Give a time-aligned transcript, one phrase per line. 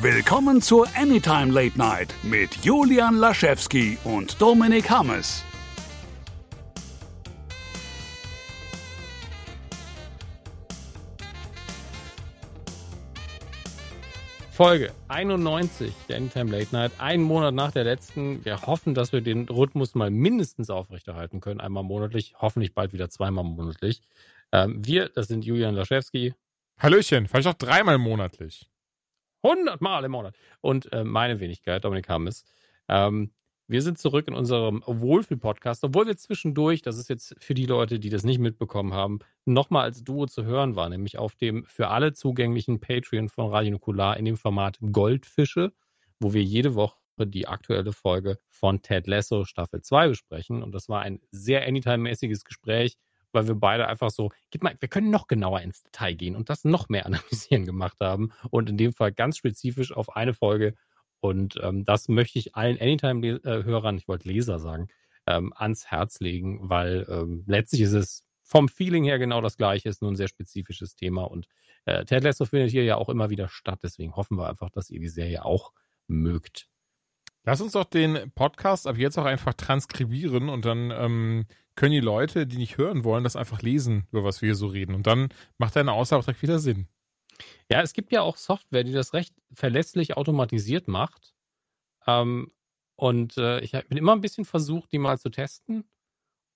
[0.00, 5.44] Willkommen zur Anytime Late Night mit Julian Laschewski und Dominik Hammes.
[14.50, 18.44] Folge 91 der Anytime Late Night, einen Monat nach der letzten.
[18.44, 23.08] Wir hoffen, dass wir den Rhythmus mal mindestens aufrechterhalten können, einmal monatlich, hoffentlich bald wieder
[23.08, 24.00] zweimal monatlich.
[24.50, 26.34] Ähm, wir, das sind Julian Laschewski.
[26.78, 28.68] Hallöchen, vielleicht auch dreimal monatlich.
[29.42, 30.34] 100 Mal im Monat.
[30.60, 32.44] Und äh, meine Wenigkeit, Dominik Hammes.
[32.88, 33.32] Ähm,
[33.68, 37.98] wir sind zurück in unserem Wohlfühl-Podcast, obwohl wir zwischendurch, das ist jetzt für die Leute,
[37.98, 41.88] die das nicht mitbekommen haben, nochmal als Duo zu hören war, nämlich auf dem für
[41.88, 45.72] alle zugänglichen Patreon von Radio Nukular in dem Format Goldfische,
[46.20, 50.62] wo wir jede Woche die aktuelle Folge von Ted Lasso Staffel 2 besprechen.
[50.62, 52.98] Und das war ein sehr Anytime-mäßiges Gespräch,
[53.32, 56.50] weil wir beide einfach so, gib mal, wir können noch genauer ins Detail gehen und
[56.50, 58.32] das noch mehr analysieren gemacht haben.
[58.50, 60.74] Und in dem Fall ganz spezifisch auf eine Folge.
[61.20, 64.88] Und ähm, das möchte ich allen Anytime-Hörern, ich wollte Leser sagen,
[65.26, 69.88] ähm, ans Herz legen, weil ähm, letztlich ist es vom Feeling her genau das gleiche,
[69.88, 71.22] ist nur ein sehr spezifisches Thema.
[71.22, 71.46] Und
[71.84, 73.80] äh, Ted Lasso findet hier ja auch immer wieder statt.
[73.82, 75.72] Deswegen hoffen wir einfach, dass ihr die Serie auch
[76.06, 76.68] mögt.
[77.44, 82.00] Lass uns doch den Podcast ab jetzt auch einfach transkribieren und dann ähm, können die
[82.00, 84.94] Leute, die nicht hören wollen, das einfach lesen, über was wir hier so reden.
[84.94, 85.28] Und dann
[85.58, 86.88] macht deine Aussage direkt wieder Sinn.
[87.70, 91.34] Ja, es gibt ja auch Software, die das recht verlässlich automatisiert macht.
[92.06, 92.52] Ähm,
[92.96, 95.84] und äh, ich bin immer ein bisschen versucht, die mal zu testen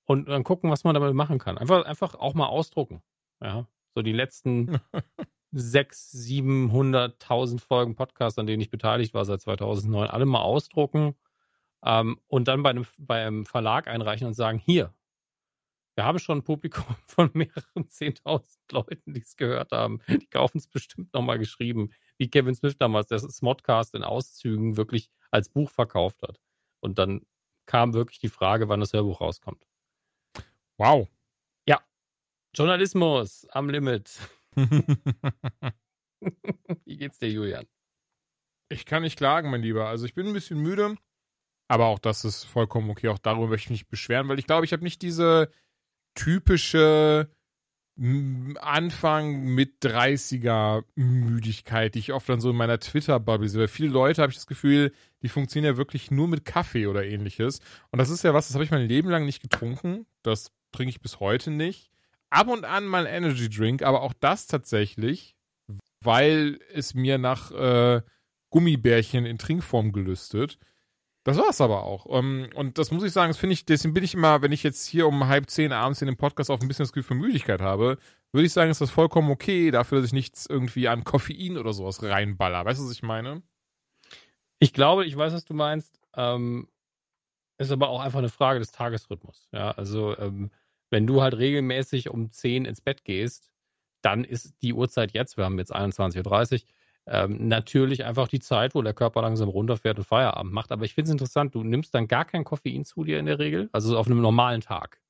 [0.05, 1.59] und dann gucken, was man damit machen kann.
[1.59, 3.03] Einfach, einfach auch mal ausdrucken.
[3.41, 4.81] Ja, so die letzten
[5.51, 11.15] sechs, siebenhunderttausend Folgen Podcast, an denen ich beteiligt war seit 2009, alle mal ausdrucken
[11.85, 14.95] ähm, und dann bei einem, bei einem Verlag einreichen und sagen, hier,
[15.97, 20.01] wir haben schon ein Publikum von mehreren zehntausend Leuten, die es gehört haben.
[20.09, 25.11] Die kaufen es bestimmt nochmal geschrieben, wie Kevin Smith damals das Smodcast in Auszügen wirklich
[25.31, 26.39] als Buch verkauft hat.
[26.81, 27.23] Und dann
[27.65, 29.67] kam wirklich die Frage, wann das Hörbuch rauskommt.
[30.77, 31.09] Wow.
[31.67, 31.81] Ja.
[32.55, 34.21] Journalismus am Limit.
[36.85, 37.67] wie geht's dir, Julian?
[38.69, 39.89] Ich kann nicht klagen, mein Lieber.
[39.89, 40.97] Also ich bin ein bisschen müde,
[41.69, 43.09] aber auch das ist vollkommen okay.
[43.09, 45.51] Auch darüber möchte ich mich beschweren, weil ich glaube, ich habe nicht diese
[46.17, 47.31] typische
[47.99, 53.63] Anfang mit 30er Müdigkeit, die ich oft dann so in meiner Twitter-Bubble sehe.
[53.63, 57.05] Weil viele Leute habe ich das Gefühl, die funktionieren ja wirklich nur mit Kaffee oder
[57.05, 57.61] ähnliches.
[57.91, 60.05] Und das ist ja was, das habe ich mein Leben lang nicht getrunken.
[60.23, 61.91] Das trinke ich bis heute nicht.
[62.29, 65.35] Ab und an mal Energy Drink, aber auch das tatsächlich,
[66.03, 68.03] weil es mir nach äh,
[68.51, 70.59] Gummibärchen in Trinkform gelüstet.
[71.27, 72.07] Das war's aber auch.
[72.07, 74.63] Um, und das muss ich sagen, das finde ich, deswegen bin ich immer, wenn ich
[74.63, 77.15] jetzt hier um halb zehn abends in dem Podcast auch ein bisschen das Gefühl für
[77.21, 77.99] Müdigkeit habe,
[78.31, 81.73] würde ich sagen, ist das vollkommen okay, dafür, dass ich nichts irgendwie an Koffein oder
[81.73, 82.65] sowas reinballer.
[82.65, 83.43] Weißt du, was ich meine?
[84.61, 85.99] Ich glaube, ich weiß, was du meinst.
[86.15, 86.69] Ähm,
[87.59, 89.49] ist aber auch einfach eine Frage des Tagesrhythmus.
[89.51, 90.53] Ja, also ähm,
[90.91, 93.51] wenn du halt regelmäßig um zehn ins Bett gehst,
[94.01, 96.69] dann ist die Uhrzeit jetzt, wir haben jetzt 21.30 Uhr,
[97.07, 100.73] ähm, natürlich einfach die Zeit, wo der Körper langsam runterfährt und Feierabend macht.
[100.73, 103.39] Aber ich finde es interessant, du nimmst dann gar kein Koffein zu dir in der
[103.39, 105.01] Regel, also auf einem normalen Tag.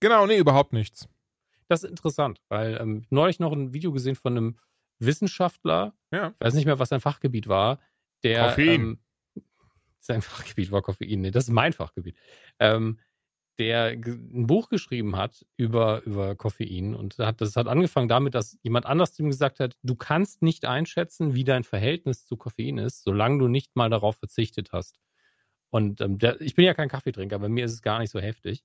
[0.00, 1.08] Genau, nee, überhaupt nichts.
[1.68, 4.58] Das ist interessant, weil ähm, neulich noch ein Video gesehen von einem
[4.98, 6.28] Wissenschaftler, ja.
[6.28, 7.78] ich weiß nicht mehr, was sein Fachgebiet war,
[8.24, 8.80] der Koffein.
[8.80, 8.98] Ähm,
[9.98, 12.16] sein Fachgebiet war Koffein, nee, das ist mein Fachgebiet.
[12.58, 12.98] Ähm,
[13.58, 18.58] der ein Buch geschrieben hat über, über Koffein und hat, das hat angefangen damit, dass
[18.62, 22.78] jemand anders zu ihm gesagt hat, du kannst nicht einschätzen, wie dein Verhältnis zu Koffein
[22.78, 24.98] ist, solange du nicht mal darauf verzichtet hast.
[25.70, 28.20] Und ähm, der, ich bin ja kein Kaffeetrinker, bei mir ist es gar nicht so
[28.20, 28.64] heftig.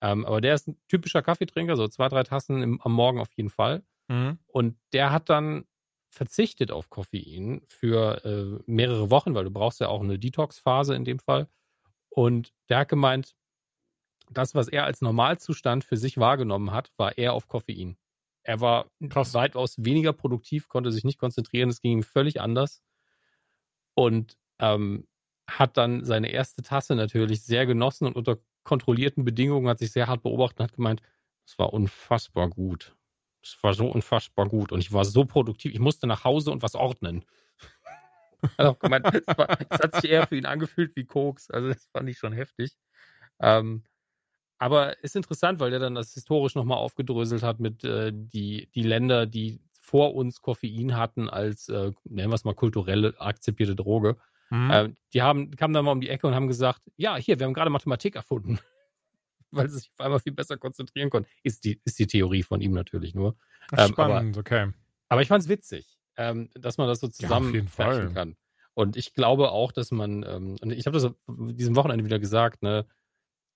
[0.00, 3.32] Ähm, aber der ist ein typischer Kaffeetrinker, so zwei, drei Tassen im, am Morgen auf
[3.36, 3.82] jeden Fall.
[4.08, 4.38] Mhm.
[4.46, 5.64] Und der hat dann
[6.10, 11.04] verzichtet auf Koffein für äh, mehrere Wochen, weil du brauchst ja auch eine Detox-Phase in
[11.04, 11.48] dem Fall.
[12.10, 13.34] Und der hat gemeint,
[14.30, 17.96] das, was er als Normalzustand für sich wahrgenommen hat, war er auf Koffein.
[18.42, 19.34] Er war Krass.
[19.34, 22.82] weitaus weniger produktiv, konnte sich nicht konzentrieren, es ging ihm völlig anders.
[23.94, 25.06] Und ähm,
[25.48, 30.06] hat dann seine erste Tasse natürlich sehr genossen und unter kontrollierten Bedingungen hat sich sehr
[30.06, 31.02] hart beobachtet und hat gemeint,
[31.46, 32.96] es war unfassbar gut.
[33.42, 35.72] Es war so unfassbar gut und ich war so produktiv.
[35.72, 37.24] Ich musste nach Hause und was ordnen.
[38.56, 41.50] auch gemeint, es, war, es hat sich eher für ihn angefühlt wie Koks.
[41.50, 42.76] Also das fand ich schon heftig.
[43.40, 43.84] Ähm,
[44.58, 48.82] aber ist interessant, weil der dann das historisch nochmal aufgedröselt hat mit äh, die, die
[48.82, 54.16] Länder, die vor uns Koffein hatten als, äh, nennen wir es mal, kulturelle akzeptierte Droge.
[54.50, 54.70] Mhm.
[54.70, 57.46] Äh, die haben, kamen dann mal um die Ecke und haben gesagt, ja, hier, wir
[57.46, 58.58] haben gerade Mathematik erfunden.
[59.50, 61.28] weil sie sich auf einmal viel besser konzentrieren konnten.
[61.42, 63.36] Ist die, ist die Theorie von ihm natürlich nur.
[63.72, 64.72] Ähm, aber- Spannend, okay.
[65.08, 68.12] Aber ich fand es witzig, ähm, dass man das so Ja, auf jeden zusammenfärchen Fall.
[68.14, 68.36] kann.
[68.72, 72.62] Und ich glaube auch, dass man, ähm, und ich habe das diesem Wochenende wieder gesagt,
[72.62, 72.86] ne,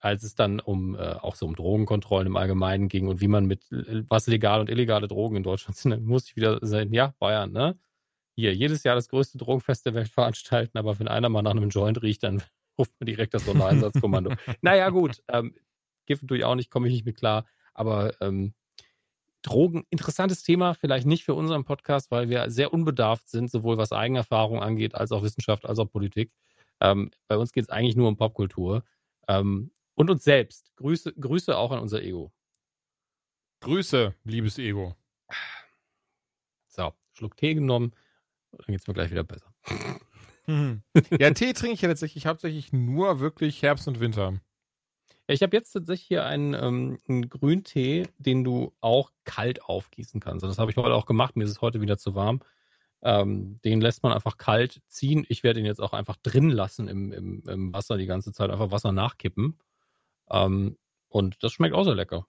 [0.00, 3.46] als es dann um äh, auch so um Drogenkontrollen im Allgemeinen ging und wie man
[3.46, 3.64] mit
[4.08, 7.52] was legal und illegale Drogen in Deutschland sind, dann musste ich wieder sagen, ja, Bayern,
[7.52, 7.78] ne?
[8.36, 11.70] Hier, jedes Jahr das größte Drogenfest der Welt veranstalten, aber wenn einer mal nach einem
[11.70, 12.42] Joint riecht, dann
[12.78, 14.34] ruft man direkt das Sondereinsatzkommando.
[14.60, 15.54] naja, gut, ähm,
[16.06, 17.44] Gift tue ich auch nicht, komme ich nicht mit klar,
[17.74, 18.54] aber ähm,
[19.42, 23.92] Drogen, interessantes Thema, vielleicht nicht für unseren Podcast, weil wir sehr unbedarft sind, sowohl was
[23.92, 26.32] Eigenerfahrung angeht, als auch Wissenschaft, als auch Politik.
[26.80, 28.84] Ähm, bei uns geht es eigentlich nur um Popkultur.
[29.28, 30.70] Ähm, und uns selbst.
[30.76, 32.32] Grüße, Grüße auch an unser Ego.
[33.60, 34.94] Grüße, liebes Ego.
[36.68, 37.92] So, Schluck Tee genommen,
[38.52, 39.52] dann geht es mir gleich wieder besser.
[40.46, 40.82] Mhm.
[41.20, 44.40] Ja, Tee trinke ich ja tatsächlich hauptsächlich nur wirklich Herbst und Winter.
[45.26, 50.44] Ich habe jetzt tatsächlich hier einen, ähm, einen Grüntee, den du auch kalt aufgießen kannst.
[50.44, 51.36] Das habe ich heute auch gemacht.
[51.36, 52.40] Mir ist es heute wieder zu warm.
[53.02, 55.26] Ähm, den lässt man einfach kalt ziehen.
[55.28, 58.50] Ich werde ihn jetzt auch einfach drin lassen im, im, im Wasser die ganze Zeit.
[58.50, 59.58] Einfach Wasser nachkippen.
[60.30, 60.76] Ähm,
[61.08, 62.26] und das schmeckt auch sehr lecker.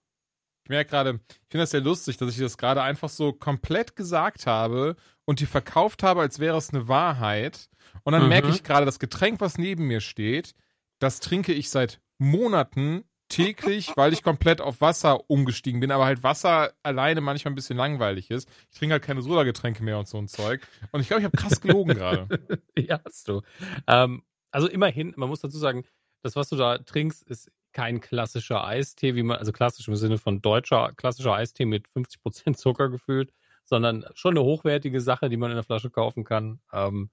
[0.64, 3.96] Ich merke gerade, ich finde das sehr lustig, dass ich das gerade einfach so komplett
[3.96, 7.68] gesagt habe und die verkauft habe, als wäre es eine Wahrheit.
[8.04, 8.28] Und dann mhm.
[8.28, 10.54] merke ich gerade, das Getränk, was neben mir steht,
[10.98, 16.22] das trinke ich seit Monaten täglich, weil ich komplett auf Wasser umgestiegen bin, aber halt
[16.22, 18.48] Wasser alleine manchmal ein bisschen langweilig ist.
[18.70, 20.66] Ich trinke halt keine Soda-Getränke mehr und so ein Zeug.
[20.92, 22.28] Und ich glaube, ich habe krass gelogen gerade.
[22.76, 23.42] ja, hast du.
[23.86, 25.84] Ähm, also immerhin, man muss dazu sagen,
[26.22, 30.18] das, was du da trinkst, ist kein klassischer Eistee, wie man, also klassisch im Sinne
[30.18, 33.32] von deutscher klassischer Eistee mit 50% Zucker gefüllt,
[33.64, 36.60] sondern schon eine hochwertige Sache, die man in der Flasche kaufen kann.
[36.72, 37.10] Ähm,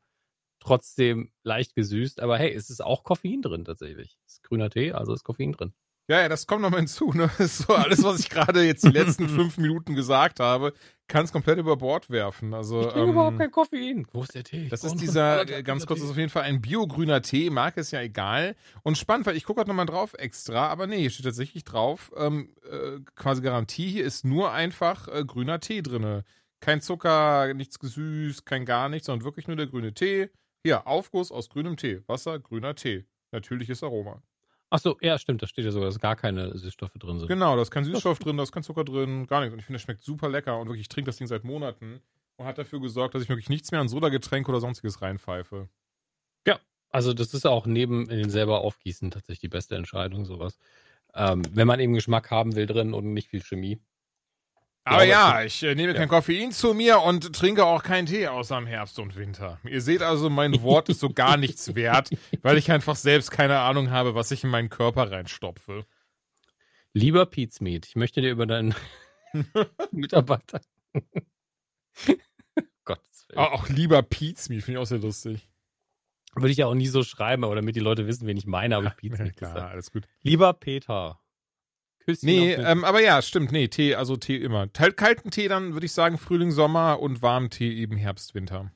[0.60, 2.20] trotzdem leicht gesüßt.
[2.22, 4.18] Aber hey, es ist auch Koffein drin tatsächlich.
[4.26, 5.74] Es ist grüner Tee, also ist Koffein drin.
[6.10, 7.12] Ja, ja, das kommt noch mal hinzu.
[7.14, 7.30] Ne?
[7.48, 10.74] So alles, was ich gerade jetzt die letzten fünf Minuten gesagt habe,
[11.08, 12.54] kann es komplett über Bord werfen.
[12.54, 14.08] Also, ich trinke ähm, überhaupt kein Koffein.
[14.14, 14.70] Wo ist der Tee?
[14.70, 17.50] Das ist dieser, ganz kurz, das ist auf jeden Fall ein biogrüner Tee.
[17.50, 18.56] Mag ist ja egal.
[18.84, 22.12] Und spannend, weil ich gucke halt nochmal drauf extra, aber nee, hier steht tatsächlich drauf,
[22.18, 26.24] ähm, äh, quasi Garantie, hier ist nur einfach äh, grüner Tee drin.
[26.60, 30.30] Kein Zucker, nichts gesüßt, kein gar nichts, sondern wirklich nur der grüne Tee.
[30.64, 32.02] Hier, Aufguss aus grünem Tee.
[32.08, 33.06] Wasser, grüner Tee.
[33.32, 34.22] Natürliches Aroma.
[34.70, 37.28] Ach so, ja, stimmt, da steht ja sogar, dass gar keine Süßstoffe drin sind.
[37.30, 39.54] Genau, da ist kein Süßstoff drin, da ist kein Zucker drin, gar nichts.
[39.54, 42.02] Und ich finde, das schmeckt super lecker und wirklich, ich trinke das Ding seit Monaten
[42.36, 45.70] und hat dafür gesorgt, dass ich wirklich nichts mehr an Sodagetränk oder sonstiges reinpfeife.
[46.46, 46.60] Ja,
[46.90, 50.58] also das ist auch neben den selber aufgießen tatsächlich die beste Entscheidung, sowas.
[51.14, 53.80] Ähm, wenn man eben Geschmack haben will drin und nicht viel Chemie.
[54.88, 56.00] Aber ja, ich äh, nehme ja.
[56.00, 59.60] kein Koffein zu mir und trinke auch keinen Tee außer im Herbst und Winter.
[59.66, 62.10] Ihr seht also, mein Wort ist so gar nichts wert,
[62.42, 65.86] weil ich einfach selbst keine Ahnung habe, was ich in meinen Körper reinstopfe.
[66.94, 68.74] Lieber Pizmeat, ich möchte dir über deinen
[69.92, 70.62] Mitarbeiter.
[72.86, 73.40] Gottes Willen.
[73.40, 75.50] Auch lieber Pizmeat, finde ich auch sehr lustig.
[76.34, 78.76] Würde ich ja auch nie so schreiben, aber damit die Leute wissen, wen ich meine,
[78.76, 80.08] habe ich Pizmeat ja, klar, alles gut.
[80.22, 81.20] Lieber Peter.
[82.08, 83.52] Küsschen nee, ähm, aber ja, stimmt.
[83.52, 84.68] Nee, Tee, also Tee immer.
[84.68, 88.72] Kalten Tee dann würde ich sagen Frühling, Sommer und warmen Tee eben Herbst, Winter.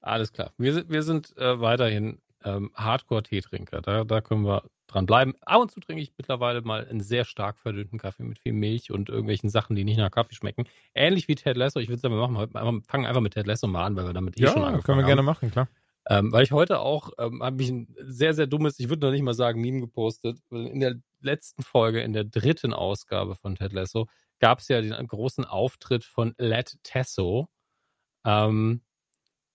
[0.00, 0.52] Alles klar.
[0.56, 3.82] Wir sind, wir sind äh, weiterhin ähm, Hardcore-Teetrinker.
[3.82, 5.34] Da, da können wir dran bleiben.
[5.40, 8.92] Ab und zu trinke ich mittlerweile mal einen sehr stark verdünnten Kaffee mit viel Milch
[8.92, 10.66] und irgendwelchen Sachen, die nicht nach Kaffee schmecken.
[10.94, 11.80] Ähnlich wie Ted Lasso.
[11.80, 12.82] Ich würde es aber machen.
[12.82, 14.82] Fangen einfach mit Ted Lasso mal an, weil wir damit eh schon angefangen haben.
[14.82, 15.08] können wir haben.
[15.08, 15.68] gerne machen, klar.
[16.06, 19.12] Ähm, weil ich heute auch, ähm, habe ich ein sehr, sehr dummes, ich würde noch
[19.12, 20.38] nicht mal sagen, Meme gepostet.
[20.50, 24.06] In der letzten Folge, in der dritten Ausgabe von Ted Lasso,
[24.38, 27.48] gab es ja den großen Auftritt von Led Tesso.
[28.24, 28.82] Ähm,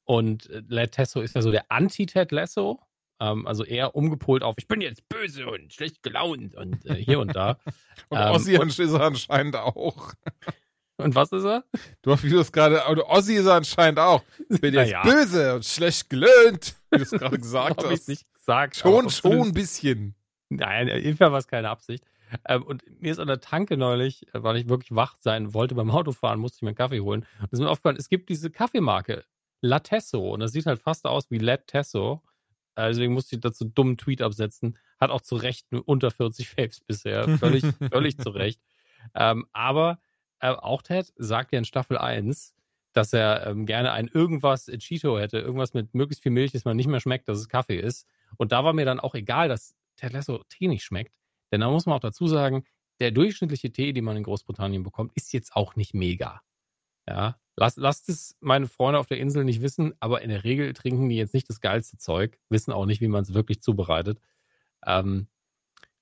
[0.05, 2.79] und Led Tesso ist ja so der Anti-Ted Lasso.
[3.19, 7.19] Ähm, also eher umgepolt auf, ich bin jetzt böse und schlecht gelaunt und äh, hier
[7.19, 7.59] und da.
[8.09, 10.13] und Ossi ähm, ist er anscheinend auch.
[10.99, 11.63] Und was ist er?
[12.01, 14.21] Du hast, wie du es gerade, Ossi ist er anscheinend auch.
[14.49, 15.01] Ich bin jetzt ja.
[15.01, 18.01] böse und schlecht gelöhnt, wie du es gerade gesagt hast.
[18.01, 18.75] Ich nicht gesagt.
[18.75, 20.15] Schon, schon ein bisschen.
[20.49, 22.03] Nein, auf jeden Fall war es keine Absicht.
[22.45, 25.73] Ähm, und mir ist an der Tanke neulich, äh, weil ich wirklich wach sein wollte
[25.73, 27.21] beim Autofahren, musste ich mir einen Kaffee holen.
[27.39, 29.23] Und es ist mir aufgefallen, es gibt diese Kaffeemarke,
[29.61, 30.33] Latesso.
[30.33, 32.21] Und das sieht halt fast aus wie Latesso.
[32.75, 34.77] Äh, deswegen musste ich dazu einen dummen Tweet absetzen.
[34.99, 37.37] Hat auch zu Recht nur unter 40 Faves bisher.
[37.37, 38.61] Völlig, völlig zu Recht.
[39.15, 39.99] Ähm, aber
[40.39, 42.53] äh, auch Ted sagt ja in Staffel 1,
[42.93, 46.75] dass er ähm, gerne ein irgendwas Cheeto hätte, irgendwas mit möglichst viel Milch, dass man
[46.75, 48.07] nicht mehr schmeckt, dass es Kaffee ist.
[48.37, 51.13] Und da war mir dann auch egal, dass Ted Lasso Tee nicht schmeckt.
[51.51, 52.63] Denn da muss man auch dazu sagen,
[52.99, 56.41] der durchschnittliche Tee, den man in Großbritannien bekommt, ist jetzt auch nicht mega.
[57.07, 60.73] Ja, lasst, lasst es meine Freunde auf der Insel nicht wissen, aber in der Regel
[60.73, 64.19] trinken die jetzt nicht das geilste Zeug, wissen auch nicht, wie man es wirklich zubereitet.
[64.85, 65.27] Ähm,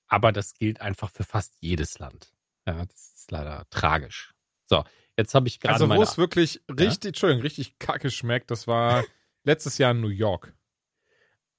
[0.07, 2.33] aber das gilt einfach für fast jedes Land.
[2.67, 4.33] Ja, das ist leider tragisch.
[4.65, 4.83] So,
[5.15, 5.75] jetzt habe ich gerade.
[5.75, 7.07] Also, wo es wirklich richtig, ja?
[7.09, 9.05] Entschuldigung, richtig kacke schmeckt, das war
[9.43, 10.53] letztes Jahr in New York.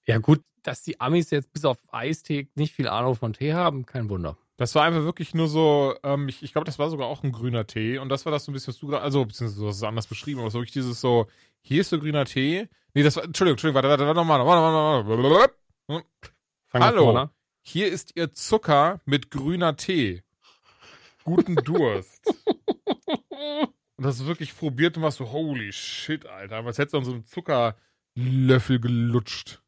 [0.07, 3.87] Ja, gut, dass die Amis jetzt bis auf Eistee nicht viel Ahnung von Tee haben,
[3.87, 4.37] kein Wunder.
[4.59, 7.33] Das war einfach wirklich nur so, ähm, ich, ich glaube, das war sogar auch ein
[7.33, 7.99] grüner Tee.
[7.99, 9.83] Und das war das so ein bisschen, was du gerade, also, beziehungsweise du hast es
[9.83, 11.29] anders beschrieben, aber so wirklich dieses so,
[11.61, 12.69] hier ist so grüner Tee.
[12.93, 15.49] Nee, das war, Entschuldigung, Entschuldigung, warte, warte, warte, nochmal, nochmal, nochmal.
[15.91, 16.03] Hm.
[16.73, 17.31] Hallo,
[17.63, 20.23] hier ist ihr Zucker mit grüner Tee.
[21.25, 22.27] Guten Durst.
[23.97, 26.57] und das wirklich probiert und was so, holy shit, Alter.
[26.65, 29.61] Als hättest du an so einem Zuckerlöffel gelutscht.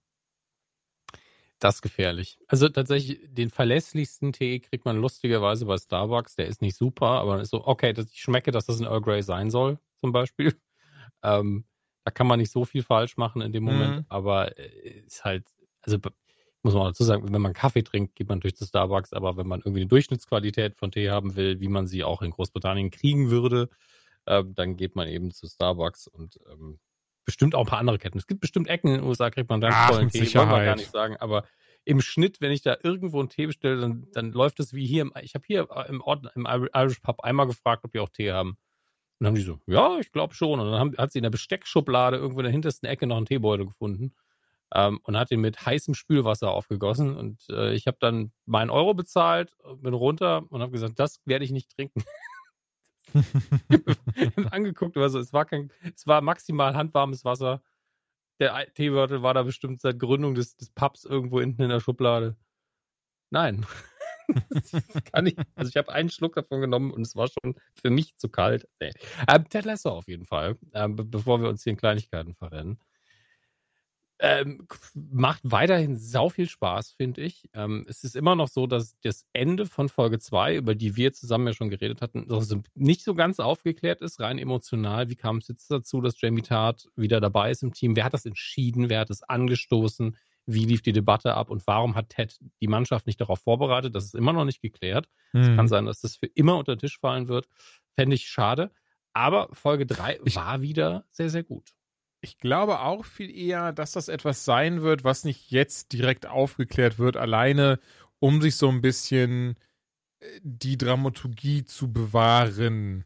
[1.61, 2.38] Das ist gefährlich.
[2.47, 6.35] Also tatsächlich, den verlässlichsten Tee kriegt man lustigerweise bei Starbucks.
[6.37, 9.02] Der ist nicht super, aber ist so, okay, dass ich schmecke, dass das ein Earl
[9.02, 10.59] Grey sein soll, zum Beispiel.
[11.23, 11.66] Ähm,
[12.04, 14.04] da kann man nicht so viel falsch machen in dem Moment, mhm.
[14.09, 15.45] aber äh, ist halt,
[15.83, 15.99] also
[16.62, 19.37] muss man auch dazu sagen, wenn man Kaffee trinkt, geht man natürlich zu Starbucks, aber
[19.37, 22.90] wenn man irgendwie eine Durchschnittsqualität von Tee haben will, wie man sie auch in Großbritannien
[22.90, 23.71] kriegen würde,
[24.26, 26.79] äh, dann geht man eben zu Starbucks und ähm,
[27.25, 28.19] bestimmt auch ein paar andere Ketten.
[28.19, 30.64] Es gibt bestimmt Ecken in den USA, kriegt man dann Ach, tollen Tee, wollen wir
[30.64, 31.45] gar nicht sagen, aber
[31.85, 35.02] im Schnitt, wenn ich da irgendwo einen Tee bestelle, dann, dann läuft es wie hier.
[35.02, 38.33] Im, ich habe hier im, Ort, im Irish Pub einmal gefragt, ob die auch Tee
[38.33, 38.50] haben.
[38.50, 38.57] Und
[39.25, 40.61] dann haben die so, ja, ich glaube schon.
[40.61, 43.26] Und dann haben, hat sie in der Besteckschublade irgendwo in der hintersten Ecke noch einen
[43.26, 44.14] Teebeutel gefunden
[44.74, 47.16] ähm, und hat ihn mit heißem Spülwasser aufgegossen.
[47.16, 51.44] Und äh, ich habe dann meinen Euro bezahlt, bin runter und habe gesagt, das werde
[51.44, 52.04] ich nicht trinken.
[54.50, 57.62] angeguckt, also es war kein, es war maximal handwarmes Wasser.
[58.38, 62.36] Der Teebeutel war da bestimmt seit Gründung des, des Pubs irgendwo hinten in der Schublade.
[63.30, 63.66] Nein.
[65.12, 68.16] kann ich, also ich habe einen Schluck davon genommen und es war schon für mich
[68.16, 68.68] zu kalt.
[68.80, 68.92] Nee.
[69.28, 72.78] Ähm, Ted Lasso auf jeden Fall, ähm, bevor wir uns hier in Kleinigkeiten verrennen.
[74.22, 77.48] Ähm, macht weiterhin sau viel Spaß, finde ich.
[77.54, 81.14] Ähm, es ist immer noch so, dass das Ende von Folge 2, über die wir
[81.14, 85.08] zusammen ja schon geredet hatten, also nicht so ganz aufgeklärt ist, rein emotional.
[85.08, 87.96] Wie kam es jetzt dazu, dass Jamie Tart wieder dabei ist im Team?
[87.96, 88.90] Wer hat das entschieden?
[88.90, 90.14] Wer hat es angestoßen?
[90.44, 93.94] Wie lief die Debatte ab und warum hat Ted die Mannschaft nicht darauf vorbereitet?
[93.94, 95.08] Das ist immer noch nicht geklärt.
[95.32, 95.56] Es hm.
[95.56, 97.48] kann sein, dass das für immer unter den Tisch fallen wird.
[97.94, 98.70] Fände ich schade.
[99.14, 101.72] Aber Folge 3 war wieder sehr, sehr gut.
[102.20, 106.98] Ich glaube auch viel eher, dass das etwas sein wird, was nicht jetzt direkt aufgeklärt
[106.98, 107.80] wird, alleine
[108.18, 109.56] um sich so ein bisschen
[110.20, 113.04] äh, die Dramaturgie zu bewahren.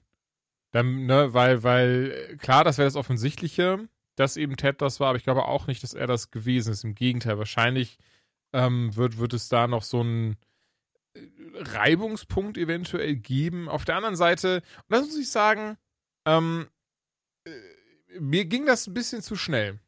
[0.72, 5.08] Dann, ne, weil, weil, äh, klar, das wäre das Offensichtliche, dass eben Ted das war,
[5.10, 6.84] aber ich glaube auch nicht, dass er das gewesen ist.
[6.84, 7.98] Im Gegenteil, wahrscheinlich
[8.52, 10.36] ähm, wird, wird es da noch so einen
[11.14, 11.20] äh,
[11.54, 13.68] Reibungspunkt eventuell geben.
[13.68, 15.76] Auf der anderen Seite, und das muss ich sagen,
[16.26, 16.66] ähm,
[18.20, 19.80] mir ging das ein bisschen zu schnell.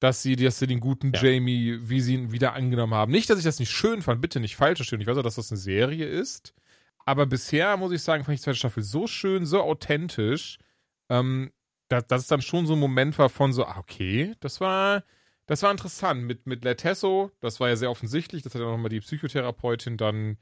[0.00, 1.22] Dass sie, dass sie den guten ja.
[1.22, 3.12] Jamie, wie sie ihn wieder angenommen haben.
[3.12, 5.00] Nicht, dass ich das nicht schön fand, bitte nicht falsch verstehen.
[5.00, 6.54] Ich weiß auch, dass das eine Serie ist.
[7.06, 10.58] Aber bisher, muss ich sagen, fand ich die zweite Staffel so schön, so authentisch,
[11.10, 11.52] ähm,
[11.88, 15.04] dass, dass es dann schon so ein Moment war von so, ah, okay, das war,
[15.46, 16.24] das war interessant.
[16.24, 20.38] Mit, mit Letesso, das war ja sehr offensichtlich, das hat ja nochmal die Psychotherapeutin dann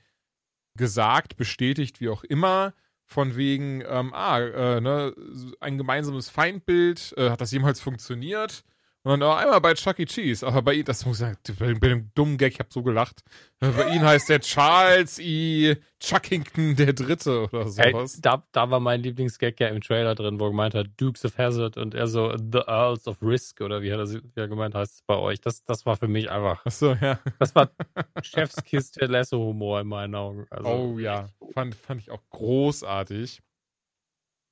[0.77, 2.75] gesagt, bestätigt, wie auch immer
[3.13, 5.15] von wegen, ähm, ah, äh, ne,
[5.61, 8.65] ein gemeinsames Feindbild, äh, hat das jemals funktioniert?
[9.05, 10.05] Und dann oh, einmal bei Chuck E.
[10.05, 12.73] Cheese, aber bei ihm, das muss ich sagen, bei, bei dem dummen Gag, ich hab
[12.73, 13.25] so gelacht.
[13.59, 15.77] Bei ihm heißt der Charles E.
[15.99, 17.79] Chuckington der Dritte oder sowas.
[17.79, 21.25] Hey, da, da war mein Lieblingsgag ja im Trailer drin, wo er gemeint hat, Dukes
[21.25, 24.47] of Hazard und er so, The Earls of Risk oder wie hat er, wie er
[24.47, 25.41] gemeint heißt es bei euch.
[25.41, 26.63] Das, das war für mich einfach.
[26.65, 27.19] Ach so, ja.
[27.41, 27.71] Das war
[28.23, 30.47] Chefskiss Lasso-Humor in meinen Augen.
[30.49, 33.43] Also, oh ja, fand, fand ich auch großartig.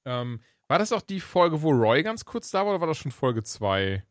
[0.06, 2.98] Ähm, war das auch die Folge, wo Roy ganz kurz da war oder war das
[2.98, 4.04] schon Folge 2?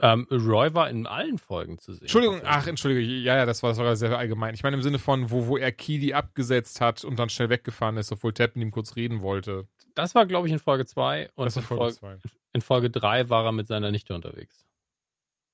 [0.00, 2.02] Ähm, Roy war in allen Folgen zu sehen.
[2.02, 4.54] Entschuldigung, ach, entschuldige, ja, ja, das war, das war sehr allgemein.
[4.54, 7.96] Ich meine im Sinne von, wo, wo er Kili abgesetzt hat und dann schnell weggefahren
[7.98, 9.68] ist, obwohl Ted mit ihm kurz reden wollte.
[9.94, 12.20] Das war, glaube ich, in Folge 2 und das war Folge in, Folge,
[12.54, 14.66] in Folge 3 war er mit seiner Nichte unterwegs.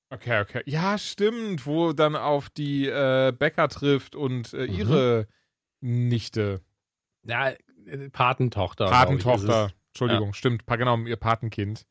[0.09, 0.61] Okay, okay.
[0.65, 4.73] Ja, stimmt, wo dann auf die äh, Bäcker trifft und äh, mhm.
[4.73, 5.27] ihre
[5.81, 6.61] Nichte.
[7.23, 8.89] Ja, äh, Patentochter.
[8.89, 10.33] Patentochter, Entschuldigung, ja.
[10.33, 11.85] stimmt, genau, ihr Patenkind.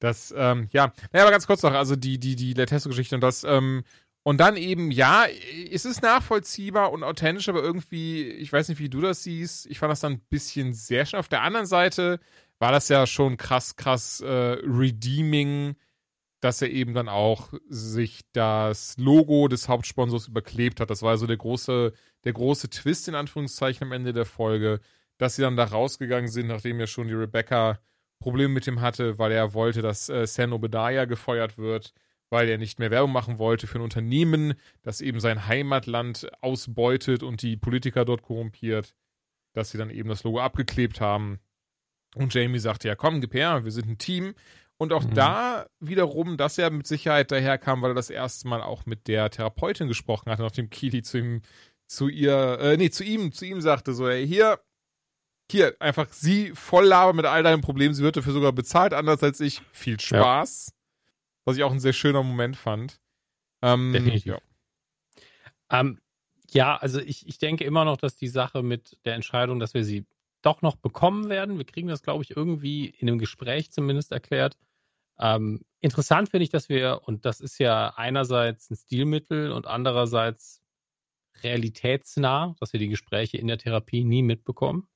[0.00, 0.92] Das, ähm, ja.
[1.12, 3.84] Naja, aber ganz kurz noch, also die, die, die Letesto-Geschichte und das, ähm,
[4.26, 5.26] und dann eben, ja,
[5.70, 9.78] es ist nachvollziehbar und authentisch, aber irgendwie, ich weiß nicht, wie du das siehst, ich
[9.78, 11.20] fand das dann ein bisschen sehr schnell.
[11.20, 12.20] Auf der anderen Seite
[12.58, 15.76] war das ja schon krass, krass äh, redeeming,
[16.40, 20.88] dass er eben dann auch sich das Logo des Hauptsponsors überklebt hat.
[20.88, 21.92] Das war also der große,
[22.24, 24.80] der große Twist in Anführungszeichen am Ende der Folge,
[25.18, 27.78] dass sie dann da rausgegangen sind, nachdem ja schon die Rebecca
[28.24, 31.92] Probleme mit ihm hatte, weil er wollte, dass äh, San Obadiah gefeuert wird,
[32.30, 37.22] weil er nicht mehr Werbung machen wollte für ein Unternehmen, das eben sein Heimatland ausbeutet
[37.22, 38.94] und die Politiker dort korrumpiert,
[39.52, 41.38] dass sie dann eben das Logo abgeklebt haben.
[42.14, 44.34] Und Jamie sagte, ja komm, gib her, wir sind ein Team.
[44.78, 45.14] Und auch Mhm.
[45.14, 49.28] da wiederum, dass er mit Sicherheit daherkam, weil er das erste Mal auch mit der
[49.30, 51.42] Therapeutin gesprochen hatte, nachdem Kili zu ihm,
[51.86, 54.58] zu ihr, äh, nee, zu ihm, zu ihm sagte, so, ey, hier,
[55.50, 59.22] hier, einfach sie voll labern mit all deinen Problemen, sie wird dafür sogar bezahlt, anders
[59.22, 59.62] als ich.
[59.72, 60.72] Viel Spaß.
[61.44, 63.00] Was ich auch ein sehr schöner Moment fand.
[63.62, 64.26] Ähm, Definitiv.
[64.26, 64.38] Ja.
[65.70, 66.00] Ähm,
[66.50, 69.84] ja, also ich, ich denke immer noch, dass die Sache mit der Entscheidung, dass wir
[69.84, 70.06] sie
[70.42, 74.58] doch noch bekommen werden, wir kriegen das, glaube ich, irgendwie in einem Gespräch zumindest erklärt.
[75.18, 80.62] Ähm, interessant finde ich, dass wir, und das ist ja einerseits ein Stilmittel und andererseits
[81.42, 84.88] realitätsnah, dass wir die Gespräche in der Therapie nie mitbekommen.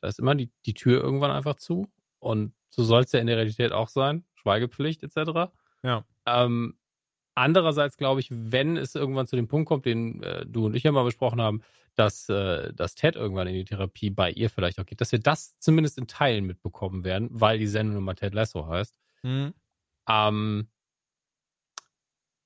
[0.00, 1.88] Da ist immer die, die Tür irgendwann einfach zu.
[2.18, 4.24] Und so soll es ja in der Realität auch sein.
[4.34, 5.52] Schweigepflicht etc.
[5.82, 6.04] Ja.
[6.26, 6.76] Ähm,
[7.34, 10.82] andererseits glaube ich, wenn es irgendwann zu dem Punkt kommt, den äh, du und ich
[10.82, 11.62] ja mal besprochen haben,
[11.94, 15.18] dass, äh, dass Ted irgendwann in die Therapie bei ihr vielleicht auch geht, dass wir
[15.18, 18.98] das zumindest in Teilen mitbekommen werden, weil die Sendung immer Ted Lasso heißt.
[19.22, 19.54] Mhm.
[20.08, 20.68] Ähm,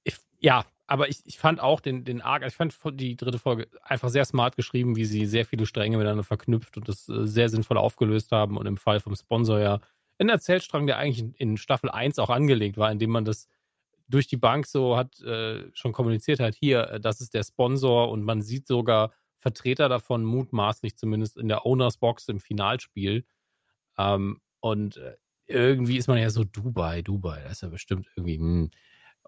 [0.05, 3.69] ich, ja, aber ich, ich fand auch den, den Arc, ich fand die dritte Folge
[3.85, 7.49] einfach sehr smart geschrieben, wie sie sehr viele Stränge miteinander verknüpft und das äh, sehr
[7.49, 9.79] sinnvoll aufgelöst haben und im Fall vom Sponsor ja
[10.19, 13.47] ein Erzählstrang, der eigentlich in, in Staffel 1 auch angelegt war, indem man das
[14.09, 18.11] durch die Bank so hat äh, schon kommuniziert hat, hier, äh, das ist der Sponsor
[18.11, 23.25] und man sieht sogar Vertreter davon, mutmaßlich zumindest in der Owners Box im Finalspiel.
[23.97, 25.15] Ähm, und äh,
[25.47, 28.39] irgendwie ist man ja so Dubai, Dubai, das ist ja bestimmt irgendwie.
[28.39, 28.71] Hm.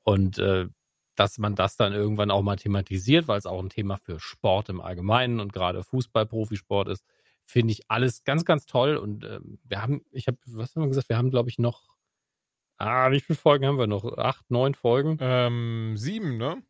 [0.03, 0.67] Und äh,
[1.15, 4.69] dass man das dann irgendwann auch mal thematisiert, weil es auch ein Thema für Sport
[4.69, 7.05] im Allgemeinen und gerade Fußball-Profisport ist,
[7.45, 8.97] finde ich alles ganz, ganz toll.
[8.97, 11.09] Und ähm, wir haben, ich habe, was haben wir gesagt?
[11.09, 11.83] Wir haben, glaube ich, noch,
[12.79, 14.05] ah, wie viele Folgen haben wir noch?
[14.19, 15.19] Acht, neun Folgen?
[15.21, 16.63] Ähm, sieben, ne?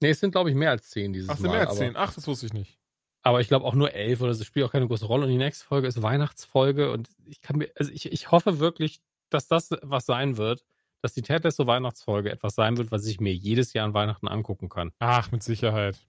[0.00, 1.58] Nee, es sind, glaube ich, mehr als zehn dieses Ach, sind Mal.
[1.58, 1.96] mehr als zehn.
[1.96, 2.78] Ach, das wusste ich nicht.
[3.22, 5.24] aber ich glaube auch nur elf oder so spielt auch keine große Rolle.
[5.24, 9.00] Und die nächste Folge ist Weihnachtsfolge und ich kann mir, also ich, ich hoffe wirklich,
[9.30, 10.64] dass das was sein wird,
[11.02, 14.28] dass die Ted Lasso Weihnachtsfolge etwas sein wird, was ich mir jedes Jahr an Weihnachten
[14.28, 14.92] angucken kann.
[15.00, 16.06] Ach, mit Sicherheit.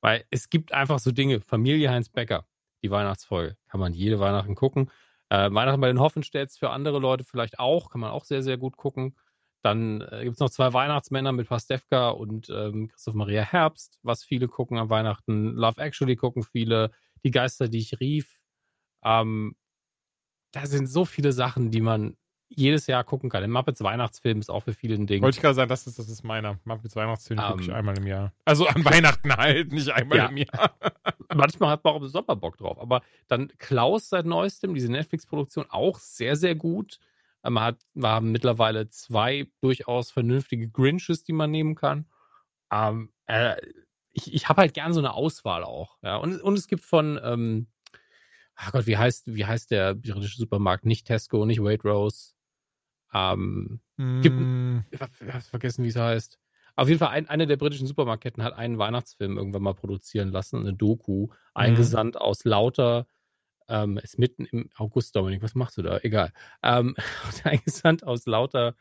[0.00, 2.46] Weil es gibt einfach so Dinge, Familie Heinz Becker,
[2.82, 4.90] die Weihnachtsfolge, kann man jede Weihnachten gucken.
[5.28, 8.56] Äh, Weihnachten bei den Hoffenstädts für andere Leute vielleicht auch, kann man auch sehr, sehr
[8.56, 9.16] gut gucken.
[9.62, 14.22] Dann äh, gibt es noch zwei Weihnachtsmänner mit Pastewka und ähm, Christoph Maria Herbst, was
[14.22, 15.54] viele gucken an Weihnachten.
[15.54, 16.90] Love Actually gucken viele.
[17.24, 18.38] Die Geister, die ich rief.
[19.02, 19.56] Ähm,
[20.52, 22.16] da sind so viele Sachen, die man
[22.56, 23.40] jedes Jahr gucken kann.
[23.42, 25.22] Der Muppets Weihnachtsfilm ist auch für viele ein Ding.
[25.22, 26.58] Wollte ich gerade sagen, das ist, das ist meiner.
[26.64, 28.32] Muppets Weihnachtsfilm gucke ich Ähm, einmal im Jahr.
[28.44, 30.26] Also an Weihnachten halt, nicht einmal Ja.
[30.26, 30.76] im Jahr.
[31.34, 32.78] manchmal hat man auch im Sommer Bock drauf.
[32.78, 36.98] Aber dann Klaus seit neuestem, diese Netflix-Produktion, auch sehr, sehr gut.
[37.42, 42.06] Man hat, wir haben mittlerweile zwei durchaus vernünftige Grinches, die man nehmen kann.
[42.72, 43.56] Ähm, äh,
[44.12, 45.98] ich ich habe halt gern so eine Auswahl auch.
[46.02, 46.16] Ja.
[46.16, 47.66] Und, und es gibt von, ähm,
[48.54, 50.86] ach Gott, wie heißt, wie heißt der britische Supermarkt?
[50.86, 52.33] Nicht Tesco, nicht Waitrose.
[53.14, 53.80] Ähm,
[54.20, 56.38] Gibt- Mm, ich hab ich hab's vergessen, wie es heißt.
[56.76, 60.60] Auf jeden Fall, ein, eine der britischen Supermarktketten hat einen Weihnachtsfilm irgendwann mal produzieren lassen,
[60.60, 63.06] eine Doku, eingesandt aus lauter,
[63.68, 65.98] ähm, ist mitten im August, Dominik, was machst du da?
[66.02, 66.32] Egal.
[66.62, 66.96] Ähm,
[67.44, 68.76] eingesandt aus lauter,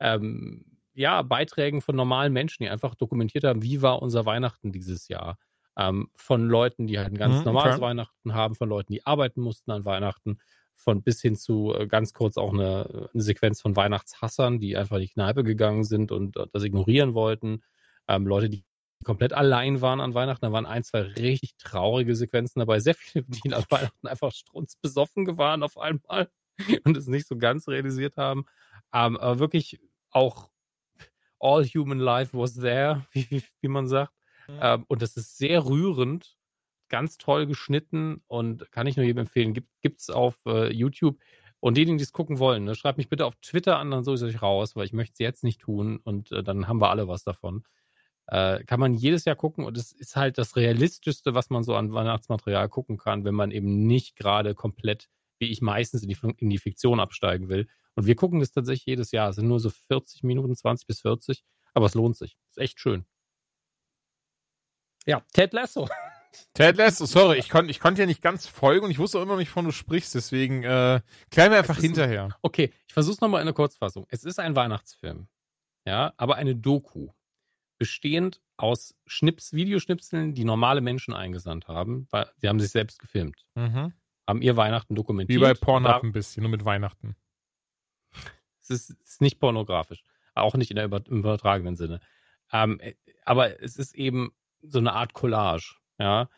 [0.00, 5.08] ähm, ja, Beiträgen von normalen Menschen, die einfach dokumentiert haben, wie war unser Weihnachten dieses
[5.08, 5.38] Jahr.
[5.76, 7.80] Ähm, von Leuten, die halt ein ganz Mhm, normales okay.
[7.80, 10.38] Weihnachten haben, von Leuten, die arbeiten mussten an Weihnachten,
[10.78, 14.96] von bis hin zu äh, ganz kurz auch eine, eine Sequenz von Weihnachtshassern, die einfach
[14.96, 17.62] in die Kneipe gegangen sind und äh, das ignorieren wollten.
[18.06, 18.64] Ähm, Leute, die
[19.04, 20.44] komplett allein waren an Weihnachten.
[20.44, 22.80] Da waren ein, zwei richtig traurige Sequenzen dabei.
[22.80, 26.30] Sehr viele, die an Weihnachten einfach strunzbesoffen waren auf einmal
[26.84, 28.46] und es nicht so ganz realisiert haben.
[28.92, 30.50] Ähm, aber wirklich auch
[31.40, 34.12] all human life was there, wie, wie, wie man sagt.
[34.48, 34.58] Mhm.
[34.60, 36.37] Ähm, und das ist sehr rührend,
[36.88, 39.54] ganz toll geschnitten und kann ich nur jedem empfehlen.
[39.54, 41.18] Gibt gibt's auf äh, YouTube.
[41.60, 44.16] Und diejenigen, die es gucken wollen, ne, schreibt mich bitte auf Twitter an, dann suche
[44.16, 46.90] ich euch raus, weil ich möchte es jetzt nicht tun und äh, dann haben wir
[46.90, 47.64] alle was davon.
[48.28, 51.74] Äh, kann man jedes Jahr gucken und es ist halt das Realistischste, was man so
[51.74, 56.18] an Weihnachtsmaterial gucken kann, wenn man eben nicht gerade komplett, wie ich meistens in die,
[56.36, 57.66] in die Fiktion absteigen will.
[57.94, 59.30] Und wir gucken das tatsächlich jedes Jahr.
[59.30, 61.42] Es sind nur so 40 Minuten, 20 bis 40,
[61.74, 62.36] aber es lohnt sich.
[62.50, 63.04] Ist echt schön.
[65.06, 65.88] Ja, Ted Lasso.
[66.54, 69.22] Ted Lasso, sorry, ich konnte ich konnt ja nicht ganz folgen und ich wusste auch
[69.22, 72.36] immer nicht, von du sprichst, deswegen äh, klär mir einfach ist ein- hinterher.
[72.42, 74.06] Okay, ich versuche es nochmal in der Kurzfassung.
[74.10, 75.28] Es ist ein Weihnachtsfilm.
[75.86, 77.08] Ja, aber eine Doku.
[77.78, 82.08] Bestehend aus Schnips, Videoschnipseln, die normale Menschen eingesandt haben.
[82.10, 83.46] weil Sie haben sich selbst gefilmt.
[83.54, 83.92] Mhm.
[84.26, 85.40] Haben ihr Weihnachten Wie dokumentiert.
[85.40, 87.16] bei Pornhub ein bisschen, nur mit Weihnachten.
[88.60, 90.02] Es ist, ist nicht pornografisch.
[90.34, 92.00] Auch nicht in der über, im übertragenen Sinne.
[92.52, 95.76] Ähm, äh, aber es ist eben so eine Art Collage.
[95.98, 96.28] Ja.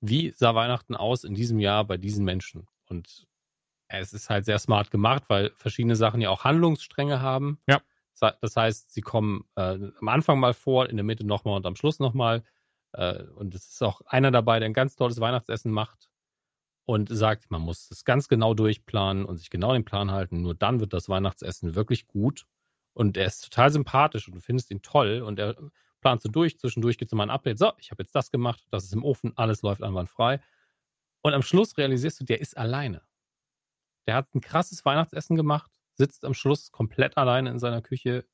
[0.00, 2.68] Wie sah Weihnachten aus in diesem Jahr bei diesen Menschen?
[2.86, 3.26] Und
[3.88, 7.58] es ist halt sehr smart gemacht, weil verschiedene Sachen ja auch Handlungsstränge haben.
[7.66, 7.80] Ja.
[8.40, 11.76] Das heißt, sie kommen äh, am Anfang mal vor, in der Mitte nochmal und am
[11.76, 12.42] Schluss nochmal.
[12.92, 16.08] Äh, und es ist auch einer dabei, der ein ganz tolles Weihnachtsessen macht
[16.84, 20.42] und sagt, man muss das ganz genau durchplanen und sich genau den Plan halten.
[20.42, 22.46] Nur dann wird das Weihnachtsessen wirklich gut.
[22.92, 25.54] Und er ist total sympathisch und du findest ihn toll und er
[26.08, 26.58] plant so durch.
[26.58, 27.58] Zwischendurch gibt es mal ein Update.
[27.58, 30.40] So, ich habe jetzt das gemacht, das ist im Ofen, alles läuft einwandfrei.
[31.20, 33.02] Und am Schluss realisierst du, der ist alleine.
[34.06, 38.24] Der hat ein krasses Weihnachtsessen gemacht, sitzt am Schluss komplett alleine in seiner Küche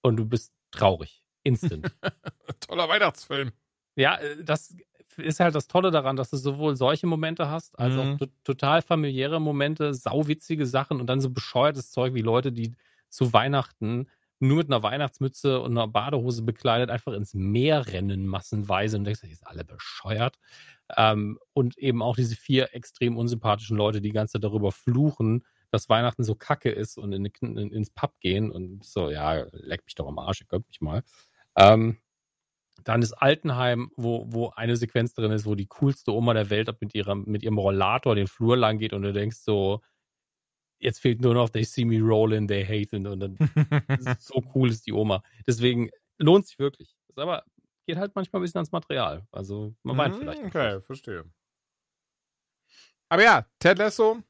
[0.00, 1.22] und du bist traurig.
[1.42, 1.94] Instant.
[2.60, 3.52] Toller Weihnachtsfilm.
[3.96, 4.74] Ja, äh, das
[5.16, 8.00] ist halt das Tolle daran, dass du sowohl solche Momente hast, als Mhm.
[8.22, 12.74] auch total familiäre Momente, sauwitzige Sachen und dann so bescheuertes Zeug wie Leute, die
[13.08, 14.08] zu Weihnachten
[14.40, 18.96] nur mit einer Weihnachtsmütze und einer Badehose bekleidet einfach ins Meer rennen, massenweise.
[18.96, 20.38] Und denkst, die sind alle bescheuert.
[20.96, 25.44] Ähm, und eben auch diese vier extrem unsympathischen Leute, die die ganze Zeit darüber fluchen,
[25.70, 29.84] dass Weihnachten so kacke ist und in, in, ins Pub gehen und so, ja, leck
[29.84, 31.02] mich doch am Arsch, ihr könnt mich mal.
[31.56, 31.98] Ähm,
[32.84, 36.70] dann ist Altenheim, wo, wo eine Sequenz drin ist, wo die coolste Oma der Welt
[36.80, 39.82] mit, ihrer, mit ihrem Rollator den Flur lang geht und du denkst so,
[40.78, 43.06] jetzt fehlt nur noch, they see me rolling, they hate it.
[43.06, 43.36] Und dann
[44.18, 45.22] so cool ist die Oma.
[45.46, 46.94] Deswegen lohnt sich wirklich.
[47.08, 47.44] Ist aber
[47.88, 49.26] geht halt manchmal ein bisschen ans Material.
[49.32, 50.44] Also man weint Mhm, vielleicht.
[50.44, 51.24] Okay, verstehe.
[53.08, 54.22] Aber ja, Ted Lasso,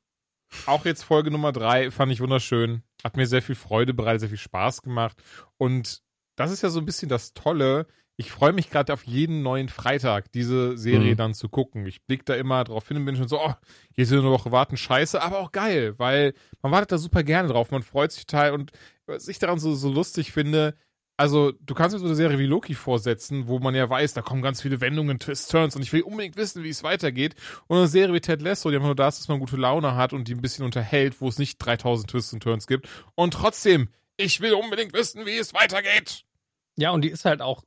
[0.67, 2.85] auch jetzt Folge Nummer drei, fand ich wunderschön.
[3.03, 5.21] Hat mir sehr viel Freude bereitet, sehr viel Spaß gemacht.
[5.57, 6.03] Und
[6.37, 7.89] das ist ja so ein bisschen das Tolle.
[8.21, 11.17] Ich freue mich gerade auf jeden neuen Freitag, diese Serie Mhm.
[11.17, 11.87] dann zu gucken.
[11.87, 13.55] Ich blicke da immer drauf hin und bin schon so, oh,
[13.95, 17.49] hier ist eine Woche warten, scheiße, aber auch geil, weil man wartet da super gerne
[17.49, 18.73] drauf, man freut sich total und
[19.07, 20.75] was ich daran so, so lustig finde,
[21.17, 24.23] also du kannst mir so eine Serie wie Loki vorsetzen, wo man ja weiß, da
[24.23, 27.35] kommen ganz viele Wendungen, Twists, Turns und ich will unbedingt wissen, wie es weitergeht.
[27.69, 29.95] Und eine Serie wie Ted Lasso, die einfach nur da ist, dass man gute Laune
[29.97, 32.89] hat und die ein bisschen unterhält, wo es nicht 3000 Twists und Turns gibt.
[33.17, 36.25] Und trotzdem, ich will unbedingt wissen, wie es weitergeht.
[36.77, 37.65] Ja, und die ist halt auch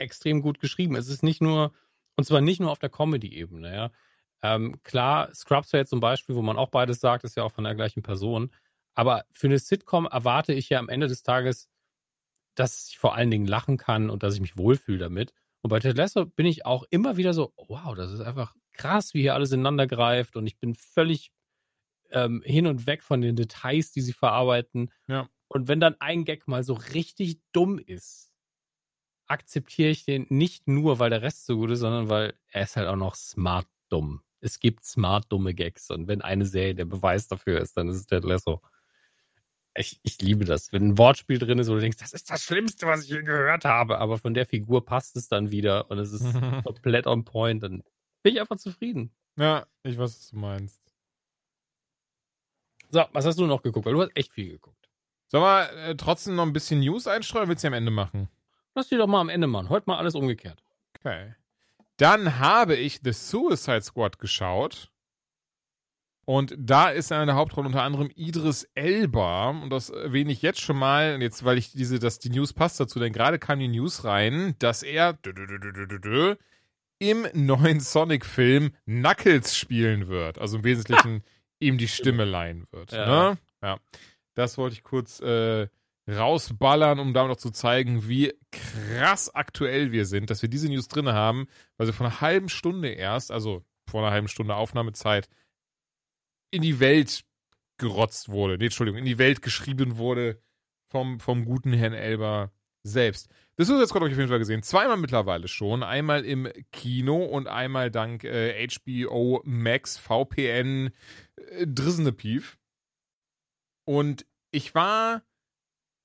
[0.00, 0.96] extrem gut geschrieben.
[0.96, 1.72] Es ist nicht nur,
[2.16, 3.90] und zwar nicht nur auf der Comedy-Ebene, ja.
[4.42, 7.52] Ähm, klar, Scrubs wäre jetzt zum Beispiel, wo man auch beides sagt, ist ja auch
[7.52, 8.50] von der gleichen Person.
[8.94, 11.68] Aber für eine Sitcom erwarte ich ja am Ende des Tages,
[12.54, 15.32] dass ich vor allen Dingen lachen kann und dass ich mich wohlfühle damit.
[15.62, 19.14] Und bei Ted Lasso bin ich auch immer wieder so, wow, das ist einfach krass,
[19.14, 21.30] wie hier alles ineinander greift und ich bin völlig
[22.10, 24.90] ähm, hin und weg von den Details, die sie verarbeiten.
[25.06, 25.28] Ja.
[25.48, 28.29] Und wenn dann ein Gag mal so richtig dumm ist,
[29.30, 32.76] akzeptiere ich den nicht nur, weil der Rest so gut ist, sondern weil er ist
[32.76, 34.22] halt auch noch smart dumm.
[34.40, 37.96] Es gibt smart dumme Gags und wenn eine Serie der Beweis dafür ist, dann ist
[37.96, 38.60] es Ted Lasso.
[39.76, 40.72] Ich, ich liebe das.
[40.72, 43.22] Wenn ein Wortspiel drin ist, wo du denkst, das ist das Schlimmste, was ich je
[43.22, 46.24] gehört habe, aber von der Figur passt es dann wieder und es ist
[46.64, 47.84] komplett on point, dann
[48.22, 49.14] bin ich einfach zufrieden.
[49.36, 50.80] Ja, ich weiß, was du meinst.
[52.90, 53.86] So, was hast du noch geguckt?
[53.86, 54.90] Weil du hast echt viel geguckt.
[55.28, 57.48] Sollen wir äh, trotzdem noch ein bisschen News einstreuen?
[57.48, 58.28] Willst du am Ende machen?
[58.74, 59.68] Lass die doch mal am Ende machen.
[59.68, 60.62] Heute mal alles umgekehrt.
[60.98, 61.34] Okay.
[61.96, 64.90] Dann habe ich The Suicide Squad geschaut.
[66.24, 69.50] Und da ist in der Hauptrolle unter anderem Idris Elba.
[69.50, 72.78] Und das erwähne ich jetzt schon mal, jetzt, weil ich diese, dass die News passt
[72.78, 75.18] dazu, denn gerade kam die News rein, dass er
[77.00, 80.38] im neuen Sonic-Film Knuckles spielen wird.
[80.38, 81.24] Also im Wesentlichen
[81.58, 82.92] ihm die Stimme leihen wird.
[82.92, 83.06] Ja.
[83.06, 83.38] Ne?
[83.62, 83.78] ja.
[84.34, 85.68] Das wollte ich kurz äh,
[86.10, 90.88] rausballern, um damit auch zu zeigen, wie krass aktuell wir sind, dass wir diese News
[90.88, 91.46] drin haben,
[91.76, 95.28] weil sie vor einer halben Stunde erst, also vor einer halben Stunde Aufnahmezeit,
[96.50, 97.24] in die Welt
[97.78, 98.58] gerotzt wurde.
[98.58, 100.40] Nee, Entschuldigung, in die Welt geschrieben wurde
[100.90, 103.28] vom, vom guten Herrn Elber selbst.
[103.56, 104.62] Das Suicide Squad habe ich auf jeden Fall gesehen.
[104.62, 105.82] Zweimal mittlerweile schon.
[105.82, 110.90] Einmal im Kino und einmal dank äh, HBO Max, VPN,
[111.36, 112.58] äh, Drisne Pief.
[113.84, 115.22] Und ich war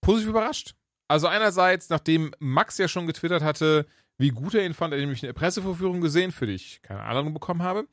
[0.06, 0.76] positiv überrascht.
[1.08, 3.88] Also einerseits, nachdem Max ja schon getwittert hatte,
[4.18, 7.34] wie gut er ihn fand, er nämlich eine Pressevorführung gesehen, für die ich keine Ahnung
[7.34, 7.88] bekommen habe.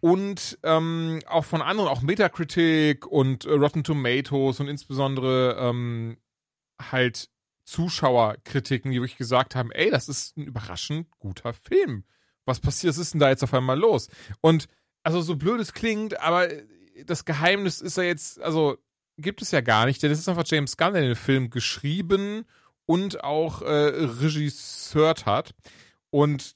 [0.00, 6.18] Und ähm, auch von anderen, auch Metacritic und äh, Rotten Tomatoes und insbesondere ähm,
[6.80, 7.30] halt
[7.64, 12.04] Zuschauerkritiken, die wirklich gesagt haben, ey, das ist ein überraschend guter Film.
[12.44, 14.08] Was passiert, was ist denn da jetzt auf einmal los?
[14.42, 14.68] Und
[15.02, 16.48] also so blöd es klingt, aber
[17.06, 18.76] das Geheimnis ist ja jetzt, also
[19.18, 22.44] gibt es ja gar nicht, denn es ist einfach James Gunn, der den Film geschrieben
[22.86, 25.54] und auch äh, regisseurt hat.
[26.10, 26.54] Und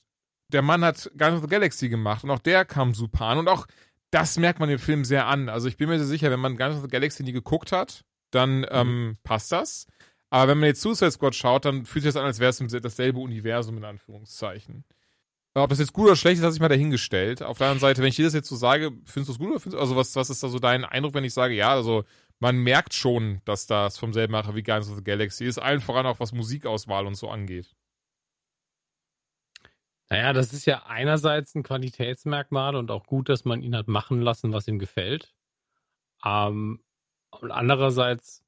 [0.48, 3.38] der Mann hat Guardians of the Galaxy gemacht und auch der kam super an.
[3.38, 3.66] Und auch
[4.10, 5.48] das merkt man dem Film sehr an.
[5.48, 8.04] Also ich bin mir sehr sicher, wenn man Guardians of the Galaxy nie geguckt hat,
[8.30, 9.86] dann ähm, passt das.
[10.30, 12.82] Aber wenn man jetzt Suicide Squad schaut, dann fühlt sich das an, als wäre es
[12.82, 14.84] dasselbe Universum in Anführungszeichen.
[15.54, 17.42] Ob das jetzt gut oder schlecht ist, hat sich mal dahingestellt.
[17.42, 19.50] Auf der anderen Seite, wenn ich dir das jetzt so sage, findest du es gut
[19.50, 21.72] oder findest du, also was, was ist da so dein Eindruck, wenn ich sage, ja,
[21.72, 22.04] also
[22.40, 25.80] man merkt schon, dass das vom selben Macher wie Guardians of the Galaxy ist, allen
[25.80, 27.76] voran auch was Musikauswahl und so angeht.
[30.08, 34.20] Naja, das ist ja einerseits ein Qualitätsmerkmal und auch gut, dass man ihn hat machen
[34.20, 35.32] lassen, was ihm gefällt.
[36.24, 36.82] Ähm,
[37.30, 38.42] und andererseits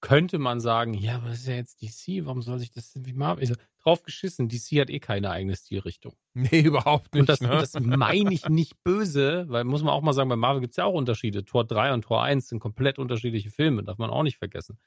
[0.00, 3.04] könnte man sagen, ja, aber das ist ja jetzt DC, warum soll sich das denn
[3.06, 3.56] wie Marvel?
[3.88, 6.14] Drauf geschissen, DC hat eh keine eigene Stilrichtung.
[6.34, 7.20] Nee, überhaupt nicht.
[7.22, 7.48] Und das, ne?
[7.48, 10.76] das meine ich nicht böse, weil muss man auch mal sagen, bei Marvel gibt es
[10.76, 11.44] ja auch Unterschiede.
[11.44, 14.78] Tor 3 und Tor 1 sind komplett unterschiedliche Filme, darf man auch nicht vergessen.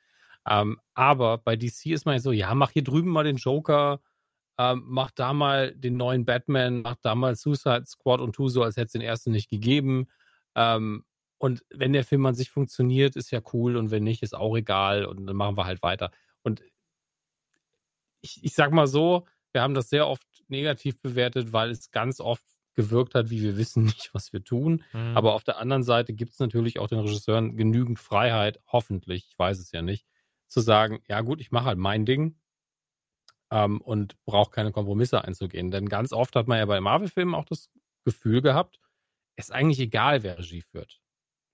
[0.47, 4.01] Ähm, aber bei DC ist man so, ja, mach hier drüben mal den Joker,
[4.59, 8.61] ähm, mach da mal den neuen Batman, mach da mal Suicide Squad und tu so,
[8.61, 10.07] als hätte es den ersten nicht gegeben.
[10.55, 11.05] Ähm,
[11.39, 14.55] und wenn der Film an sich funktioniert, ist ja cool und wenn nicht, ist auch
[14.55, 16.11] egal und dann machen wir halt weiter.
[16.43, 16.61] Und
[18.21, 22.19] ich, ich sag mal so, wir haben das sehr oft negativ bewertet, weil es ganz
[22.19, 24.83] oft gewirkt hat, wie wir wissen nicht, was wir tun.
[24.93, 25.17] Mhm.
[25.17, 29.39] Aber auf der anderen Seite gibt es natürlich auch den Regisseuren genügend Freiheit, hoffentlich, ich
[29.39, 30.05] weiß es ja nicht,
[30.47, 32.35] zu sagen, ja gut, ich mache halt mein Ding
[33.51, 35.71] ähm, und brauche keine Kompromisse einzugehen.
[35.71, 37.69] Denn ganz oft hat man ja bei Marvel-Filmen auch das
[38.03, 38.79] Gefühl gehabt,
[39.35, 41.01] es ist eigentlich egal, wer Regie führt.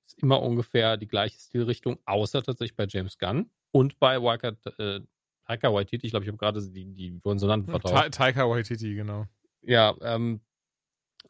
[0.05, 4.53] Es ist immer ungefähr die gleiche Stilrichtung, außer tatsächlich bei James Gunn und bei Waika,
[4.77, 5.01] äh,
[5.47, 6.05] Taika Waititi.
[6.05, 7.93] Ich glaube, ich habe gerade die, die Konsonanten vertauscht.
[7.95, 9.25] Ta Taika Waititi, genau.
[9.61, 10.41] Ja, ähm,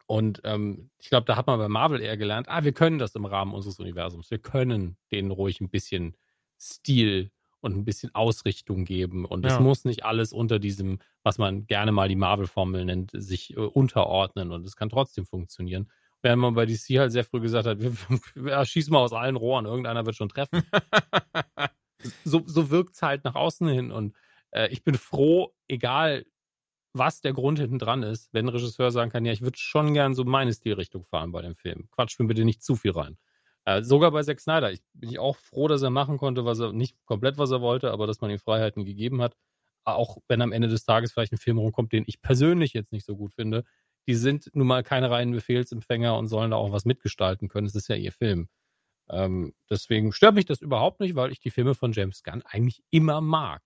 [0.06, 3.14] und ähm, ich glaube, da hat man bei Marvel eher gelernt, ah, wir können das
[3.14, 4.30] im Rahmen unseres Universums.
[4.30, 6.16] Wir können denen ruhig ein bisschen
[6.60, 9.24] Stil und ein bisschen Ausrichtung geben.
[9.24, 9.60] Und es Ja.
[9.60, 14.52] muss nicht alles unter diesem, was man gerne mal die Marvel-Formel nennt, sich äh, unterordnen.
[14.52, 15.90] Und es kann trotzdem funktionieren.
[16.22, 17.92] Während man bei DC halt sehr früh gesagt hat, wir,
[18.34, 20.62] wir schießen mal aus allen Rohren, irgendeiner wird schon treffen.
[22.24, 23.90] so, so wirkt es halt nach außen hin.
[23.90, 24.16] Und
[24.50, 26.24] äh, ich bin froh, egal
[26.94, 29.94] was der Grund hinten dran ist, wenn ein Regisseur sagen kann, ja, ich würde schon
[29.94, 31.88] gern so meine Stilrichtung fahren bei dem Film.
[31.90, 33.18] Quatsch mir bitte nicht zu viel rein.
[33.64, 34.72] Äh, sogar bei Zack Snyder.
[34.72, 37.60] Ich bin ich auch froh, dass er machen konnte, was er nicht komplett, was er
[37.60, 39.36] wollte, aber dass man ihm Freiheiten gegeben hat.
[39.84, 43.06] Auch wenn am Ende des Tages vielleicht ein Film rumkommt, den ich persönlich jetzt nicht
[43.06, 43.64] so gut finde.
[44.06, 47.66] Die sind nun mal keine reinen Befehlsempfänger und sollen da auch was mitgestalten können.
[47.66, 48.48] Es ist ja ihr Film.
[49.10, 52.82] Ähm, deswegen stört mich das überhaupt nicht, weil ich die Filme von James Gunn eigentlich
[52.90, 53.62] immer mag.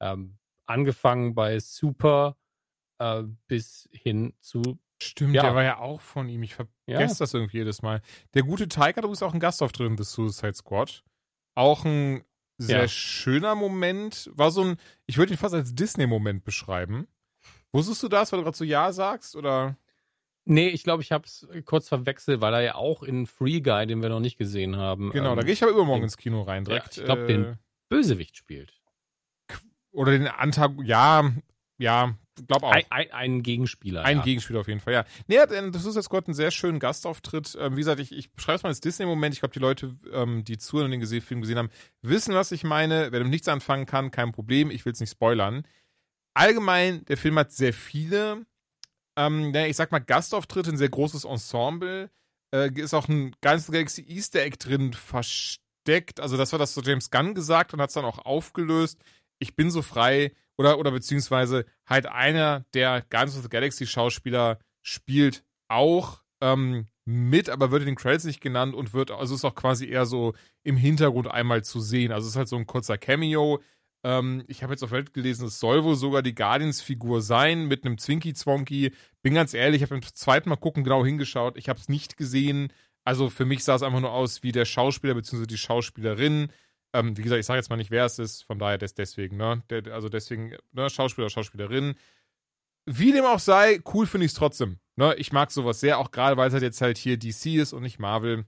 [0.00, 2.36] Ähm, angefangen bei Super
[2.98, 5.42] äh, bis hin zu Stimmt, Ja.
[5.42, 6.42] der war ja auch von ihm.
[6.42, 7.06] Ich vergesse Ja.
[7.20, 8.02] das irgendwie jedes Mal.
[8.34, 11.04] Der gute Taika, du bist auch ein Gastauftritt in The Suicide Squad.
[11.54, 12.24] Auch ein
[12.58, 12.88] sehr Ja.
[12.88, 14.28] schöner Moment.
[14.34, 17.06] War so ein, ich würde ihn fast als Disney-Moment beschreiben.
[17.70, 19.36] Wusstest du das, weil du gerade so Ja sagst?
[19.36, 19.76] Oder?
[20.50, 23.86] Nee, ich glaube, ich habe es kurz verwechselt, weil er ja auch in Free Guy,
[23.86, 26.16] den wir noch nicht gesehen haben, Genau, ähm, da gehe ich aber übermorgen den- ins
[26.16, 26.96] Kino rein direkt.
[26.96, 27.58] Ja, ich glaub, äh, den-
[27.90, 28.80] Bösewicht spielt.
[29.90, 31.30] Oder den Antag, ja,
[31.78, 32.14] ja,
[32.46, 32.72] glaub auch.
[32.72, 34.04] Ein, ein, ein Gegenspieler.
[34.04, 34.22] Ein ja.
[34.22, 35.04] Gegenspieler auf jeden Fall, ja.
[35.26, 37.56] Nee, hat, das ist jetzt Gott einen sehr schönen Gastauftritt.
[37.60, 39.34] Ähm, wie gesagt, ich, ich beschreibe es mal als Disney-Moment.
[39.34, 41.70] Ich glaube, die Leute, ähm, die zuhören und den Film gesehen haben,
[42.02, 43.10] wissen, was ich meine.
[43.12, 44.70] Wer damit nichts anfangen kann, kein Problem.
[44.70, 45.66] Ich will es nicht spoilern.
[46.34, 48.44] Allgemein, der Film hat sehr viele,
[49.18, 52.10] ähm, ich sag mal, Gastauftritte, ein sehr großes Ensemble.
[52.54, 56.20] Äh, ist auch ein ganzes Galaxy Easter Egg drin versteckt.
[56.20, 58.98] Also, das war das so James Gunn gesagt und hat es dann auch aufgelöst.
[59.40, 64.58] Ich bin so frei, oder, oder beziehungsweise halt einer der Guardians of the Galaxy Schauspieler
[64.82, 69.44] spielt auch ähm, mit, aber wird in den Credits nicht genannt und wird, also ist
[69.44, 72.12] auch quasi eher so im Hintergrund einmal zu sehen.
[72.12, 73.60] Also ist halt so ein kurzer Cameo.
[74.04, 77.84] Ähm, ich habe jetzt auf Welt gelesen, es soll wohl sogar die Guardians-Figur sein mit
[77.84, 78.92] einem Zwinky-Zwonky.
[79.22, 81.56] Bin ganz ehrlich, ich habe beim zweiten Mal gucken genau hingeschaut.
[81.56, 82.72] Ich habe es nicht gesehen.
[83.04, 85.46] Also für mich sah es einfach nur aus wie der Schauspieler bzw.
[85.46, 86.52] die Schauspielerin.
[86.92, 89.36] Ähm, wie gesagt, ich sage jetzt mal nicht, wer es ist, von daher des, deswegen,
[89.36, 89.62] ne?
[89.70, 91.94] Der, also deswegen, ne, Schauspieler, Schauspielerin.
[92.86, 94.78] Wie dem auch sei, cool finde ich es trotzdem.
[94.96, 95.14] Ne?
[95.16, 97.82] Ich mag sowas sehr, auch gerade weil es halt jetzt halt hier DC ist und
[97.82, 98.46] nicht Marvel.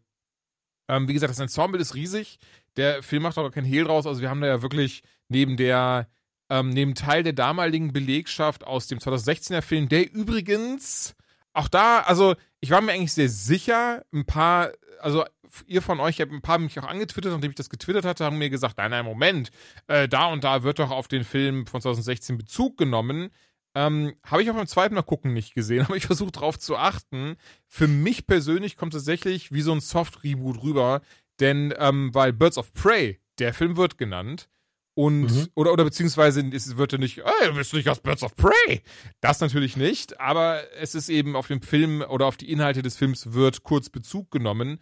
[0.88, 2.38] Ähm, wie gesagt, das Ensemble ist riesig.
[2.76, 4.06] Der Film macht aber kein Hehl draus.
[4.06, 6.09] Also wir haben da ja wirklich neben der,
[6.48, 11.14] ähm, neben Teil der damaligen Belegschaft aus dem 2016er Film, der übrigens
[11.52, 15.24] auch da, also ich war mir eigentlich sehr sicher, ein paar, also
[15.66, 18.38] ihr von euch, habe ein paar mich auch angetwittert, nachdem ich das getwittert hatte, haben
[18.38, 19.50] mir gesagt, nein, nein, Moment,
[19.88, 23.30] äh, da und da wird doch auf den Film von 2016 Bezug genommen.
[23.74, 26.76] Ähm, habe ich auch beim zweiten Mal gucken nicht gesehen, aber ich versuche drauf zu
[26.76, 27.37] achten.
[27.66, 31.02] Für mich persönlich kommt tatsächlich wie so ein Soft-Reboot rüber,
[31.40, 34.48] denn ähm, weil Birds of Prey, der Film wird genannt,
[34.94, 35.48] und, Mhm.
[35.55, 38.83] oder, oder beziehungsweise es wird ja nicht, ey, du bist nicht aus Birds of Prey.
[39.20, 42.96] Das natürlich nicht, aber es ist eben auf den Film oder auf die Inhalte des
[42.96, 44.79] Films wird kurz Bezug genommen.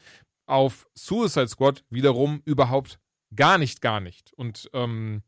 [0.47, 2.99] Auf Suicide Squad wiederum überhaupt
[3.37, 4.33] gar nicht, gar nicht.
[4.33, 5.23] Und ähm,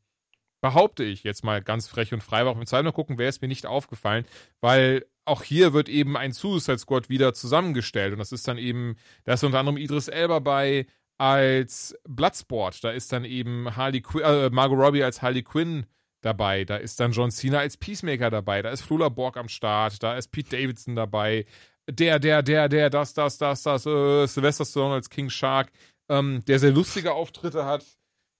[0.62, 3.28] behaupte ich jetzt mal ganz frech und frei, aber auch im zweiten Mal gucken, wäre
[3.28, 4.24] es mir nicht aufgefallen,
[4.60, 8.12] weil auch hier wird eben ein Suicide Squad wieder zusammengestellt.
[8.14, 10.86] Und das ist dann eben, da ist unter anderem Idris Elba bei
[11.20, 12.82] als Bloodsport.
[12.82, 15.84] Da ist dann eben Harley Qu äh, Margot Robbie als Harley Quinn
[16.22, 16.64] dabei.
[16.64, 18.62] Da ist dann John Cena als Peacemaker dabei.
[18.62, 20.02] Da ist Flula Borg am Start.
[20.02, 21.44] Da ist Pete Davidson dabei.
[21.90, 25.70] Der, der, der, der, das, das, das, das, äh, Sylvester Stallone als King Shark,
[26.08, 27.84] ähm, der sehr lustige Auftritte hat.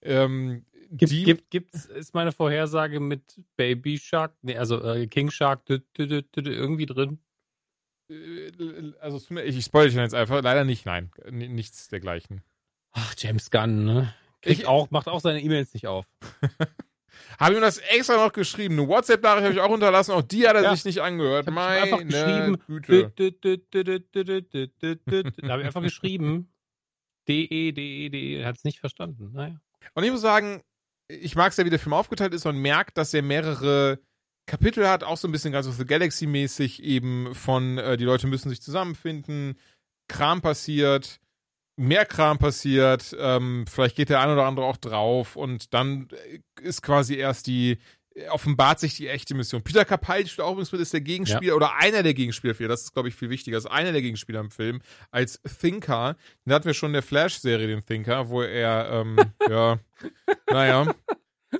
[0.02, 5.64] Ähm, Gibt, gibt, gibt's, ist meine Vorhersage mit Baby Shark, nee, also äh, King Shark
[5.66, 7.20] dü, dü, dü, irgendwie drin?
[8.10, 8.50] Äh,
[9.00, 10.42] also ich, ich spoilere dich jetzt einfach.
[10.42, 11.12] Leider nicht, nein.
[11.30, 12.42] Nichts dergleichen.
[12.92, 14.14] Ach, James Gunn, ne?
[14.42, 16.06] Kriegt ich, auch, macht auch seine E-Mails nicht auf.
[17.38, 18.78] habe ihm das extra noch geschrieben.
[18.78, 20.74] Eine WhatsApp-Nachricht habe ich auch unterlassen, auch die hat er ja.
[20.74, 21.46] sich nicht angehört.
[21.46, 22.58] Hab Meine einfach geschrieben.
[22.66, 23.12] Güte.
[25.42, 26.52] Da habe ich einfach geschrieben.
[27.28, 28.40] DE, DE, DE.
[28.40, 29.30] Er hat es nicht verstanden.
[29.32, 29.60] Naja.
[29.94, 30.62] Und ich muss sagen,
[31.08, 32.44] ich mag es ja, wie der Film aufgeteilt ist.
[32.44, 34.00] Man merkt, dass er mehrere
[34.46, 38.04] Kapitel hat, auch so ein bisschen ganz of the Galaxy mäßig, eben von äh, die
[38.04, 39.58] Leute müssen sich zusammenfinden,
[40.08, 41.20] Kram passiert,
[41.76, 46.08] mehr Kram passiert, ähm, vielleicht geht der ein oder andere auch drauf und dann
[46.60, 47.78] ist quasi erst die,
[48.28, 49.62] offenbart sich die echte Mission.
[49.62, 51.54] Peter Capaldi spielt auch übrigens mit, ist der Gegenspieler ja.
[51.54, 54.40] oder einer der Gegenspieler für, das ist glaube ich viel wichtiger, ist einer der Gegenspieler
[54.40, 54.80] im Film
[55.10, 56.16] als Thinker.
[56.44, 59.16] Da hatten wir schon in der Flash-Serie den Thinker, wo er, ähm,
[59.48, 59.78] ja,
[60.50, 60.94] naja.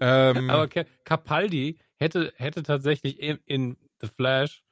[0.01, 0.68] Ähm, Aber
[1.05, 4.62] Capaldi hätte, hätte tatsächlich in, in The Flash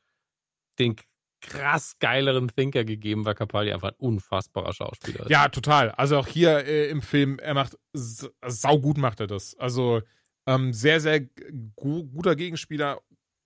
[0.79, 0.97] den
[1.41, 5.31] krass geileren Thinker gegeben, weil Capaldi einfach ein unfassbarer Schauspieler ist.
[5.31, 5.91] Ja, total.
[5.93, 9.57] Also auch hier äh, im Film, er macht saugut macht er das.
[9.59, 10.03] Also
[10.47, 11.21] ähm, sehr, sehr
[11.77, 13.01] gu guter Gegenspieler,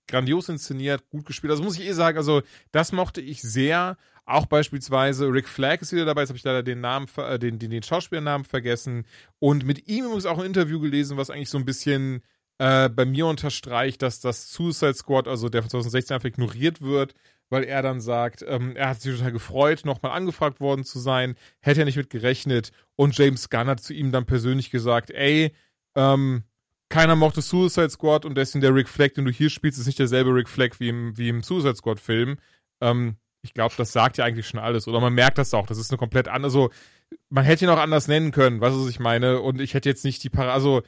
[0.07, 1.51] grandios inszeniert, gut gespielt.
[1.51, 3.97] Also muss ich eh sagen, also das mochte ich sehr.
[4.25, 7.59] Auch beispielsweise Rick Flagg ist wieder dabei, jetzt habe ich leider den Namen, äh, den,
[7.59, 9.05] den, den Schauspielernamen vergessen.
[9.39, 12.23] Und mit ihm übrigens auch ein Interview gelesen, was eigentlich so ein bisschen
[12.57, 17.15] äh, bei mir unterstreicht, dass das Suicide Squad, also der von 2016 einfach ignoriert wird,
[17.53, 21.35] weil er dann sagt, ähm, er hat sich total gefreut, nochmal angefragt worden zu sein,
[21.61, 22.71] hätte er nicht mit gerechnet.
[22.95, 25.53] Und James Gunn hat zu ihm dann persönlich gesagt, ey,
[25.95, 26.43] ähm,
[26.89, 29.99] keiner mochte Suicide Squad und deswegen der Rick Flag, den du hier spielst, ist nicht
[29.99, 32.37] derselbe Rick Flag wie im, wie im Suicide Squad Film.
[32.81, 34.87] Ähm, ich glaube, das sagt ja eigentlich schon alles.
[34.87, 35.67] Oder man merkt das auch.
[35.67, 36.71] Das ist eine komplett andere, also
[37.29, 39.41] man hätte ihn auch anders nennen können, weißt du, was ich meine?
[39.41, 40.81] Und ich hätte jetzt nicht die Para, also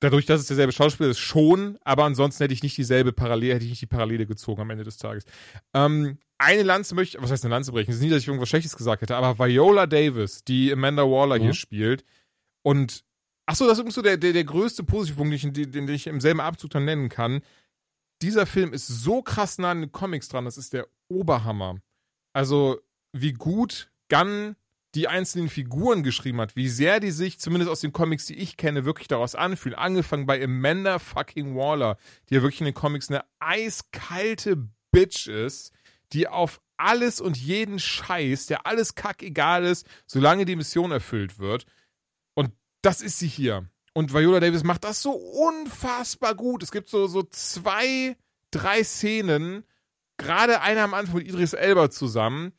[0.00, 3.64] dadurch, dass es derselbe Schauspieler ist, schon, aber ansonsten hätte ich nicht dieselbe Parallele, hätte
[3.64, 5.24] ich nicht die Parallele gezogen am Ende des Tages.
[5.74, 7.90] Ähm, eine Lanze möchte, ich, was heißt eine Lanze brechen?
[7.90, 11.38] Es ist nicht, dass ich irgendwas Schlechtes gesagt hätte, aber Viola Davis, die Amanda Waller
[11.38, 11.42] mhm.
[11.42, 12.04] hier spielt
[12.62, 13.04] und
[13.50, 16.20] Achso, das ist übrigens so der, der, der größte Positivpunkt, den, den, den ich im
[16.20, 17.40] selben Abzug dann nennen kann.
[18.22, 21.80] Dieser Film ist so krass nah an den Comics dran, das ist der Oberhammer.
[22.32, 22.80] Also,
[23.12, 24.54] wie gut Gunn
[24.94, 28.56] die einzelnen Figuren geschrieben hat, wie sehr die sich, zumindest aus den Comics, die ich
[28.56, 29.78] kenne, wirklich daraus anfühlen.
[29.78, 31.96] Angefangen bei Amanda fucking Waller,
[32.28, 35.72] die ja wirklich in den Comics eine eiskalte Bitch ist,
[36.12, 41.66] die auf alles und jeden Scheiß, der alles kackegal ist, solange die Mission erfüllt wird.
[42.34, 43.68] Und das ist sie hier.
[43.92, 46.62] Und Viola Davis macht das so unfassbar gut.
[46.62, 48.16] Es gibt so, so zwei,
[48.50, 49.64] drei Szenen,
[50.16, 52.52] gerade einer am Anfang mit Idris Elba zusammen,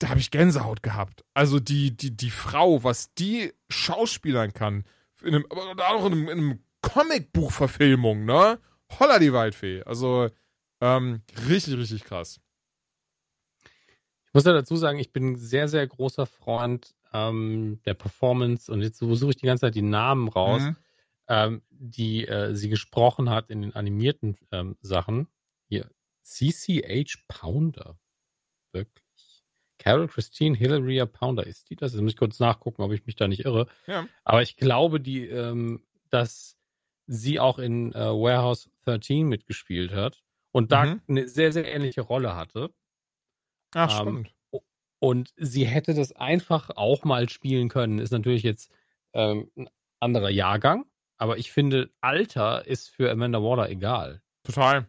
[0.00, 1.24] da habe ich Gänsehaut gehabt.
[1.34, 4.84] Also die, die, die Frau, was die schauspielern kann,
[5.22, 8.58] in einem, aber auch in einem, in einem Comicbuchverfilmung, ne?
[8.98, 9.82] Holla die Waldfee.
[9.82, 10.30] Also
[10.80, 12.40] ähm, richtig, richtig krass.
[14.26, 18.72] Ich muss ja dazu sagen, ich bin ein sehr, sehr großer Freund ähm, der Performance
[18.72, 20.76] und jetzt suche ich die ganze Zeit die Namen raus, mhm.
[21.28, 25.28] ähm, die äh, sie gesprochen hat in den animierten ähm, Sachen.
[25.68, 25.90] Hier,
[26.22, 27.98] CCH Pounder.
[28.72, 29.09] Wirklich.
[29.80, 31.92] Carol Christine Hilaria Pounder ist die das?
[31.92, 33.66] Jetzt muss ich kurz nachgucken, ob ich mich da nicht irre.
[33.86, 34.06] Ja.
[34.24, 36.58] Aber ich glaube, die, ähm, dass
[37.06, 41.00] sie auch in äh, Warehouse 13 mitgespielt hat und da mhm.
[41.08, 42.72] eine sehr, sehr ähnliche Rolle hatte.
[43.74, 44.34] Ach, ähm, spannend.
[44.98, 47.98] Und sie hätte das einfach auch mal spielen können.
[47.98, 48.70] Ist natürlich jetzt
[49.14, 50.84] ähm, ein anderer Jahrgang,
[51.16, 54.20] aber ich finde, Alter ist für Amanda Waller egal.
[54.44, 54.86] Total.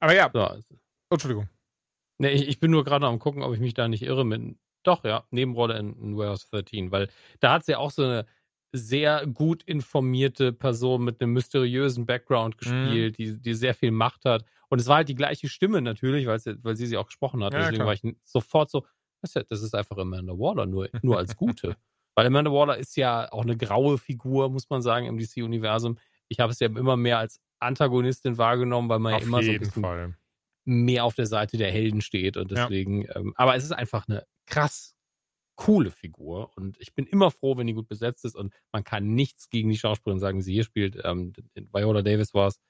[0.00, 0.30] Aber ja.
[0.32, 0.40] So.
[0.40, 0.74] Also
[1.10, 1.48] Entschuldigung.
[2.18, 4.56] Ne, ich, ich bin nur gerade am gucken, ob ich mich da nicht irre mit.
[4.82, 7.08] Doch, ja, Nebenrolle in, in Warehouse 13, weil
[7.40, 8.26] da hat sie auch so eine
[8.72, 12.58] sehr gut informierte Person mit einem mysteriösen Background mhm.
[12.58, 13.22] gespielt, mhm.
[13.22, 14.44] die, die sehr viel Macht hat.
[14.68, 17.42] Und es war halt die gleiche Stimme natürlich, weil sie, weil sie sie auch gesprochen
[17.42, 17.52] hat.
[17.52, 17.86] Ja, Deswegen klar.
[17.86, 18.84] war ich sofort so,
[19.22, 21.76] das ist einfach Amanda Waller, nur, nur als Gute.
[22.14, 25.98] weil Amanda Waller ist ja auch eine graue Figur, muss man sagen, im DC-Universum.
[26.28, 29.50] Ich habe es ja immer mehr als Antagonistin wahrgenommen, weil man Auf ja immer so
[29.50, 30.14] ein bisschen Fall
[30.66, 33.16] mehr auf der Seite der Helden steht und deswegen, ja.
[33.16, 34.94] ähm, aber es ist einfach eine krass
[35.54, 39.14] coole Figur und ich bin immer froh, wenn die gut besetzt ist und man kann
[39.14, 40.98] nichts gegen die Schauspielerin sagen, sie hier spielt.
[41.02, 41.32] Ähm,
[41.72, 42.60] Viola Davis war es.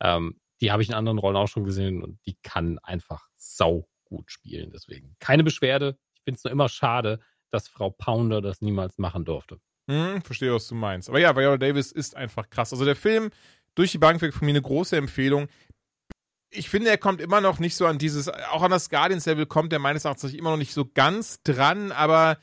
[0.00, 3.88] Ähm, die habe ich in anderen Rollen auch schon gesehen und die kann einfach sau
[4.04, 4.70] gut spielen.
[4.72, 5.98] Deswegen keine Beschwerde.
[6.14, 7.20] Ich finde es nur immer schade,
[7.50, 9.60] dass Frau Pounder das niemals machen durfte.
[9.88, 11.08] Hm, verstehe, was du meinst.
[11.08, 12.72] Aber ja, Viola Davis ist einfach krass.
[12.72, 13.30] Also der Film
[13.74, 15.48] durch die Bank weg von mir eine große Empfehlung.
[16.50, 19.72] Ich finde, er kommt immer noch nicht so an dieses, auch an das Guardians-Level kommt
[19.72, 22.38] er meines Erachtens immer noch nicht so ganz dran, aber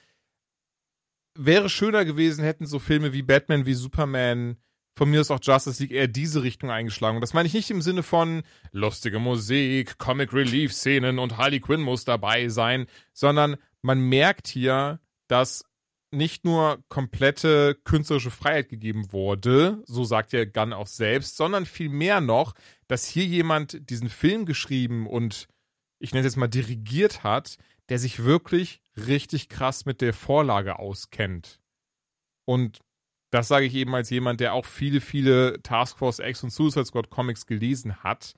[1.35, 4.57] wäre schöner gewesen, hätten so Filme wie Batman, wie Superman,
[4.95, 7.17] von mir ist auch Justice League eher diese Richtung eingeschlagen.
[7.17, 11.59] Und das meine ich nicht im Sinne von lustige Musik, Comic Relief Szenen und Harley
[11.59, 15.65] Quinn muss dabei sein, sondern man merkt hier, dass
[16.13, 22.21] nicht nur komplette künstlerische Freiheit gegeben wurde, so sagt ja Gunn auch selbst, sondern vielmehr
[22.21, 22.53] noch,
[22.87, 25.47] dass hier jemand diesen Film geschrieben und
[25.99, 27.57] ich nenne es jetzt mal dirigiert hat,
[27.89, 31.59] der sich wirklich richtig krass mit der Vorlage auskennt.
[32.45, 32.79] Und
[33.31, 36.85] das sage ich eben als jemand, der auch viele, viele Task Force X und Suicide
[36.85, 38.35] Squad Comics gelesen hat.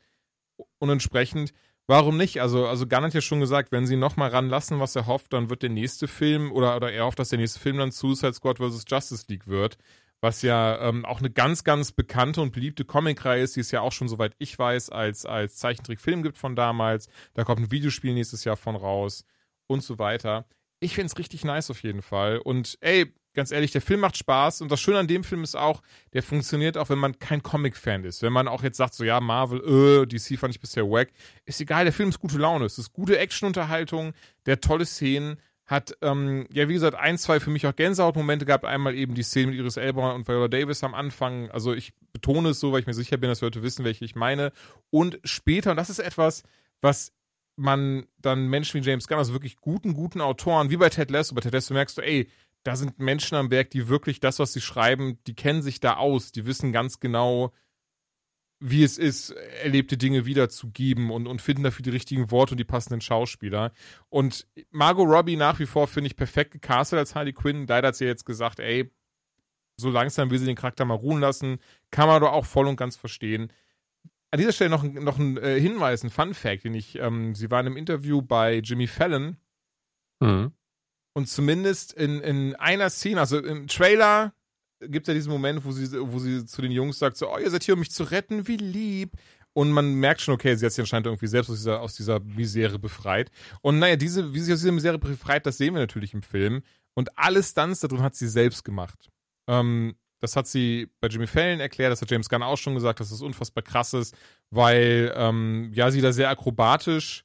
[0.79, 1.53] Und entsprechend,
[1.87, 2.41] warum nicht?
[2.41, 5.49] Also, also Gunn hat ja schon gesagt, wenn sie nochmal ranlassen, was er hofft, dann
[5.49, 8.59] wird der nächste Film oder, oder er hofft, dass der nächste Film dann Suicide Squad
[8.59, 8.85] vs.
[8.87, 9.77] Justice League wird.
[10.21, 13.81] Was ja ähm, auch eine ganz, ganz bekannte und beliebte Comicreihe ist, die es ja
[13.81, 17.09] auch schon, soweit ich weiß, als, als Zeichentrickfilm gibt von damals.
[17.33, 19.25] Da kommt ein Videospiel nächstes Jahr von raus
[19.67, 20.47] und so weiter.
[20.79, 22.37] Ich finde es richtig nice auf jeden Fall.
[22.37, 25.55] Und ey, ganz ehrlich, der Film macht Spaß und das Schöne an dem Film ist
[25.55, 25.81] auch,
[26.13, 28.21] der funktioniert auch, wenn man kein Comic-Fan ist.
[28.21, 31.09] Wenn man auch jetzt sagt, so ja, Marvel, äh, DC fand ich bisher wack.
[31.45, 32.65] Ist egal, der Film ist gute Laune.
[32.65, 34.13] Es ist gute Action-Unterhaltung,
[34.45, 38.65] der tolle Szenen, hat, ähm, ja, wie gesagt, ein, zwei für mich auch Gänsehautmomente gehabt.
[38.65, 41.49] Einmal eben die Szene mit Iris Elba und Viola Davis am Anfang.
[41.49, 44.15] Also ich betone es so, weil ich mir sicher bin, dass Leute wissen, welche ich
[44.15, 44.51] meine.
[44.91, 46.43] Und später, und das ist etwas,
[46.81, 47.13] was
[47.55, 51.33] man dann Menschen wie James Gunn, also wirklich guten, guten Autoren, wie bei Ted Lasso,
[51.33, 52.29] bei Ted Lasso merkst du, ey,
[52.65, 55.97] da sind Menschen am Werk, die wirklich das, was sie schreiben, die kennen sich da
[55.97, 57.53] aus, die wissen ganz genau,
[58.59, 59.29] wie es ist,
[59.61, 63.71] erlebte Dinge wiederzugeben und, und finden dafür die richtigen Worte und die passenden Schauspieler.
[64.09, 67.67] Und Margot Robbie nach wie vor finde ich perfekt gecastet als Harley Quinn.
[67.67, 68.91] Leider hat sie jetzt gesagt, ey,
[69.77, 71.59] so langsam will sie den Charakter mal ruhen lassen.
[71.91, 73.53] Kann man doch auch voll und ganz verstehen.
[74.31, 77.51] An dieser Stelle noch, noch ein äh, Hinweis, ein Fun Fact, den ich, ähm, sie
[77.51, 79.37] war in einem Interview bei Jimmy Fallon.
[80.19, 80.51] Mhm.
[81.15, 84.33] Und zumindest in, in einer Szene, also im Trailer
[84.81, 87.49] gibt ja diesen Moment, wo sie, wo sie zu den Jungs sagt: so, oh, ihr
[87.49, 89.13] seid hier, um mich zu retten, wie lieb.
[89.53, 92.19] Und man merkt schon, okay, sie hat sich anscheinend irgendwie selbst aus dieser, aus dieser
[92.19, 93.31] Misere befreit.
[93.61, 96.61] Und naja, diese, wie sie aus dieser Misere befreit, das sehen wir natürlich im Film.
[96.93, 99.09] Und alle Stunts da drin hat sie selbst gemacht.
[99.47, 102.99] Ähm, das hat sie bei Jimmy Fallon erklärt, das hat James Gunn auch schon gesagt,
[102.99, 104.15] dass das unfassbar krass ist,
[104.49, 107.24] weil ähm, ja sie da sehr akrobatisch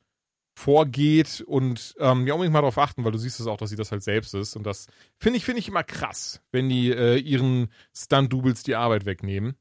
[0.60, 3.76] vorgeht und ähm, ja unbedingt mal darauf achten, weil du siehst es auch, dass sie
[3.76, 7.16] das halt selbst ist und das finde ich finde ich immer krass, wenn die äh,
[7.16, 9.54] ihren Stunt-Doubles die Arbeit wegnehmen.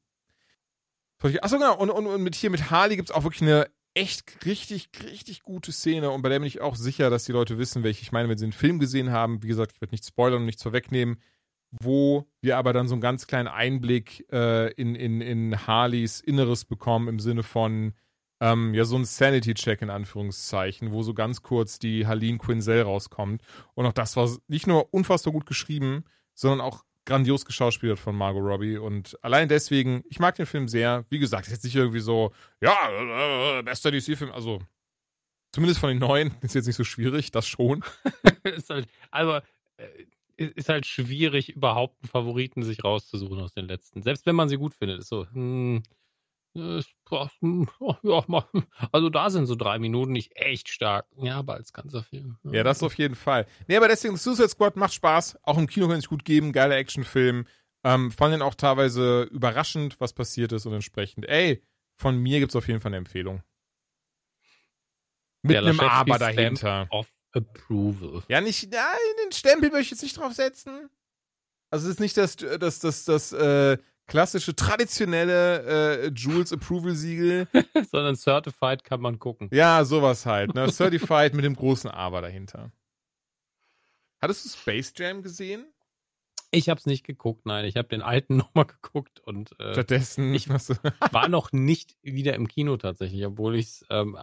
[1.22, 4.44] Achso, genau, und, und, und mit hier mit Harley gibt es auch wirklich eine echt
[4.44, 7.82] richtig, richtig gute Szene und bei der bin ich auch sicher, dass die Leute wissen,
[7.82, 9.42] welche ich meine, wenn sie den Film gesehen haben.
[9.42, 11.20] Wie gesagt, ich werde nicht spoilern und nichts vorwegnehmen,
[11.70, 16.64] wo wir aber dann so einen ganz kleinen Einblick äh, in, in, in Harleys Inneres
[16.66, 17.94] bekommen im Sinne von,
[18.40, 23.42] ähm, ja, so ein Sanity-Check in Anführungszeichen, wo so ganz kurz die Harleen Quinzel rauskommt.
[23.74, 28.42] Und auch das war nicht nur unfassbar gut geschrieben, sondern auch grandios geschauspielert von Margot
[28.42, 28.78] Robbie.
[28.78, 31.04] Und allein deswegen, ich mag den Film sehr.
[31.10, 34.60] Wie gesagt, ist jetzt nicht irgendwie so, ja, äh, bester DC-Film, also
[35.52, 37.84] zumindest von den neuen, ist jetzt nicht so schwierig, das schon.
[38.44, 39.40] ist halt, also,
[39.76, 44.02] äh, ist halt schwierig, überhaupt einen Favoriten sich rauszusuchen aus den letzten.
[44.02, 45.82] Selbst wenn man sie gut findet, ist so, hm,
[46.54, 46.82] also
[49.10, 51.06] da sind so drei Minuten nicht echt stark.
[51.16, 52.38] Ja, aber als ganzer Film.
[52.44, 53.46] Ja, das auf jeden Fall.
[53.68, 55.38] Nee, aber deswegen, Suicide Squad macht Spaß.
[55.42, 56.52] Auch im Kino kann es gut geben.
[56.52, 57.46] Geiler Actionfilm.
[57.84, 61.26] Ähm, fand ihn auch teilweise überraschend, was passiert ist und entsprechend.
[61.26, 61.62] Ey,
[61.96, 63.42] von mir gibt es auf jeden Fall eine Empfehlung.
[65.42, 66.88] Mit einem Aber dahinter.
[66.90, 68.22] Of approval.
[68.28, 70.90] Ja, nicht, nein, den Stempel möchte ich jetzt nicht drauf setzen.
[71.70, 73.78] Also es ist nicht das, das, das, das, äh,
[74.10, 77.46] klassische, traditionelle äh, Jules Approval Siegel.
[77.90, 79.48] Sondern Certified kann man gucken.
[79.52, 80.54] Ja, sowas halt.
[80.54, 80.70] Ne?
[80.70, 82.72] Certified mit dem großen Aber dahinter.
[84.20, 85.64] Hattest du Space Jam gesehen?
[86.50, 87.64] Ich habe es nicht geguckt, nein.
[87.64, 90.48] Ich habe den alten nochmal geguckt und äh, stattdessen ich
[91.12, 94.18] war noch nicht wieder im Kino tatsächlich, obwohl ich es ähm,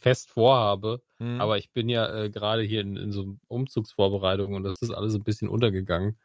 [0.00, 1.02] fest vorhabe.
[1.18, 1.40] Mhm.
[1.40, 5.14] Aber ich bin ja äh, gerade hier in, in so Umzugsvorbereitungen und das ist alles
[5.14, 6.18] ein bisschen untergegangen.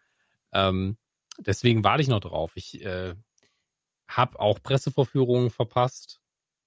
[0.53, 0.97] Ähm,
[1.45, 2.51] deswegen warte ich noch drauf.
[2.55, 3.15] Ich äh,
[4.07, 6.21] habe auch Pressevorführungen verpasst.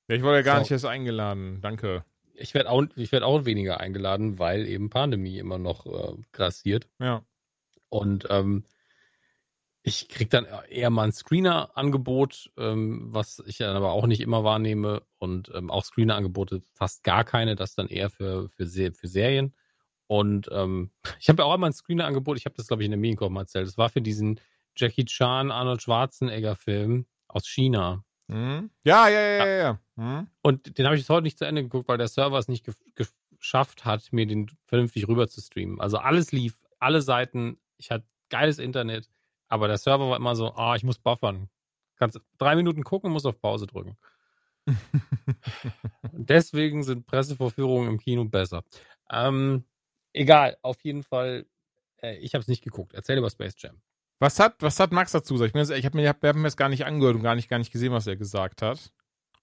[0.08, 0.60] Ja, ich wurde ja gar so.
[0.60, 1.60] nicht erst eingeladen.
[1.60, 2.04] Danke.
[2.34, 6.88] Ich werde auch, werd auch weniger eingeladen, weil eben Pandemie immer noch äh, grassiert.
[6.98, 7.24] Ja.
[7.88, 8.64] Und ähm,
[9.86, 14.42] Ich krieg dann eher mal ein Screener-Angebot, ähm, was ich dann aber auch nicht immer
[14.42, 19.54] wahrnehme und ähm, auch Screener-Angebote fast gar keine, das dann eher für, für, für Serien.
[20.06, 22.92] Und ähm, ich habe ja auch immer ein Screener-Angebot, ich habe das, glaube ich, in
[22.92, 23.66] der Medienkorb mal erzählt.
[23.66, 24.40] Das war für diesen
[24.76, 28.04] Jackie Chan, Arnold Schwarzenegger-Film aus China.
[28.28, 28.70] Mhm.
[28.84, 29.56] Ja, ja, ja, ja.
[29.56, 29.80] ja.
[29.96, 30.28] Mhm.
[30.42, 32.64] Und den habe ich bis heute nicht zu Ende geguckt, weil der Server es nicht
[32.64, 32.74] ge
[33.38, 35.78] geschafft hat, mir den vernünftig rüber zu streamen.
[35.78, 39.10] Also alles lief, alle Seiten, ich hatte geiles Internet,
[39.48, 41.50] aber der Server war immer so, ah, ich muss buffern.
[41.96, 43.98] Kannst drei Minuten gucken, muss auf Pause drücken.
[46.12, 48.64] Deswegen sind Pressevorführungen im Kino besser.
[49.10, 49.64] Ähm,
[50.14, 51.44] egal, auf jeden Fall,
[52.02, 52.94] äh, ich habe es nicht geguckt.
[52.94, 53.80] Erzähl über Space Jam.
[54.18, 55.54] Was hat, was hat Max dazu gesagt?
[55.56, 57.58] Ich, ich habe mir, hab, hab mir das gar nicht angehört und gar nicht, gar
[57.58, 58.92] nicht gesehen, was er gesagt hat.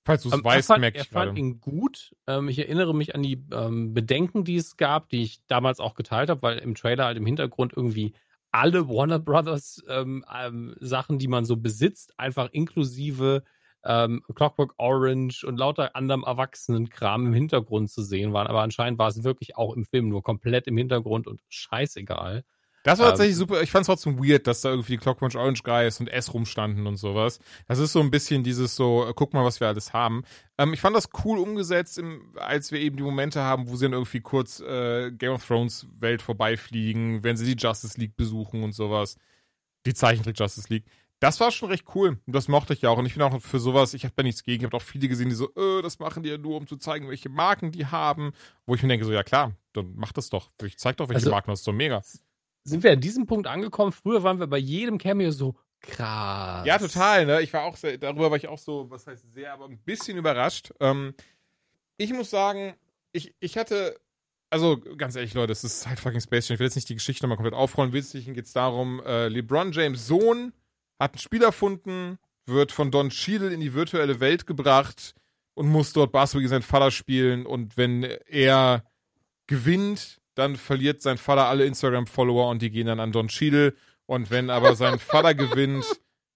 [0.04, 2.16] Falls du es ähm, weißt, fand, merke ich Er fand ihn gut.
[2.26, 5.94] Ähm, ich erinnere mich an die ähm, Bedenken, die es gab, die ich damals auch
[5.94, 8.14] geteilt habe, weil im Trailer halt im Hintergrund irgendwie
[8.52, 13.44] alle Warner Brothers ähm, ähm, Sachen, die man so besitzt, einfach inklusive
[13.84, 18.48] ähm, Clockwork Orange und lauter anderem Erwachsenenkram im Hintergrund zu sehen waren.
[18.48, 22.44] Aber anscheinend war es wirklich auch im Film nur komplett im Hintergrund und scheißegal.
[22.84, 23.62] Das war tatsächlich ähm, super.
[23.62, 26.88] Ich fand es trotzdem weird, dass da irgendwie die Clockwork Orange Guys und S rumstanden
[26.88, 27.40] und sowas.
[27.68, 30.24] Das ist so ein bisschen dieses so, äh, guck mal, was wir alles haben.
[30.58, 33.86] Ähm, ich fand das cool umgesetzt, im, als wir eben die Momente haben, wo sie
[33.86, 38.64] dann irgendwie kurz äh, Game of Thrones Welt vorbeifliegen, wenn sie die Justice League besuchen
[38.64, 39.16] und sowas.
[39.86, 40.86] Die Zeichentrick Justice League.
[41.20, 42.20] Das war schon recht cool.
[42.26, 42.98] Und das mochte ich ja auch.
[42.98, 44.62] Und ich bin auch für sowas, ich habe da nichts gegen.
[44.62, 46.78] Ich habe auch viele gesehen, die so, äh, das machen die ja nur, um zu
[46.78, 48.32] zeigen, welche Marken die haben.
[48.66, 50.50] Wo ich mir denke, so, ja klar, dann mach das doch.
[50.64, 52.02] Ich zeig doch, welche also, Marken, das ist doch mega
[52.64, 53.92] sind wir an diesem Punkt angekommen.
[53.92, 56.66] Früher waren wir bei jedem Cameo so krass.
[56.66, 57.42] Ja, total, ne?
[57.42, 60.18] Ich war auch sehr, darüber war ich auch so, was heißt sehr, aber ein bisschen
[60.18, 60.72] überrascht.
[60.80, 61.14] Ähm,
[61.98, 62.76] ich muss sagen,
[63.12, 64.00] ich, ich hatte,
[64.50, 66.56] also ganz ehrlich, Leute, es ist halt fucking Space Jam.
[66.56, 67.94] Ich will jetzt nicht die Geschichte nochmal komplett aufrollen.
[67.94, 70.54] Wesentlichen geht es darum, äh, LeBron James Sohn
[71.00, 75.16] hat ein Spiel erfunden, wird von Don Cheadle in die virtuelle Welt gebracht
[75.56, 77.46] und muss dort Basketball gegen seinen Vater spielen.
[77.46, 78.86] Und wenn er
[79.48, 83.76] gewinnt, dann verliert sein Vater alle Instagram-Follower und die gehen dann an Don Cheadle.
[84.06, 85.86] Und wenn aber sein Vater gewinnt,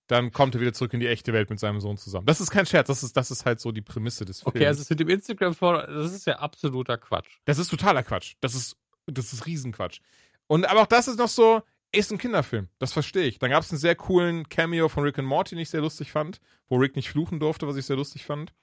[0.08, 2.26] dann kommt er wieder zurück in die echte Welt mit seinem Sohn zusammen.
[2.26, 4.56] Das ist kein Scherz, das ist, das ist halt so die Prämisse des Films.
[4.56, 7.40] Okay, also mit dem Instagram-Follower, das ist ja absoluter Quatsch.
[7.46, 8.36] Das ist totaler Quatsch.
[8.40, 8.78] Das ist,
[9.08, 10.00] das ist Riesenquatsch.
[10.48, 12.70] Und aber auch das ist noch so, ist ein Kinderfilm.
[12.78, 13.40] Das verstehe ich.
[13.40, 16.12] Dann gab es einen sehr coolen Cameo von Rick and Morty, den ich sehr lustig
[16.12, 18.54] fand, wo Rick nicht fluchen durfte, was ich sehr lustig fand.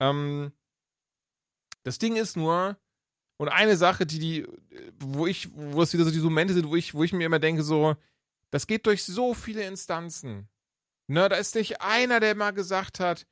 [0.00, 0.52] Ähm,
[1.82, 2.76] das Ding ist nur,
[3.44, 4.46] und eine Sache, die, die,
[4.98, 7.38] wo ich, wo es wieder so diese Momente sind, wo ich, wo ich mir immer
[7.38, 7.94] denke, so,
[8.50, 10.48] das geht durch so viele Instanzen.
[11.06, 13.26] Ne, da ist nicht einer, der mal gesagt hat,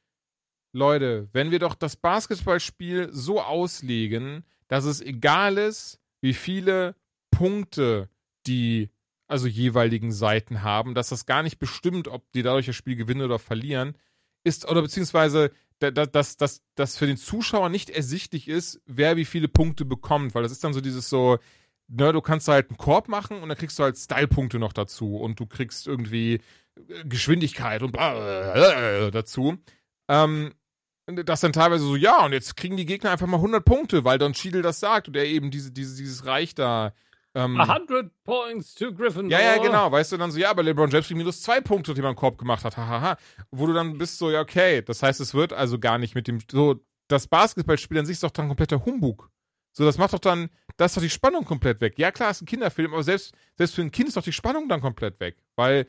[0.73, 6.95] Leute, wenn wir doch das Basketballspiel so auslegen, dass es egal ist, wie viele
[7.31, 8.11] Punkte
[8.47, 8.91] die
[9.27, 13.23] also jeweiligen Seiten haben, dass das gar nicht bestimmt, ob die dadurch das Spiel gewinnen
[13.23, 13.97] oder verlieren,
[14.45, 15.51] ist, oder beziehungsweise
[15.91, 20.45] dass, dass, dass für den Zuschauer nicht ersichtlich ist, wer wie viele Punkte bekommt, weil
[20.45, 21.39] das ist dann so dieses so,
[21.89, 25.17] ne, du kannst halt einen Korb machen und dann kriegst du halt Style-Punkte noch dazu
[25.17, 29.59] und du kriegst irgendwie äh, Geschwindigkeit und bla, dazu.
[30.09, 30.53] Ähm,
[31.07, 34.19] das dann teilweise so, ja, und jetzt kriegen die Gegner einfach mal 100 Punkte, weil
[34.19, 36.93] Don Cheadle das sagt und er eben diese, diese, dieses Reich da
[37.35, 39.39] ähm, 100 points to Gryffindor.
[39.39, 39.91] Ja, ja, genau.
[39.91, 42.17] Weißt du dann so, ja, aber LeBron James kriegt minus zwei Punkte, die man im
[42.17, 42.77] Korb gemacht hat.
[42.77, 43.17] Hahaha.
[43.51, 44.83] Wo du dann bist so, ja, okay.
[44.83, 48.23] Das heißt, es wird also gar nicht mit dem, so, das Basketballspiel an sich ist
[48.23, 49.31] doch dann kompletter Humbug.
[49.73, 51.99] So, das macht doch dann, da ist doch die Spannung komplett weg.
[51.99, 54.69] Ja, klar, ist ein Kinderfilm, aber selbst, selbst für ein Kind ist doch die Spannung
[54.69, 55.37] dann komplett weg.
[55.57, 55.87] Weil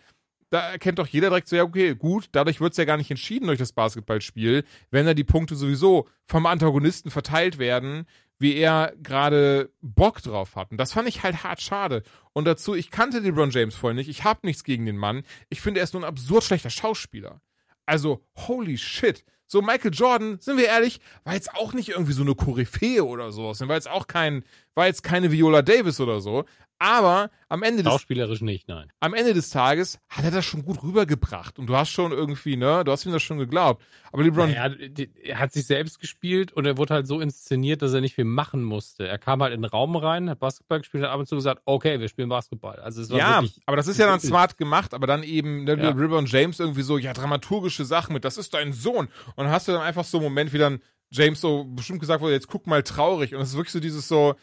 [0.49, 3.09] da erkennt doch jeder direkt so, ja, okay, gut, dadurch wird es ja gar nicht
[3.11, 8.05] entschieden durch das Basketballspiel, wenn da die Punkte sowieso vom Antagonisten verteilt werden,
[8.43, 10.69] wie er gerade Bock drauf hat.
[10.69, 12.03] Und das fand ich halt hart schade.
[12.33, 15.23] Und dazu, ich kannte LeBron James vorher nicht, ich habe nichts gegen den Mann.
[15.49, 17.41] Ich finde, er ist nur ein absurd schlechter Schauspieler.
[17.85, 19.23] Also, holy shit.
[19.47, 23.31] So, Michael Jordan, sind wir ehrlich, war jetzt auch nicht irgendwie so eine Koryphäe oder
[23.31, 23.61] sowas.
[23.61, 24.43] War jetzt auch kein,
[24.75, 26.43] war jetzt keine Viola Davis oder so.
[26.83, 28.91] Aber am Ende des Schauspielerisch nicht, nein.
[28.99, 32.57] Am Ende des Tages hat er das schon gut rübergebracht und du hast schon irgendwie,
[32.57, 33.81] ne, du hast ihm das schon geglaubt.
[34.11, 34.75] Aber LeBron naja,
[35.23, 38.25] er hat sich selbst gespielt und er wurde halt so inszeniert, dass er nicht viel
[38.25, 39.07] machen musste.
[39.07, 41.61] Er kam halt in den Raum rein, hat Basketball gespielt, hat ab und zu gesagt,
[41.63, 42.75] okay, wir spielen Basketball.
[42.81, 45.77] Also es war ja, aber das ist ja dann smart gemacht, aber dann eben ne,
[45.81, 45.91] ja.
[45.91, 49.07] LeBron James irgendwie so, ja, dramaturgische Sachen mit, das ist dein Sohn
[49.37, 50.81] und dann hast du dann einfach so einen Moment, wie dann
[51.11, 54.07] James so bestimmt gesagt wurde, jetzt guck mal traurig und es ist wirklich so dieses
[54.09, 54.35] so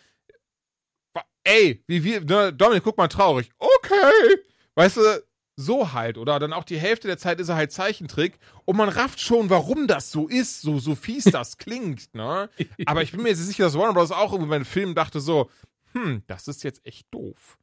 [1.45, 3.51] ey, wie wir, ne, Dominik, guck mal traurig.
[3.59, 4.38] Okay.
[4.74, 5.22] Weißt du,
[5.57, 6.18] so halt.
[6.18, 8.38] Oder dann auch die Hälfte der Zeit ist er halt Zeichentrick.
[8.64, 12.49] Und man rafft schon, warum das so ist, so, so fies das klingt, ne?
[12.86, 14.11] Aber ich bin mir jetzt sicher, dass Warner Bros.
[14.11, 15.51] auch irgendwie beim Film dachte so,
[15.93, 17.59] hm, das ist jetzt echt doof.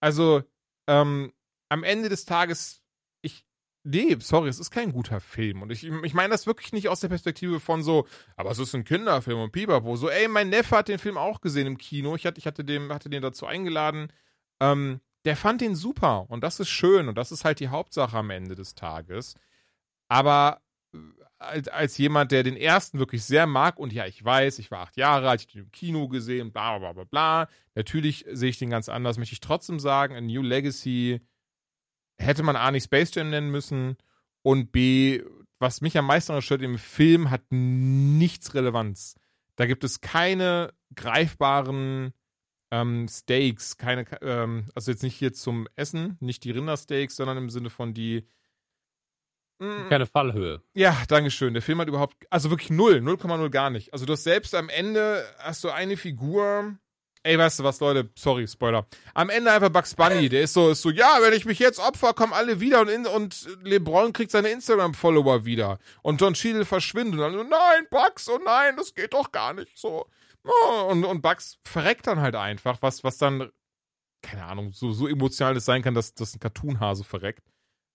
[0.00, 0.42] Also,
[0.86, 1.32] ähm,
[1.68, 2.82] am Ende des Tages
[3.86, 5.62] nee, sorry, es ist kein guter Film.
[5.62, 8.06] Und ich, ich meine das wirklich nicht aus der Perspektive von so,
[8.36, 9.96] aber es ist ein Kinderfilm und Pipapo.
[9.96, 12.16] So, ey, mein Neffe hat den Film auch gesehen im Kino.
[12.16, 14.12] Ich hatte, ich hatte, dem, hatte den dazu eingeladen.
[14.60, 18.16] Ähm, der fand den super und das ist schön und das ist halt die Hauptsache
[18.16, 19.34] am Ende des Tages.
[20.08, 20.60] Aber
[20.94, 20.98] äh,
[21.38, 24.80] als, als jemand, der den ersten wirklich sehr mag und ja, ich weiß, ich war
[24.80, 27.48] acht Jahre alt, ich habe den im Kino gesehen, bla bla bla bla.
[27.74, 31.20] Natürlich sehe ich den ganz anders, möchte ich trotzdem sagen, A New Legacy
[32.18, 33.96] hätte man A nicht Space Jam nennen müssen
[34.42, 35.22] und B,
[35.58, 39.16] was mich am meisten stört im Film, hat nichts Relevanz.
[39.56, 42.12] Da gibt es keine greifbaren
[42.70, 47.50] ähm, Steaks, keine, ähm, also jetzt nicht hier zum Essen, nicht die Rindersteaks, sondern im
[47.50, 48.28] Sinne von die.
[49.58, 50.62] Mh, mm, keine Fallhöhe.
[50.74, 51.54] Ja, Dankeschön.
[51.54, 53.92] Der Film hat überhaupt, also wirklich null, 0,0 gar nicht.
[53.92, 56.76] Also du hast selbst am Ende, hast du eine Figur,
[57.26, 58.08] Ey, weißt du was, Leute?
[58.14, 58.86] Sorry, Spoiler.
[59.12, 60.28] Am Ende einfach Bugs Bunny.
[60.28, 62.88] Der ist so, ist so, ja, wenn ich mich jetzt opfer, kommen alle wieder und,
[62.88, 65.80] in, und LeBron kriegt seine Instagram-Follower wieder.
[66.02, 67.14] Und John Cheadle verschwindet.
[67.14, 70.06] Und dann so, nein, Bugs, oh nein, das geht doch gar nicht so.
[70.44, 73.50] Oh, und, und Bugs verreckt dann halt einfach, was, was dann,
[74.22, 77.42] keine Ahnung, so, so emotional das sein kann, dass, dass ein Cartoon-Hase verreckt.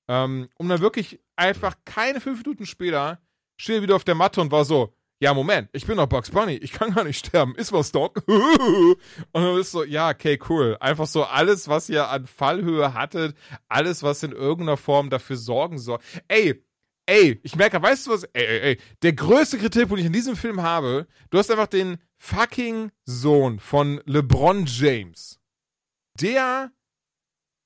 [0.09, 3.21] Ähm, um dann wirklich einfach keine fünf Minuten später
[3.55, 6.31] steht er wieder auf der Matte und war so, ja, Moment, ich bin doch Bugs
[6.31, 7.53] Bunny, ich kann gar nicht sterben.
[7.53, 8.23] Ist was, Doc?
[8.27, 8.97] und
[9.33, 10.75] dann ist so, ja, okay, cool.
[10.79, 13.37] Einfach so alles, was ihr an Fallhöhe hattet,
[13.69, 15.99] alles, was in irgendeiner Form dafür sorgen soll.
[16.27, 16.65] Ey,
[17.05, 18.23] ey, ich merke, weißt du was?
[18.33, 21.67] Ey, ey, ey, der größte Kritikpunkt, den ich in diesem Film habe, du hast einfach
[21.67, 25.39] den fucking Sohn von LeBron James.
[26.19, 26.71] Der,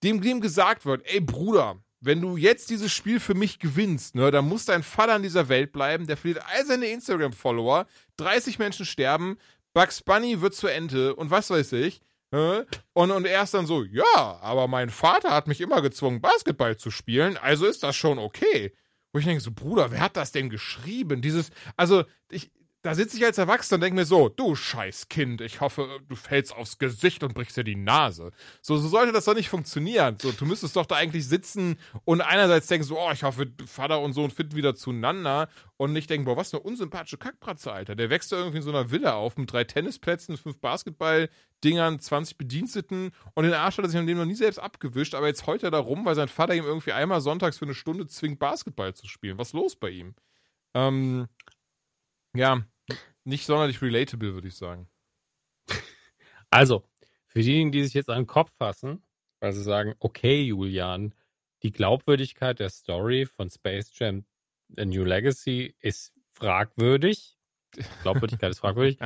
[0.03, 4.32] dem, dem gesagt wird, ey, Bruder, wenn du jetzt dieses Spiel für mich gewinnst, ne,
[4.32, 7.88] dann muss dein Vater in dieser Welt bleiben, der verliert all seine Instagram-Follower,
[8.18, 9.38] 30 Menschen sterben,
[9.74, 12.01] Bugs Bunny wird zur Ente und was weiß ich.
[12.32, 12.66] Ne?
[12.93, 16.78] Und, und er ist dann so, ja, aber mein Vater hat mich immer gezwungen, Basketball
[16.78, 18.74] zu spielen, also ist das schon okay.
[19.12, 21.22] Wo ich denke so, Bruder, wer hat das denn geschrieben?
[21.22, 22.51] Dieses, also, ich,
[22.86, 26.16] da sitze ich als Erwachsener und denke mir so, du scheiß Kind, ich hoffe, du
[26.16, 28.30] fällst aufs Gesicht und brichst dir die Nase.
[28.62, 30.18] So, so sollte das doch nicht funktionieren.
[30.22, 34.02] So, du müsstest doch da eigentlich sitzen und einerseits denken so, oh, ich hoffe, Vater
[34.02, 37.96] und Sohn finden wieder zueinander und nicht denken, boah, was eine unsympathische Kackpratze, Alter.
[37.96, 42.38] Der wächst da irgendwie in so einer Villa auf mit drei Tennisplätzen, fünf Basketballdingern, 20
[42.38, 45.48] Bediensteten und den Arsch hat er sich an dem noch nie selbst abgewischt, aber jetzt
[45.48, 48.38] heult er da rum, weil sein Vater ihm irgendwie einmal sonntags für eine Stunde zwingt,
[48.38, 49.40] Basketball zu spielen.
[49.40, 50.14] Was ist los bei ihm?
[50.76, 51.28] Ähm,
[52.36, 52.64] ja,
[53.26, 54.88] nicht sonderlich relatable, würde ich sagen.
[56.52, 56.86] Also,
[57.28, 59.04] für diejenigen, die sich jetzt an den Kopf fassen,
[59.42, 61.14] weil sie sagen, okay, Julian,
[61.64, 64.26] die Glaubwürdigkeit der Story von Space Jam
[64.78, 67.38] A New Legacy ist fragwürdig.
[68.04, 69.00] Glaubwürdigkeit ist fragwürdig.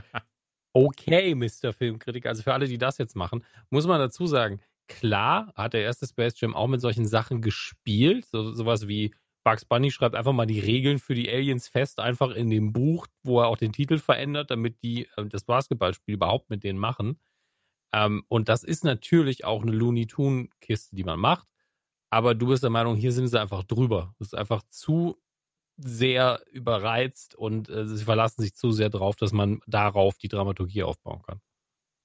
[0.74, 1.74] Okay, Mr.
[1.74, 2.30] Filmkritiker.
[2.30, 6.06] Also für alle, die das jetzt machen, muss man dazu sagen, klar hat der erste
[6.06, 8.26] Space Jam auch mit solchen Sachen gespielt.
[8.26, 12.32] So, sowas wie Bugs Bunny schreibt einfach mal die Regeln für die Aliens fest, einfach
[12.32, 16.50] in dem Buch, wo er auch den Titel verändert, damit die äh, das Basketballspiel überhaupt
[16.50, 17.20] mit denen machen.
[17.94, 21.48] Ähm, und das ist natürlich auch eine Looney Tune-Kiste, die man macht.
[22.12, 24.16] Aber du bist der Meinung, hier sind sie einfach drüber.
[24.20, 25.18] Das ist einfach zu
[25.78, 30.84] sehr überreizt und äh, sie verlassen sich zu sehr drauf, dass man darauf die Dramaturgie
[30.84, 31.42] aufbauen kann.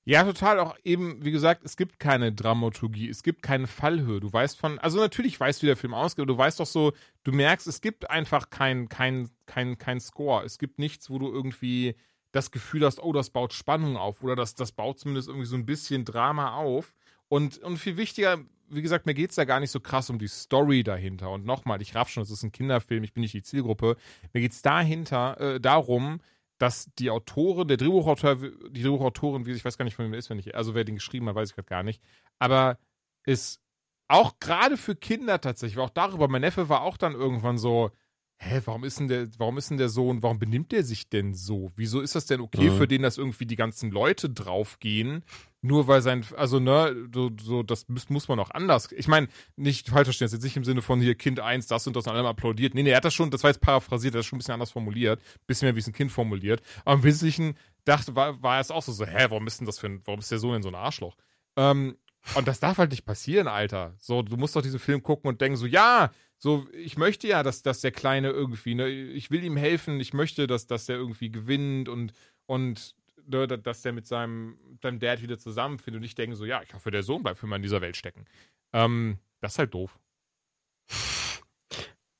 [0.06, 0.58] Ja, total.
[0.60, 4.20] Auch eben, wie gesagt, es gibt keine Dramaturgie, es gibt keine Fallhöhe.
[4.20, 6.66] Du weißt von, also natürlich weißt du, wie der Film ausgeht, aber du weißt doch
[6.66, 6.92] so,
[7.22, 10.44] du merkst, es gibt einfach kein, kein, kein, kein Score.
[10.44, 11.94] Es gibt nichts, wo du irgendwie
[12.32, 15.56] das Gefühl hast, oh, das baut Spannung auf oder das, das baut zumindest irgendwie so
[15.56, 16.92] ein bisschen Drama auf.
[17.28, 18.38] Und, und viel wichtiger,
[18.68, 21.30] wie gesagt, mir geht es da gar nicht so krass um die Story dahinter.
[21.30, 23.96] Und nochmal, ich raff schon, es ist ein Kinderfilm, ich bin nicht die Zielgruppe.
[24.32, 26.20] Mir geht es dahinter, äh, darum,
[26.58, 30.30] dass die Autorin, der Drehbuchautor, die Drehbuchautorin, wie ich weiß gar nicht, von wem ist,
[30.30, 32.02] wenn ich, also wer den geschrieben hat, weiß ich gerade gar nicht,
[32.38, 32.78] aber
[33.24, 33.60] ist
[34.08, 37.90] auch gerade für Kinder tatsächlich, auch darüber, mein Neffe war auch dann irgendwann so,
[38.38, 41.34] hä, warum ist denn der, warum ist denn der Sohn, warum benimmt der sich denn
[41.34, 41.72] so?
[41.76, 42.76] Wieso ist das denn okay mhm.
[42.76, 45.24] für den, dass irgendwie die ganzen Leute draufgehen?
[45.62, 48.92] Nur weil sein, also ne, so, so das muss, muss man auch anders.
[48.92, 51.96] Ich meine, nicht falsch verstehen, jetzt nicht im Sinne von hier Kind 1, das und
[51.96, 52.74] das und allem applaudiert.
[52.74, 54.40] Nee, nee, er hat das schon, das war jetzt paraphrasiert, er hat das schon ein
[54.40, 56.60] bisschen anders formuliert, bisschen mehr wie es ein Kind formuliert.
[56.84, 59.78] Aber im Wesentlichen dachte, war, war es auch so, so, hä, warum ist denn das
[59.78, 61.16] für ein, warum ist der Sohn denn so ein Arschloch?
[61.56, 61.96] Ähm,
[62.34, 63.94] und das darf halt nicht passieren, Alter.
[63.98, 66.10] So, du musst doch diesen Film gucken und denken so, ja,
[66.44, 70.12] so, ich möchte ja, dass, dass der Kleine irgendwie, ne, ich will ihm helfen, ich
[70.12, 72.12] möchte, dass, dass der irgendwie gewinnt und,
[72.44, 72.94] und
[73.26, 76.74] ne, dass der mit seinem, seinem Dad wieder zusammenfindet und ich denke so, ja, ich
[76.74, 78.26] hoffe, der Sohn bleibt für immer in dieser Welt stecken.
[78.74, 79.98] Ähm, das ist halt doof.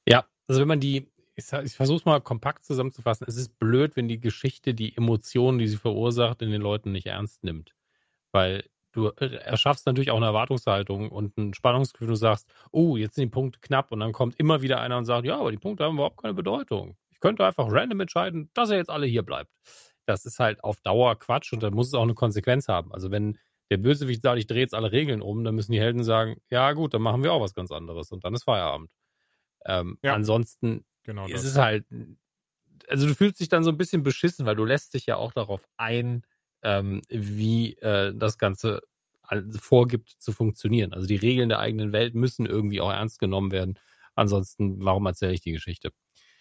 [0.09, 3.95] Ja, also wenn man die, ich, ich versuche es mal kompakt zusammenzufassen, es ist blöd,
[3.95, 7.75] wenn die Geschichte die Emotionen, die sie verursacht, in den Leuten nicht ernst nimmt.
[8.33, 8.65] Weil
[8.95, 12.09] du erschaffst natürlich auch eine Erwartungshaltung und ein Spannungsgefühl.
[12.09, 15.05] Du sagst, oh, jetzt sind die Punkte knapp und dann kommt immer wieder einer und
[15.05, 16.97] sagt, ja, aber die Punkte haben überhaupt keine Bedeutung.
[17.11, 19.51] Ich könnte einfach random entscheiden, dass er jetzt alle hier bleibt.
[20.07, 22.93] Das ist halt auf Dauer Quatsch und dann muss es auch eine Konsequenz haben.
[22.93, 23.39] Also wenn
[23.71, 26.73] der Bösewicht sagt, ich drehe jetzt alle Regeln um, dann müssen die Helden sagen, ja
[26.73, 28.91] gut, dann machen wir auch was ganz anderes und dann ist Feierabend.
[29.65, 30.15] Ähm, ja.
[30.15, 31.87] Ansonsten genau ist es halt,
[32.89, 35.33] also du fühlst dich dann so ein bisschen beschissen, weil du lässt dich ja auch
[35.33, 36.23] darauf ein,
[36.65, 38.83] ähm, wie äh, das Ganze
[39.59, 40.93] vorgibt zu funktionieren.
[40.93, 43.79] Also die Regeln der eigenen Welt müssen irgendwie auch ernst genommen werden.
[44.15, 45.91] Ansonsten, warum erzähle ich die Geschichte?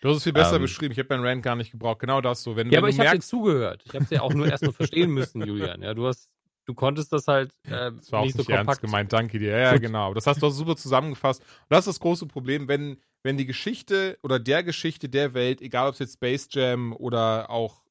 [0.01, 0.91] Du hast es viel besser ähm, beschrieben.
[0.91, 1.99] Ich habe meinen Rant gar nicht gebraucht.
[1.99, 2.55] Genau das so.
[2.55, 3.83] Wenn, ja, wenn aber ich habe dir zugehört.
[3.85, 5.81] Ich habe es ja auch nur erst mal verstehen müssen, Julian.
[5.81, 6.33] Ja, du hast,
[6.65, 9.13] du konntest das halt äh, das war nicht auch nicht so ernst gemeint.
[9.13, 9.51] Danke dir.
[9.51, 10.13] Ja, ja genau.
[10.13, 11.41] Das hast du super zusammengefasst.
[11.41, 15.61] Und das ist das große Problem, wenn wenn die Geschichte oder der Geschichte der Welt,
[15.61, 17.82] egal ob es jetzt Space Jam oder auch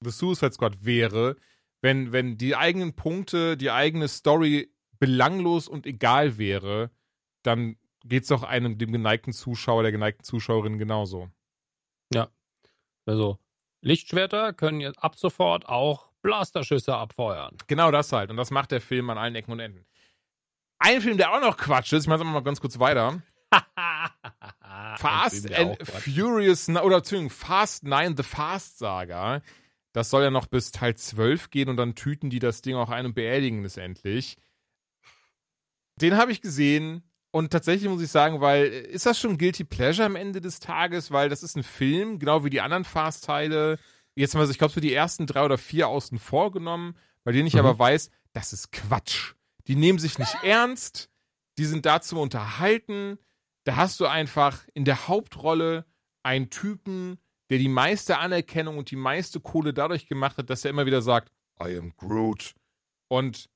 [0.00, 1.36] The Suicide Squad wäre,
[1.80, 6.90] wenn, wenn die eigenen Punkte, die eigene Story belanglos und egal wäre,
[7.42, 11.28] dann geht es doch einem, dem geneigten Zuschauer, der geneigten Zuschauerin genauso.
[12.12, 12.28] Ja.
[13.06, 13.38] Also,
[13.80, 17.56] Lichtschwerter können jetzt ab sofort auch Blasterschüsse abfeuern.
[17.68, 18.30] Genau das halt.
[18.30, 19.86] Und das macht der Film an allen Ecken und Enden.
[20.78, 23.22] Ein Film, der auch noch Quatsch ist, ich mache es mal ganz kurz weiter.
[24.98, 29.42] Fast and Furious, oder Entschuldigung, Fast 9, The Fast Saga.
[29.98, 32.88] Das soll ja noch bis Teil 12 gehen und dann tüten die das Ding auch
[32.88, 34.36] ein und beerdigen es endlich.
[35.96, 40.06] Den habe ich gesehen und tatsächlich muss ich sagen, weil ist das schon Guilty Pleasure
[40.06, 43.80] am Ende des Tages, weil das ist ein Film, genau wie die anderen Fast-Teile.
[44.14, 46.94] Jetzt mal, ich glaube, so die ersten drei oder vier außen vorgenommen,
[47.24, 47.60] bei denen ich mhm.
[47.60, 49.34] aber weiß, das ist Quatsch.
[49.66, 51.10] Die nehmen sich nicht ernst,
[51.58, 53.18] die sind da zum Unterhalten.
[53.64, 55.86] Da hast du einfach in der Hauptrolle
[56.22, 57.18] einen Typen,
[57.50, 61.02] der die meiste Anerkennung und die meiste Kohle dadurch gemacht hat, dass er immer wieder
[61.02, 61.32] sagt,
[61.62, 62.54] I am Groot.
[63.08, 63.48] Und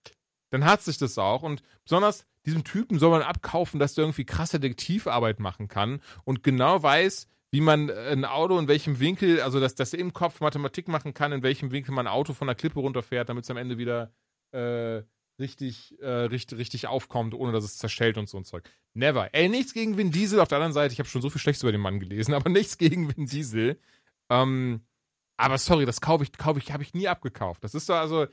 [0.50, 1.42] dann hat sich das auch.
[1.42, 6.42] Und besonders diesem Typen soll man abkaufen, dass der irgendwie krasse Detektivarbeit machen kann und
[6.42, 10.40] genau weiß, wie man ein Auto in welchem Winkel, also dass, dass er im Kopf
[10.40, 13.50] Mathematik machen kann, in welchem Winkel man ein Auto von der Klippe runterfährt, damit es
[13.50, 14.12] am Ende wieder
[14.52, 15.02] äh,
[15.38, 18.70] richtig, äh, richtig, richtig aufkommt, ohne dass es zerschellt und so ein Zeug.
[18.94, 19.32] Never.
[19.34, 20.40] Ey, nichts gegen Vin Diesel.
[20.40, 22.50] Auf der anderen Seite, ich habe schon so viel Schlechtes über den Mann gelesen, aber
[22.50, 23.80] nichts gegen Vin Diesel.
[24.30, 24.82] Ähm,
[25.36, 27.64] aber sorry, das kaufe ich, kaufe ich, habe ich nie abgekauft.
[27.64, 28.26] Das ist so, also.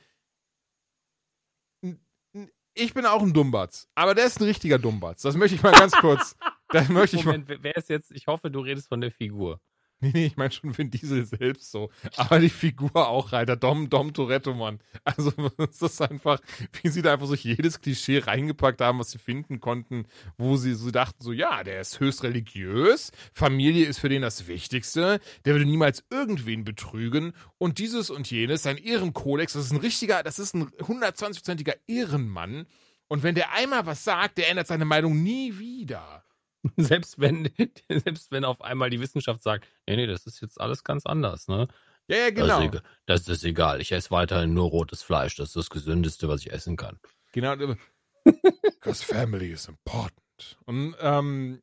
[2.74, 5.22] Ich bin auch ein Dummbatz, aber der ist ein richtiger Dummbatz.
[5.22, 6.36] Das möchte ich mal ganz kurz.
[6.68, 7.58] das möchte ich Moment, mal.
[7.62, 8.12] wer ist jetzt?
[8.12, 9.60] Ich hoffe, du redest von der Figur.
[10.02, 11.90] Nee, nee, ich meine schon Vin Diesel selbst so.
[12.16, 13.56] Aber die Figur auch, Alter.
[13.56, 14.80] Dom, Dom Toretto, Mann.
[15.04, 16.40] Also, es ist einfach,
[16.80, 20.06] wie sie da einfach so jedes Klischee reingepackt haben, was sie finden konnten,
[20.38, 24.46] wo sie so dachten, so, ja, der ist höchst religiös, Familie ist für den das
[24.46, 29.78] Wichtigste, der würde niemals irgendwen betrügen und dieses und jenes, sein Ehrenkodex, das ist ein
[29.80, 32.66] richtiger, das ist ein 120-prozentiger Ehrenmann.
[33.08, 36.24] Und wenn der einmal was sagt, der ändert seine Meinung nie wieder.
[36.76, 37.50] Selbst wenn,
[37.88, 41.48] selbst wenn auf einmal die Wissenschaft sagt, nee, nee, das ist jetzt alles ganz anders,
[41.48, 41.68] ne?
[42.06, 42.68] Ja, ja, genau.
[43.06, 43.80] Das ist, das ist egal.
[43.80, 45.36] Ich esse weiterhin nur rotes Fleisch.
[45.36, 46.98] Das ist das Gesündeste, was ich essen kann.
[47.32, 47.54] Genau.
[48.24, 50.58] Because family is important.
[50.66, 51.62] Und, ähm,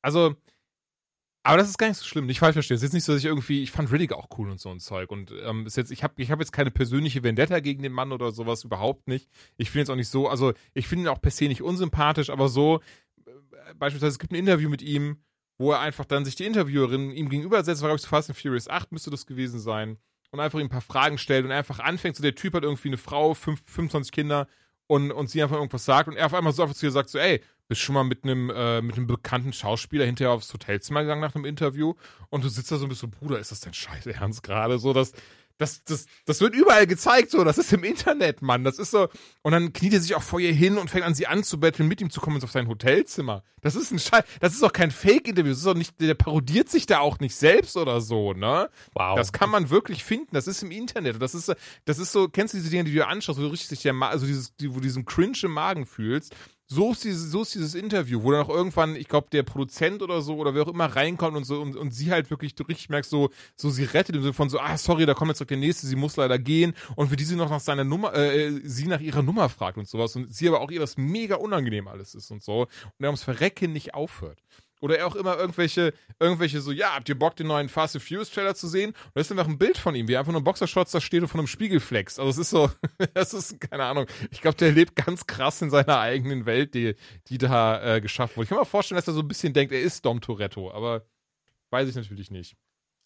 [0.00, 0.36] also,
[1.46, 2.76] aber das ist gar nicht so schlimm, nicht falsch verstehen.
[2.76, 4.70] Es ist jetzt nicht so, dass ich irgendwie, ich fand Riddick auch cool und so
[4.70, 5.10] ein Zeug.
[5.10, 8.12] Und ähm, ist jetzt, ich habe ich hab jetzt keine persönliche Vendetta gegen den Mann
[8.12, 9.28] oder sowas, überhaupt nicht.
[9.58, 12.30] Ich finde jetzt auch nicht so, also ich finde ihn auch per se nicht unsympathisch,
[12.30, 12.80] aber so,
[13.78, 15.22] beispielsweise, es gibt ein Interview mit ihm,
[15.58, 18.38] wo er einfach dann sich die Interviewerin ihm gegenübersetzt, war glaube ich zu Fast and
[18.38, 19.98] Furious 8 müsste das gewesen sein,
[20.34, 22.88] und einfach ihm ein paar Fragen stellt und einfach anfängt, so der Typ hat irgendwie
[22.88, 24.48] eine Frau, fünf, 25 Kinder
[24.88, 27.08] und, und sie einfach irgendwas sagt und er auf einmal so einfach zu ihr sagt
[27.08, 31.02] so, ey, bist schon mal mit einem äh, mit einem bekannten Schauspieler hinterher aufs Hotelzimmer
[31.02, 31.94] gegangen nach einem Interview
[32.30, 34.78] und du sitzt da so ein bisschen, Bruder, ist das denn scheiße ernst gerade?
[34.78, 35.12] So, dass
[35.58, 38.64] das, das, das wird überall gezeigt, so, das ist im Internet, Mann.
[38.64, 39.08] Das ist so.
[39.42, 42.00] Und dann kniet er sich auch vor ihr hin und fängt an, sie anzubetteln, mit
[42.00, 43.44] ihm zu kommen auf sein Hotelzimmer.
[43.60, 44.24] Das ist ein Scheiß.
[44.40, 45.52] Das ist doch kein Fake-Interview.
[45.52, 48.68] Das ist doch nicht, der parodiert sich da auch nicht selbst oder so, ne?
[48.94, 49.16] Wow.
[49.16, 50.30] Das kann man wirklich finden.
[50.32, 51.22] Das ist im Internet.
[51.22, 53.48] Das ist, das ist so, kennst du diese Dinge, die du dir anschaust, wo du
[53.48, 56.34] richtig der, also dieses, wo du diesen Cringe im Magen fühlst?
[56.66, 60.02] So ist, dieses, so ist dieses Interview, wo dann auch irgendwann, ich glaube, der Produzent
[60.02, 62.64] oder so oder wer auch immer reinkommt und so und, und sie halt wirklich, du
[62.64, 65.40] richtig merkst, so, so sie rettet im Sinne von so, ah, sorry, da kommt jetzt
[65.40, 68.14] doch der nächste, sie muss leider gehen und für die sie noch nach seiner Nummer,
[68.14, 70.96] äh, äh, sie nach ihrer Nummer fragt und sowas und sie aber auch ihr das
[70.96, 72.68] mega unangenehm alles ist und so und
[73.00, 74.40] er ums Verrecken nicht aufhört.
[74.84, 78.04] Oder er auch immer irgendwelche, irgendwelche so, ja, habt ihr Bock, den neuen Fast and
[78.04, 78.90] Furious Trailer zu sehen?
[78.90, 81.00] Und da ist noch ein Bild von ihm, wie er einfach nur ein Boxershorts da
[81.00, 82.20] steht und von einem Spiegel flext.
[82.20, 82.70] Also es ist so,
[83.14, 84.04] das ist, keine Ahnung.
[84.30, 86.96] Ich glaube, der lebt ganz krass in seiner eigenen Welt, die,
[87.28, 88.44] die da äh, geschaffen wurde.
[88.44, 91.06] Ich kann mir vorstellen, dass er so ein bisschen denkt, er ist Dom Toretto, aber
[91.70, 92.54] weiß ich natürlich nicht.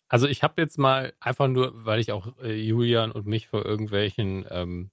[0.08, 3.64] Also ich habe jetzt mal einfach nur, weil ich auch äh, Julian und mich vor
[3.64, 4.90] irgendwelchen ähm,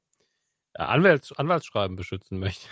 [0.75, 2.67] Anwalts Anwaltsschreiben beschützen möchte,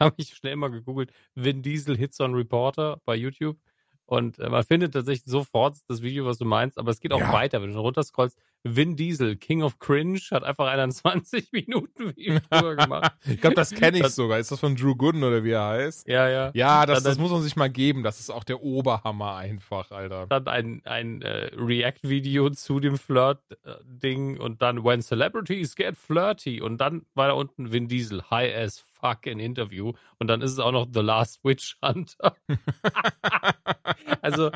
[0.00, 3.58] habe ich schnell mal gegoogelt, Vin Diesel Hits on Reporter bei YouTube.
[4.06, 7.20] Und äh, man findet tatsächlich sofort das Video, was du meinst, aber es geht auch
[7.20, 7.32] Ja.
[7.32, 8.36] weiter, wenn du runterscrollst.
[8.62, 13.12] Vin Diesel, King of Cringe, hat einfach einer in 20 Minuten Video drüber gemacht.
[13.26, 14.38] Ich glaube, das kenne ich Das- sogar.
[14.38, 16.06] Ist das von Drew Gooden oder wie er heißt?
[16.08, 16.50] Ja, ja.
[16.54, 18.02] Ja, das, das muss man sich mal geben.
[18.02, 20.26] Das ist auch der Oberhammer einfach, Alter.
[20.26, 26.78] Dann ein, ein äh, React-Video zu dem Flirt-Ding und dann When Celebrities Get Flirty und
[26.78, 30.58] dann war da unten Vin Diesel, High as fuck in Interview und dann ist es
[30.58, 32.36] auch noch The Last Witch Hunter.
[34.20, 34.50] also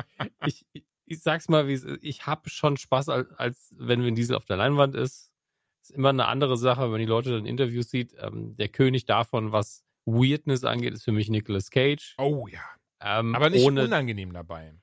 [0.45, 0.65] ich,
[1.05, 4.95] ich, sag's mal, ich habe schon Spaß, als, als wenn Vin Diesel auf der Leinwand
[4.95, 5.31] ist.
[5.81, 8.15] Ist immer eine andere Sache, wenn die Leute dann Interviews sieht.
[8.19, 12.15] Ähm, der König davon, was Weirdness angeht, ist für mich Nicolas Cage.
[12.17, 12.61] Oh ja.
[13.01, 14.73] Ähm, Aber nicht ohne unangenehm dabei.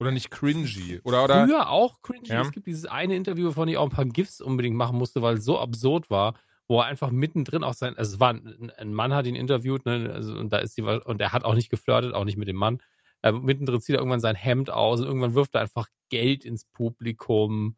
[0.00, 1.00] Oder nicht cringy.
[1.02, 1.46] Oder, oder.
[1.46, 2.28] Früher auch cringy.
[2.28, 2.42] Ja.
[2.42, 5.38] Es gibt dieses eine Interview, wovon ich auch ein paar GIFs unbedingt machen musste, weil
[5.38, 6.34] es so absurd war,
[6.68, 9.86] wo er einfach mittendrin auch sein, also es war ein, ein Mann hat ihn interviewt,
[9.86, 12.46] ne, also, und da ist die, und er hat auch nicht geflirtet, auch nicht mit
[12.46, 12.80] dem Mann.
[13.22, 16.64] Äh, mittendrin zieht er irgendwann sein Hemd aus und irgendwann wirft er einfach Geld ins
[16.66, 17.76] Publikum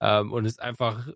[0.00, 1.08] ähm, und ist einfach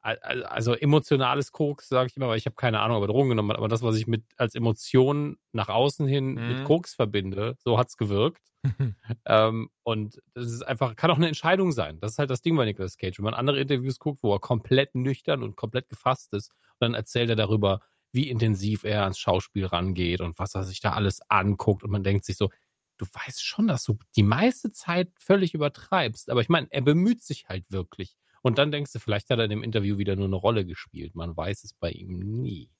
[0.00, 3.08] al- al- also emotionales Koks, sage ich immer, weil ich habe keine Ahnung, ob er
[3.08, 6.48] Drogen genommen hat, aber das, was ich mit als Emotion nach außen hin Mhm.
[6.48, 8.42] mit Koks verbinde, so hat's gewirkt.
[9.26, 11.98] Ähm, und das ist einfach, kann auch eine Entscheidung sein.
[12.00, 13.18] Das ist halt das Ding bei Nicolas Cage.
[13.18, 16.94] Wenn man andere Interviews guckt, wo er komplett nüchtern und komplett gefasst ist, und dann
[16.94, 17.80] erzählt er darüber,
[18.12, 21.82] wie intensiv er ans Schauspiel rangeht und was er sich da alles anguckt.
[21.84, 22.50] Und man denkt sich so,
[22.98, 26.30] du weißt schon, dass du die meiste Zeit völlig übertreibst.
[26.30, 28.16] Aber ich meine, er bemüht sich halt wirklich.
[28.42, 31.14] Und dann denkst du, vielleicht hat er in dem Interview wieder nur eine Rolle gespielt.
[31.14, 32.70] Man weiß es bei ihm nie.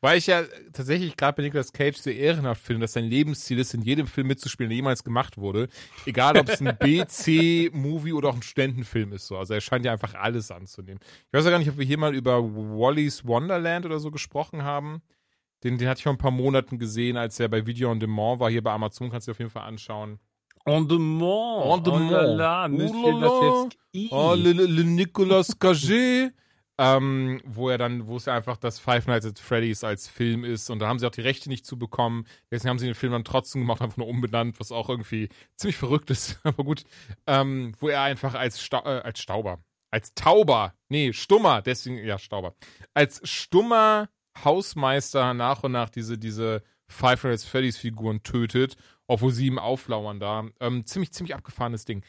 [0.00, 3.74] Weil ich ja tatsächlich gerade bei Nicolas Cage sehr ehrenhaft finde, dass sein Lebensziel ist,
[3.74, 5.68] in jedem Film mitzuspielen, der jemals gemacht wurde.
[6.06, 9.26] Egal, ob es ein B, C, Movie oder auch ein Studentenfilm ist.
[9.26, 9.38] So.
[9.38, 11.00] Also er scheint ja einfach alles anzunehmen.
[11.02, 14.62] Ich weiß ja gar nicht, ob wir hier mal über Wally's Wonderland oder so gesprochen
[14.62, 15.02] haben.
[15.64, 18.40] Den, den hatte ich vor ein paar Monaten gesehen, als er bei Video on Demand
[18.40, 18.50] war.
[18.50, 20.18] Hier bei Amazon kannst du dir auf jeden Fall anschauen.
[20.66, 21.64] En demand.
[21.64, 23.32] En demand.
[23.32, 23.68] Oh
[24.10, 26.30] Oh le, le, le Nicolas Cage.
[26.78, 30.44] ähm, wo er dann, wo es ja einfach das Five Nights at Freddy's als Film
[30.44, 32.26] ist und da haben sie auch die Rechte nicht zu bekommen.
[32.50, 35.76] Deswegen haben sie den Film dann trotzdem gemacht, einfach nur umbenannt, was auch irgendwie ziemlich
[35.76, 36.84] verrückt ist, aber gut.
[37.26, 39.60] Ähm, wo er einfach als, Sta äh, als Stauber,
[39.90, 42.56] als Tauber, nee, Stummer, deswegen, ja, Stauber,
[42.92, 44.08] als stummer
[44.42, 48.76] Hausmeister nach und nach diese, diese Five Nights Freddy's Figuren tötet,
[49.06, 50.48] obwohl sie ihm auflauern da.
[50.60, 52.04] Ähm, ziemlich, ziemlich abgefahrenes Ding.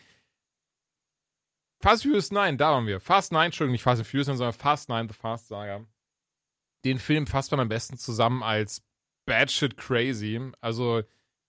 [1.82, 3.00] Fast Furious 9, da waren wir.
[3.00, 5.86] Fast 9, Entschuldigung, nicht Fast and Furious, sondern Fast 9, The Fast Saga.
[6.84, 8.84] Den Film fasst man am besten zusammen als
[9.26, 10.52] Bad Shit Crazy.
[10.62, 11.04] Also,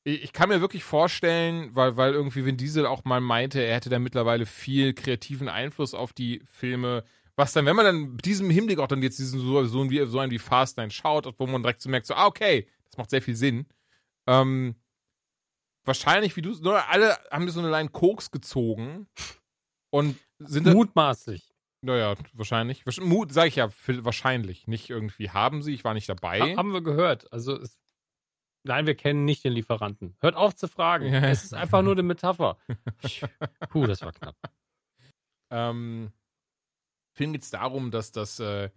[0.04, 3.76] ich, ich kann mir wirklich vorstellen, weil, weil irgendwie Vin Diesel auch mal meinte, er
[3.76, 7.04] hätte da mittlerweile viel kreativen Einfluss auf die Filme.
[7.36, 10.04] Was dann, wenn man dann mit diesem Hinblick auch dann jetzt diesen so, so, wie,
[10.06, 12.96] so einen wie Fast 9 schaut, wo man direkt so merkt, so, ah, okay, das
[12.96, 13.66] macht sehr viel Sinn.
[14.26, 14.74] Ähm,
[15.84, 19.06] wahrscheinlich, wie du, alle haben so eine Line Koks gezogen
[19.90, 21.52] und sind da, Mutmaßlich.
[21.82, 22.82] naja, wahrscheinlich.
[22.84, 24.66] Wahrsch- Mut, sag ich ja, wahrscheinlich.
[24.66, 26.40] Nicht irgendwie haben sie, ich war nicht dabei.
[26.40, 27.30] Ha- Haben wir gehört.
[27.32, 27.78] Also es,
[28.64, 30.16] nein, wir kennen nicht den Lieferanten.
[30.20, 31.12] Hört auf zu fragen.
[31.12, 32.56] Es ist einfach nur eine Metapher.
[33.68, 34.36] Puh, das war knapp.
[35.50, 36.12] Ähm,
[37.16, 38.70] Film geht es darum, dass das, äh,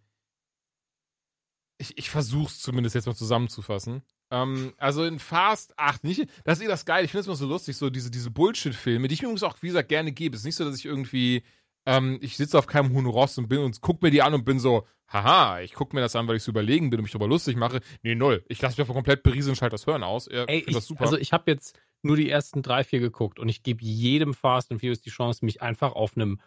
[1.78, 4.02] ich, ich versuch's zumindest jetzt mal zusammenzufassen.
[4.32, 7.36] Ähm, also in Fast 8, nicht, das ist eh das geil, ich finde es immer
[7.36, 10.36] so lustig, so diese, diese Bullshit-Filme, die ich mir übrigens auch, wie gesagt, gerne gebe.
[10.36, 11.44] Es ist nicht so, dass ich irgendwie,
[11.86, 14.46] ähm, ich sitze auf keinem hohen Ross und bin und guck mir die an und
[14.46, 17.12] bin so, haha, ich guck mir das an, weil ich so überlegen bin und mich
[17.12, 17.82] darüber lustig mache.
[18.04, 18.46] Nee, null.
[18.48, 20.30] Ich lasse mich einfach komplett berieseln und schalte das Hören aus.
[20.32, 21.02] Ja, Ey, find das ich, super.
[21.02, 24.72] also ich habe jetzt nur die ersten drei, vier geguckt und ich gebe jedem Fast
[24.72, 26.40] and Furious die Chance, mich einfach auf einem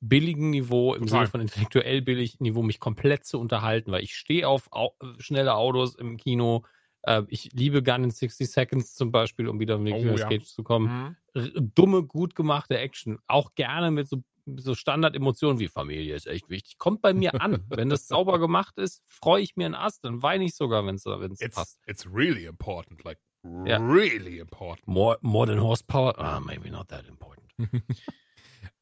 [0.00, 1.20] billigen Niveau, im Total.
[1.20, 5.54] Sinne von intellektuell billig Niveau, mich komplett zu unterhalten, weil ich stehe auf au schnelle
[5.54, 6.64] Autos im Kino.
[7.02, 10.28] Äh, ich liebe Gun in 60 Seconds zum Beispiel, um wieder auf Nicolas ja.
[10.28, 11.16] Cage zu kommen.
[11.34, 11.72] Mhm.
[11.74, 13.18] dumme, gut gemachte Action.
[13.26, 14.22] Auch gerne mit so,
[14.56, 16.78] so Standardemotionen wie Familie ist echt wichtig.
[16.78, 17.64] Kommt bei mir an.
[17.68, 20.04] Wenn das sauber gemacht ist, freue ich mir einen Ast.
[20.04, 21.04] Dann weine ich sogar, wenn es
[21.50, 21.78] passt.
[21.86, 23.78] it's really important, like, Ja.
[23.78, 24.86] really important.
[24.86, 26.18] More, more than horsepower?
[26.18, 27.52] Ah, maybe not that important.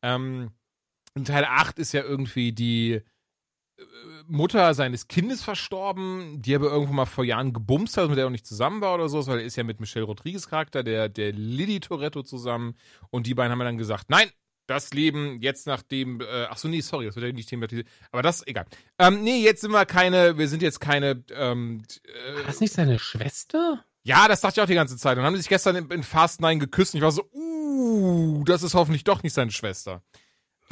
[0.02, 0.50] Ähm,
[1.16, 3.02] in Teil 8 ist ja irgendwie die äh,
[4.28, 8.28] Mutter seines Kindes verstorben, die aber irgendwo mal vor Jahren gebumst hat, mit der er
[8.28, 11.08] auch nicht zusammen war oder so, weil er ist ja mit Michelle Rodriguez Charakter, der,
[11.08, 12.76] der Lily Toretto zusammen
[13.10, 14.30] und die beiden haben dann gesagt, nein,
[14.66, 18.22] das Leben jetzt nachdem, äh, ach so, nee, sorry, das wird ja nicht thematisiert, aber
[18.22, 18.66] das, egal.
[18.98, 21.82] Ähm, nee, jetzt sind wir keine, wir sind jetzt keine, ähm,
[22.34, 23.84] War äh, das nicht seine Schwester?
[24.06, 25.12] ja, das dachte ich auch die ganze Zeit.
[25.12, 27.28] Und dann haben sie sich gestern in, in Fast 9 geküsst und ich war so,
[27.32, 30.02] uh, das ist hoffentlich doch nicht seine Schwester.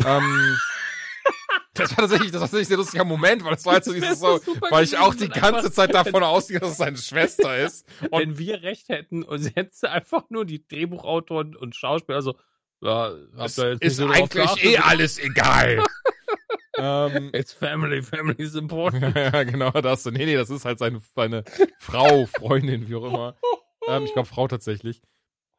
[0.05, 0.57] Ähm,
[1.75, 3.93] Das war tatsächlich, das war tatsächlich ein sehr lustiger Moment, weil das war halt so
[3.93, 4.41] dieses so,
[4.71, 7.85] weil ich auch die ganze Zeit davon ausgehe, dass es seine Schwester ist.
[8.11, 12.37] Und Wenn wir recht hätten und sie hätten einfach nur die Drehbuchautoren und Schauspieler so,
[12.81, 15.83] ja, habt ihr jetzt ist so eigentlich eh alles egal.
[16.79, 19.17] ähm, It's family, family is important.
[19.17, 20.05] ja, genau das.
[20.05, 21.43] Nee, nee, das ist halt seine, seine
[21.81, 23.37] Frau, Freundin, wie auch immer.
[23.89, 25.03] Ähm, ich glaube, Frau tatsächlich.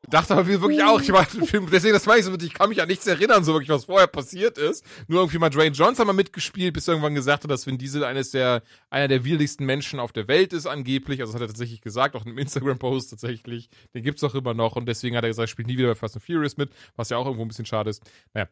[0.10, 2.53] Dachte aber wirklich auch, ich war im Film, deswegen, das meine ich so mit, ich
[2.53, 4.86] kann mich an nichts erinnern, so wirklich, was vorher passiert ist.
[5.08, 8.03] Nur irgendwie mal Dwayne Johnson mal mitgespielt, bis er irgendwann gesagt hat, dass Vin Diesel
[8.03, 11.22] eines der, einer der widerlichsten Menschen auf der Welt ist, angeblich.
[11.22, 13.70] Also das hat er tatsächlich gesagt, auch in einem Instagram-Post tatsächlich.
[13.93, 16.16] Den gibt's auch immer noch und deswegen hat er gesagt, spielt nie wieder bei Fast
[16.16, 18.03] and Furious mit, was ja auch irgendwo ein bisschen schade ist.
[18.34, 18.47] Naja.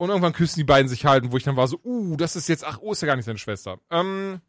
[0.00, 2.36] Und irgendwann küssen die beiden sich halt, und wo ich dann war so, uh, das
[2.36, 3.80] ist jetzt, ach, oh, ist ja gar nicht seine Schwester.
[3.90, 4.40] Ähm,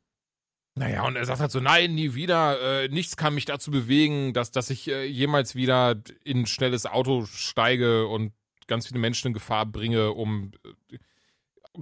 [0.80, 4.32] naja, und er sagt halt so, nein, nie wieder, äh, nichts kann mich dazu bewegen,
[4.32, 8.32] dass, dass ich äh, jemals wieder in ein schnelles Auto steige und
[8.68, 10.54] ganz viele Menschen in Gefahr bringe, um
[10.94, 10.98] äh,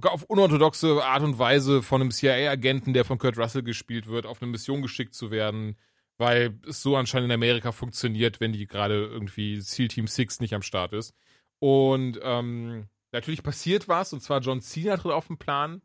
[0.02, 4.42] auf unorthodoxe Art und Weise von einem CIA-Agenten, der von Kurt Russell gespielt wird, auf
[4.42, 5.76] eine Mission geschickt zu werden,
[6.16, 10.54] weil es so anscheinend in Amerika funktioniert, wenn die gerade irgendwie SEAL Team 6 nicht
[10.54, 11.14] am Start ist.
[11.60, 15.82] Und ähm, natürlich passiert was, und zwar John Cena tritt auf den Plan.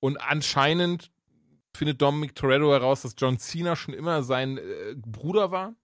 [0.00, 1.10] Und anscheinend
[1.76, 5.74] findet Dominic Toretto heraus, dass John Cena schon immer sein äh, Bruder war.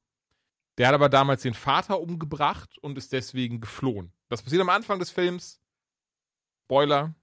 [0.78, 4.12] Der hat aber damals den Vater umgebracht und ist deswegen geflohen.
[4.28, 5.61] Das passiert am Anfang des Films.
[6.64, 7.14] Spoiler.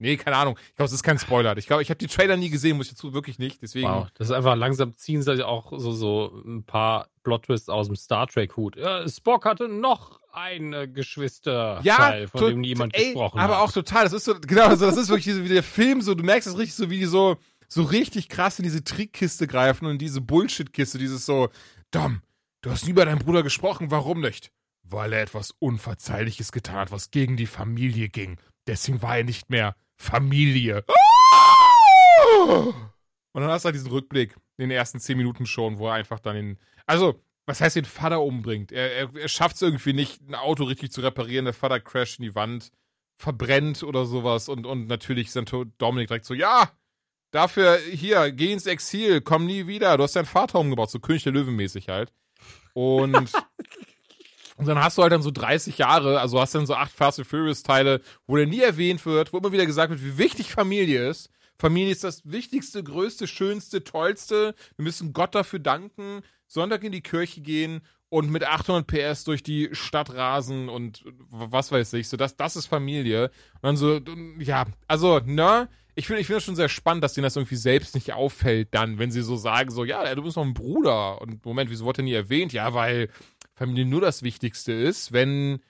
[0.00, 0.56] Nee, keine Ahnung.
[0.68, 1.56] Ich glaube, es ist kein Spoiler.
[1.56, 3.60] Ich glaube, ich habe die Trailer nie gesehen, muss ich dazu wirklich nicht.
[3.62, 3.88] Deswegen.
[3.88, 7.96] Wow, das ist einfach langsam ziehen sie auch so, so ein paar Plot-Twists aus dem
[7.96, 8.76] Star Trek-Hut.
[8.76, 13.62] Ja, Spock hatte noch ein Geschwister, Ja, von dem niemand ey, gesprochen aber hat.
[13.64, 14.04] auch total.
[14.04, 16.46] Das ist so, genau, also das ist wirklich so wie der Film, so, du merkst
[16.46, 17.36] es richtig so, wie die so,
[17.68, 21.50] so richtig krass in diese Trickkiste greifen und in diese Bullshit-Kiste, dieses so,
[21.90, 22.22] Dom,
[22.62, 24.50] du hast nie über deinen Bruder gesprochen, warum nicht?
[24.82, 28.38] Weil er etwas Unverzeihliches getan hat, was gegen die Familie ging.
[28.66, 30.84] Deswegen war er nicht mehr Familie.
[33.32, 35.94] Und dann hast du halt diesen Rückblick in den ersten zehn Minuten schon, wo er
[35.94, 38.72] einfach dann den, also, was heißt den Vater umbringt?
[38.72, 41.44] Er, er, er schafft es irgendwie nicht, ein Auto richtig zu reparieren.
[41.44, 42.72] Der Vater crasht in die Wand,
[43.16, 44.48] verbrennt oder sowas.
[44.48, 46.70] Und, und natürlich ist dann Dominik direkt so, ja,
[47.30, 49.96] dafür, hier, geh ins Exil, komm nie wieder.
[49.96, 52.12] Du hast deinen Vater umgebracht, so König der Löwen mäßig halt.
[52.72, 53.28] Und, und
[54.66, 57.28] dann hast du halt dann so 30 Jahre, also hast dann so acht Fast and
[57.28, 61.08] Furious Teile, wo der nie erwähnt wird, wo immer wieder gesagt wird, wie wichtig Familie
[61.08, 61.30] ist.
[61.58, 64.54] Familie ist das wichtigste, größte, schönste, tollste.
[64.76, 66.22] Wir müssen Gott dafür danken.
[66.46, 71.70] Sonntag in die Kirche gehen und mit 800 PS durch die Stadt rasen und was
[71.70, 72.08] weiß ich.
[72.08, 73.30] So, das, das ist Familie.
[73.54, 74.00] Und dann so,
[74.38, 75.68] ja, also, ne?
[75.94, 78.68] Ich finde ich finde das schon sehr spannend, dass denen das irgendwie selbst nicht auffällt
[78.72, 81.20] dann, wenn sie so sagen, so, ja, du bist noch ein Bruder.
[81.20, 82.52] Und Moment, wieso wurde er nie erwähnt?
[82.52, 83.10] Ja, weil
[83.54, 85.60] Familie nur das Wichtigste ist, wenn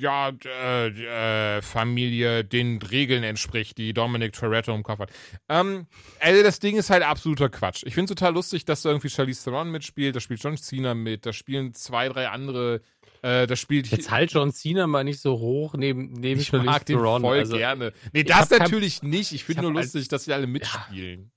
[0.00, 5.10] ja, äh, äh, Familie den Regeln entspricht, die Dominic Toretto im Kopf hat.
[5.48, 5.86] Ähm,
[6.20, 7.82] also das Ding ist halt absoluter Quatsch.
[7.86, 11.26] Ich finde total lustig, dass da irgendwie Charlize Theron mitspielt, da spielt John Cena mit,
[11.26, 12.80] da spielen zwei, drei andere,
[13.22, 16.64] äh, da spielt Jetzt halt John Cena mal nicht so hoch neben, neben ich mag
[16.64, 17.20] Charlize den Theron.
[17.22, 17.92] voll also, gerne.
[18.12, 19.32] Nee, das hab kein- natürlich nicht.
[19.32, 21.30] Ich finde nur als- lustig, dass sie alle mitspielen.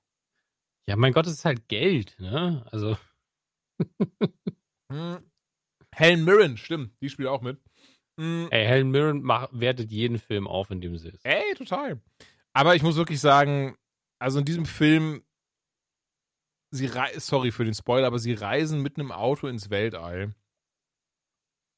[0.88, 2.66] Ja, mein Gott, es ist halt Geld, ne?
[2.72, 2.98] Also,
[4.92, 5.20] Hm.
[5.96, 7.60] Helen Mirren, stimmt, die spielt auch mit.
[8.20, 8.48] Hm.
[8.52, 11.26] ey, Helen Mirren mach, wertet jeden Film auf, in dem sie ist.
[11.26, 12.02] Ey, total.
[12.54, 13.76] Aber ich muss wirklich sagen,
[14.20, 15.24] also in diesem Film,
[16.72, 20.36] sie sorry für den Spoiler, aber sie reisen mit einem Auto ins Weltall.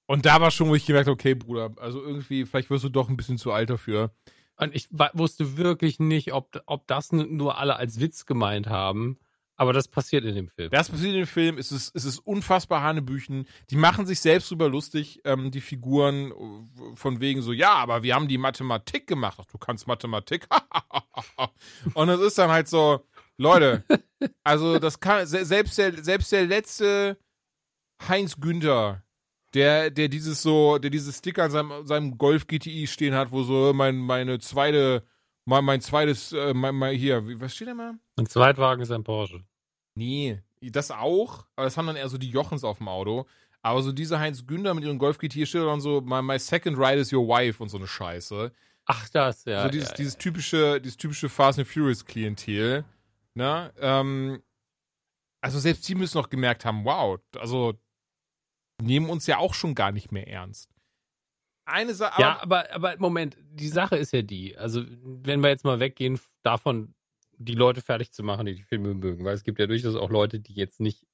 [0.08, 2.90] Und da war schon, wo ich gemerkt habe, okay, Bruder, also irgendwie, vielleicht wirst du
[2.90, 4.14] doch ein bisschen zu alt dafür.
[4.58, 9.18] Und ich wusste wirklich nicht, ob, ob das nur alle als Witz gemeint haben.
[9.58, 10.70] Aber das passiert in dem Film.
[10.72, 13.48] Das passiert in dem Film, es ist, es ist unfassbar Hanebüchen.
[13.70, 18.04] Die machen sich selbst drüber lustig, ähm, die Figuren, äh, von wegen so, ja, aber
[18.04, 19.38] wir haben die Mathematik gemacht.
[19.42, 20.48] Ach, du kannst Mathematik.
[21.94, 23.06] Und es ist dann halt so,
[23.38, 23.84] Leute,
[24.44, 27.18] also das kann, se- selbst der, selbst der letzte
[28.08, 29.04] Heinz Günther,
[29.54, 33.44] der, der dieses so, der dieses Sticker an seinem, seinem Golf GTI stehen hat, wo
[33.44, 35.06] so mein, meine zweite,
[35.46, 37.96] mein, mein zweites, äh, mein, mein, hier, was steht da mal?
[38.18, 39.44] Ein Zweitwagen ist ein Porsche.
[39.96, 43.26] Nee, das auch, aber das haben dann eher so die Jochens auf dem Auto.
[43.62, 46.78] Aber so diese Heinz Günther mit ihren Golf GT steht dann so, my, my second
[46.78, 48.52] ride is your wife und so eine Scheiße.
[48.86, 49.64] Ach, das, ja.
[49.64, 52.86] so dieses, ja, dieses typische, dieses typische Fast and Furious Klientel.
[53.34, 53.74] Ne?
[53.80, 54.44] Ähm,
[55.42, 57.74] also selbst die müssen noch gemerkt haben, wow, also
[58.82, 60.75] nehmen uns ja auch schon gar nicht mehr ernst.
[61.66, 65.66] Eine Sache, Ja, aber, aber Moment, die Sache ist ja die, also wenn wir jetzt
[65.66, 66.94] mal weggehen davon,
[67.38, 70.10] die Leute fertig zu machen, die die Filme mögen, weil es gibt ja durchaus auch
[70.10, 71.06] Leute, die jetzt nicht,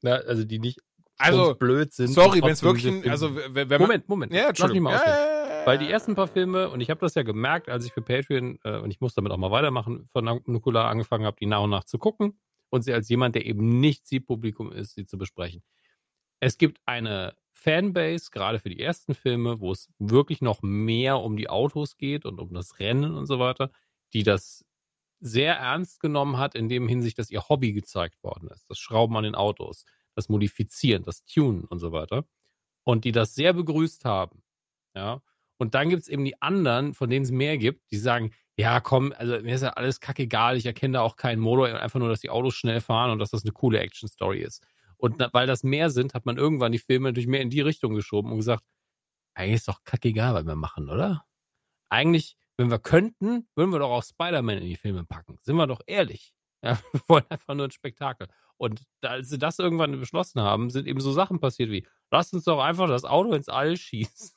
[0.00, 0.80] na, also die nicht
[1.18, 2.08] also blöd sind.
[2.08, 5.02] sorry, wenn es wirklich, ein, also wenn man, Moment, Moment, ja, lass mich mal Ja,
[5.04, 5.66] ja, ja.
[5.66, 8.58] Weil die ersten paar Filme, und ich habe das ja gemerkt, als ich für Patreon,
[8.64, 11.70] äh, und ich muss damit auch mal weitermachen, von Nukular angefangen habe, die nach und
[11.70, 12.38] nach zu gucken
[12.70, 15.62] und sie als jemand, der eben nicht Zielpublikum ist, sie zu besprechen.
[16.40, 21.36] Es gibt eine Fanbase, gerade für die ersten Filme, wo es wirklich noch mehr um
[21.36, 23.70] die Autos geht und um das Rennen und so weiter,
[24.12, 24.64] die das
[25.20, 28.70] sehr ernst genommen hat, in dem Hinsicht, dass ihr Hobby gezeigt worden ist.
[28.70, 29.84] Das Schrauben an den Autos,
[30.14, 32.24] das Modifizieren, das Tunen und so weiter.
[32.84, 34.42] Und die das sehr begrüßt haben.
[34.94, 35.20] Ja.
[35.58, 38.80] Und dann gibt es eben die anderen, von denen es mehr gibt, die sagen, ja,
[38.80, 42.08] komm, also mir ist ja alles kackegal, ich erkenne da auch keinen Motor, einfach nur,
[42.08, 44.64] dass die Autos schnell fahren und dass das eine coole Action-Story ist.
[44.98, 47.94] Und weil das mehr sind, hat man irgendwann die Filme natürlich mehr in die Richtung
[47.94, 48.64] geschoben und gesagt,
[49.34, 51.24] eigentlich ist doch kackegal, was wir machen, oder?
[51.88, 55.38] Eigentlich, wenn wir könnten, würden wir doch auch Spider-Man in die Filme packen.
[55.42, 56.34] Sind wir doch ehrlich.
[56.60, 58.26] Ja, wir wollen einfach nur ein Spektakel.
[58.56, 62.42] Und als sie das irgendwann beschlossen haben, sind eben so Sachen passiert wie, lasst uns
[62.42, 64.32] doch einfach das Auto ins All schießen.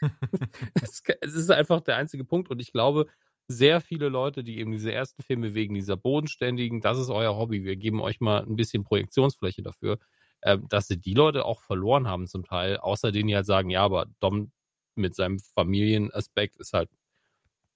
[0.80, 2.50] es ist einfach der einzige Punkt.
[2.50, 3.06] Und ich glaube,
[3.48, 7.64] sehr viele Leute, die eben diese ersten Filme wegen dieser bodenständigen, das ist euer Hobby,
[7.64, 9.98] wir geben euch mal ein bisschen Projektionsfläche dafür,
[10.40, 13.70] äh, dass sie die Leute auch verloren haben zum Teil, außer denen die halt sagen,
[13.70, 14.52] ja, aber Dom
[14.94, 16.90] mit seinem Familienaspekt ist halt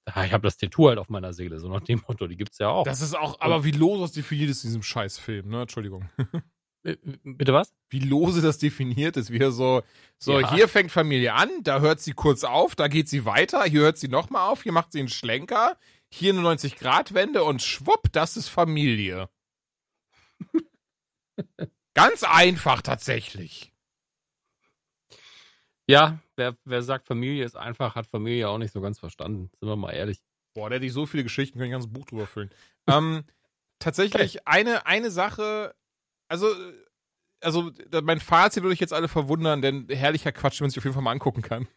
[0.09, 2.69] ich habe das Tattoo halt auf meiner Seele, so nach dem Motto, die gibt's ja
[2.69, 2.85] auch.
[2.85, 5.63] Das ist auch, aber wie los das definiert ist in diesem Scheißfilm, ne?
[5.63, 6.09] Entschuldigung.
[6.87, 7.75] Äh, bitte was?
[7.89, 9.83] Wie lose das definiert ist, wie er so,
[10.19, 10.55] so, ja.
[10.55, 13.99] hier fängt Familie an, da hört sie kurz auf, da geht sie weiter, hier hört
[13.99, 15.77] sie nochmal auf, hier macht sie einen Schlenker,
[16.09, 19.29] hier eine 90-Grad-Wende und schwupp, das ist Familie.
[21.95, 23.73] Ganz einfach tatsächlich.
[25.89, 29.51] Ja, wer, wer sagt, Familie ist einfach, hat Familie auch nicht so ganz verstanden.
[29.61, 30.21] Sind wir mal ehrlich.
[30.53, 32.51] Boah, der hat so viele Geschichten, kann ich ein ganzes Buch drüber füllen.
[32.89, 33.23] ähm,
[33.79, 35.75] tatsächlich eine, eine Sache,
[36.29, 36.49] also,
[37.41, 37.71] also
[38.03, 40.95] mein Fazit würde ich jetzt alle verwundern, denn herrlicher Quatsch, wenn man sich auf jeden
[40.95, 41.69] Fall mal angucken kann.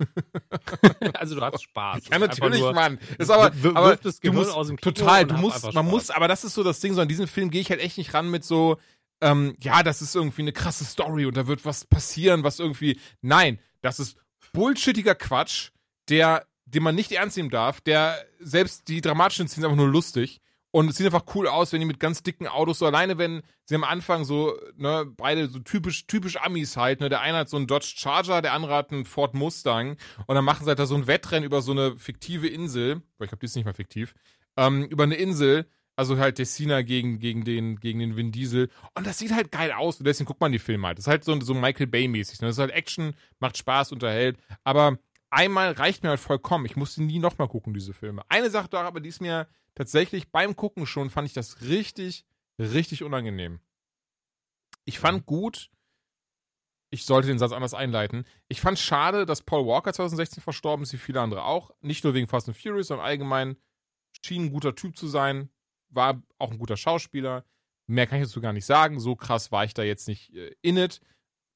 [1.14, 2.08] also du hast Spaß.
[2.10, 3.00] Ja, natürlich, Mann.
[3.18, 6.44] Ist aber, aber das du musst, aus dem total, du musst, man muss, aber das
[6.44, 8.44] ist so das Ding, so an diesem Film gehe ich halt echt nicht ran mit
[8.44, 8.78] so,
[9.22, 13.00] ähm, ja, das ist irgendwie eine krasse Story und da wird was passieren, was irgendwie,
[13.22, 14.18] nein, das ist
[14.54, 15.72] bullshittiger Quatsch,
[16.10, 20.42] der, den man nicht ernst nehmen darf, der selbst die dramatischen Szenen einfach nur lustig.
[20.72, 23.42] Und es sieht einfach cool aus, wenn die mit ganz dicken Autos so alleine, wenn
[23.66, 27.50] sie am Anfang so, ne, beide so typisch, typisch Amis halt, ne, der eine hat
[27.50, 29.98] so einen Dodge Charger, der andere hat einen Ford Mustang.
[30.28, 33.28] Und dann machen sie halt da so ein Wettrennen über so eine fiktive Insel, ich
[33.30, 34.14] glaube, die ist nicht mal fiktiv,
[34.58, 35.66] ähm, über eine Insel,
[35.96, 38.70] also halt Dessina gegen, gegen den, gegen den Vin Diesel.
[38.96, 39.98] Und das sieht halt geil aus.
[39.98, 40.98] Und deswegen guckt man die Filme halt.
[40.98, 44.38] Das ist halt so, so Michael Bay-mäßig, ne, das ist halt Action, macht Spaß, unterhält,
[44.64, 45.00] aber
[45.30, 46.66] einmal reicht mir halt vollkommen.
[46.66, 48.24] Ich musste nie nochmal gucken, diese Filme.
[48.30, 52.26] Eine Sache doch aber, die ist mir tatsächlich beim Gucken schon, fand ich das richtig,
[52.58, 53.60] richtig unangenehm.
[54.86, 55.70] Ich fand gut,
[56.92, 58.26] ich sollte den Satz anders einleiten.
[58.48, 61.72] Ich fand schade, dass Paul Walker 2016 verstorben ist, wie viele andere auch.
[61.82, 63.58] Nicht nur wegen Fast and Furious, sondern allgemein
[64.24, 65.50] schien ein guter Typ zu sein.
[65.90, 67.46] War auch ein guter Schauspieler.
[67.86, 69.00] Mehr kann ich dazu gar nicht sagen.
[69.00, 71.02] So krass war ich da jetzt nicht äh, in it.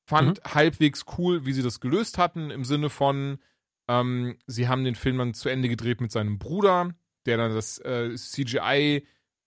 [0.05, 0.53] Fand mhm.
[0.53, 3.39] halbwegs cool, wie sie das gelöst hatten, im Sinne von,
[3.87, 6.91] ähm, sie haben den Film dann zu Ende gedreht mit seinem Bruder,
[7.25, 9.05] der dann das äh, CGI,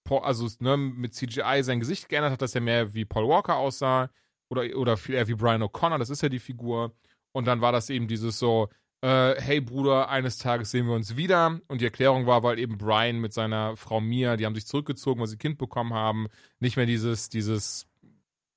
[0.08, 4.10] also ne, mit CGI sein Gesicht geändert hat, dass er mehr wie Paul Walker aussah
[4.48, 6.94] oder, oder viel eher wie Brian O'Connor, das ist ja die Figur.
[7.32, 8.68] Und dann war das eben dieses so,
[9.02, 11.60] äh, hey Bruder, eines Tages sehen wir uns wieder.
[11.68, 15.20] Und die Erklärung war, weil eben Brian mit seiner Frau Mia, die haben sich zurückgezogen,
[15.20, 16.28] weil sie Kind bekommen haben,
[16.60, 17.86] nicht mehr dieses, dieses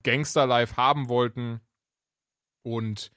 [0.03, 1.59] Gangster-Life haben wollten.
[2.61, 3.11] Und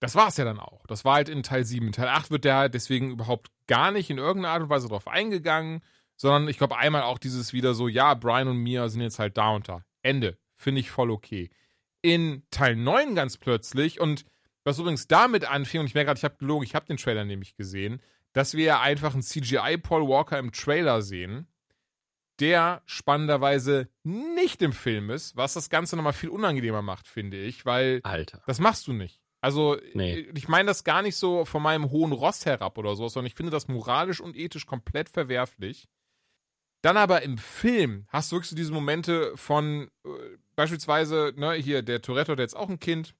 [0.00, 0.86] das war es ja dann auch.
[0.86, 1.86] Das war halt in Teil 7.
[1.86, 5.06] In Teil 8 wird der deswegen überhaupt gar nicht in irgendeiner Art und Weise drauf
[5.06, 5.82] eingegangen,
[6.16, 9.36] sondern ich glaube einmal auch dieses wieder so, ja, Brian und Mia sind jetzt halt
[9.36, 9.84] da und da.
[10.02, 10.38] Ende.
[10.56, 11.50] Finde ich voll okay.
[12.02, 14.24] In Teil 9 ganz plötzlich und
[14.64, 17.24] was übrigens damit anfing, und ich merke gerade, ich habe gelogen, ich habe den Trailer
[17.24, 18.02] nämlich gesehen,
[18.32, 21.46] dass wir ja einfach einen CGI Paul Walker im Trailer sehen,
[22.38, 27.66] der spannenderweise nicht im Film ist, was das Ganze nochmal viel unangenehmer macht, finde ich,
[27.66, 28.42] weil Alter.
[28.46, 29.19] das machst du nicht.
[29.42, 30.26] Also, nee.
[30.34, 33.34] ich meine das gar nicht so von meinem hohen Ross herab oder so, sondern ich
[33.34, 35.88] finde das moralisch und ethisch komplett verwerflich.
[36.82, 40.08] Dann aber im Film hast du wirklich so diese Momente von äh,
[40.56, 43.14] beispielsweise, ne, hier, der Toretto hat jetzt auch ein Kind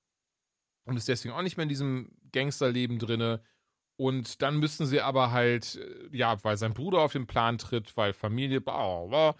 [0.85, 3.43] und ist deswegen auch nicht mehr in diesem Gangsterleben drinne.
[3.97, 7.97] Und dann müssten sie aber halt, äh, ja, weil sein Bruder auf den Plan tritt,
[7.97, 9.37] weil Familie, bla, bla,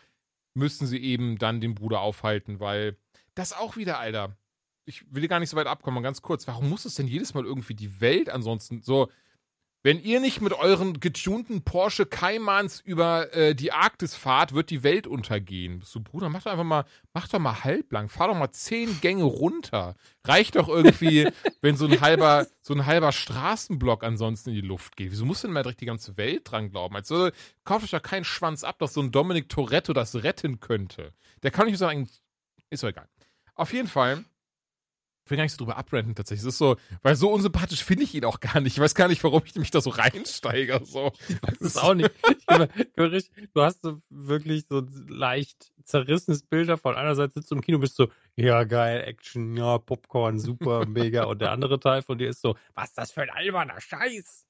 [0.55, 2.99] müssten sie eben dann den Bruder aufhalten, weil
[3.35, 4.37] das auch wieder, Alter
[4.91, 6.47] ich will gar nicht so weit abkommen, ganz kurz.
[6.47, 9.09] Warum muss es denn jedes Mal irgendwie die Welt ansonsten so.
[9.83, 14.83] wenn ihr nicht mit euren getunten Porsche Caimans über äh, die Arktis fahrt, wird die
[14.83, 15.81] Welt untergehen.
[15.83, 16.85] So, Bruder, mach doch einfach mal,
[17.15, 19.95] mach doch mal halblang, fahr doch mal zehn Gänge runter.
[20.25, 21.29] Reicht doch irgendwie,
[21.63, 25.13] wenn so ein halber, so ein halber Straßenblock ansonsten in die Luft geht.
[25.13, 26.97] Wieso muss denn mal direkt die ganze Welt dran glauben?
[26.97, 27.31] Also,
[27.65, 31.15] kauft euch doch keinen Schwanz ab, dass so ein Dominic Toretto das retten könnte.
[31.43, 32.09] Der kann nicht sagen,
[32.71, 33.09] ist doch egal.
[33.55, 34.25] Auf jeden Fall
[35.31, 36.43] will gar nicht so drüber abrenten tatsächlich.
[36.43, 38.75] Es ist so, weil so unsympathisch finde ich ihn auch gar nicht.
[38.77, 40.81] Ich weiß gar nicht, warum ich mich da so reinsteige.
[40.85, 41.13] So.
[41.29, 42.11] Ich weiß es auch nicht.
[42.47, 46.95] du hast so wirklich so leicht zerrissenes Bild davon.
[46.95, 51.25] Einerseits sitzt du im Kino bist so, ja geil, Action, ja, Popcorn, super, mega.
[51.25, 54.47] Und der andere Teil von dir ist so, was ist das für ein alberner Scheiß?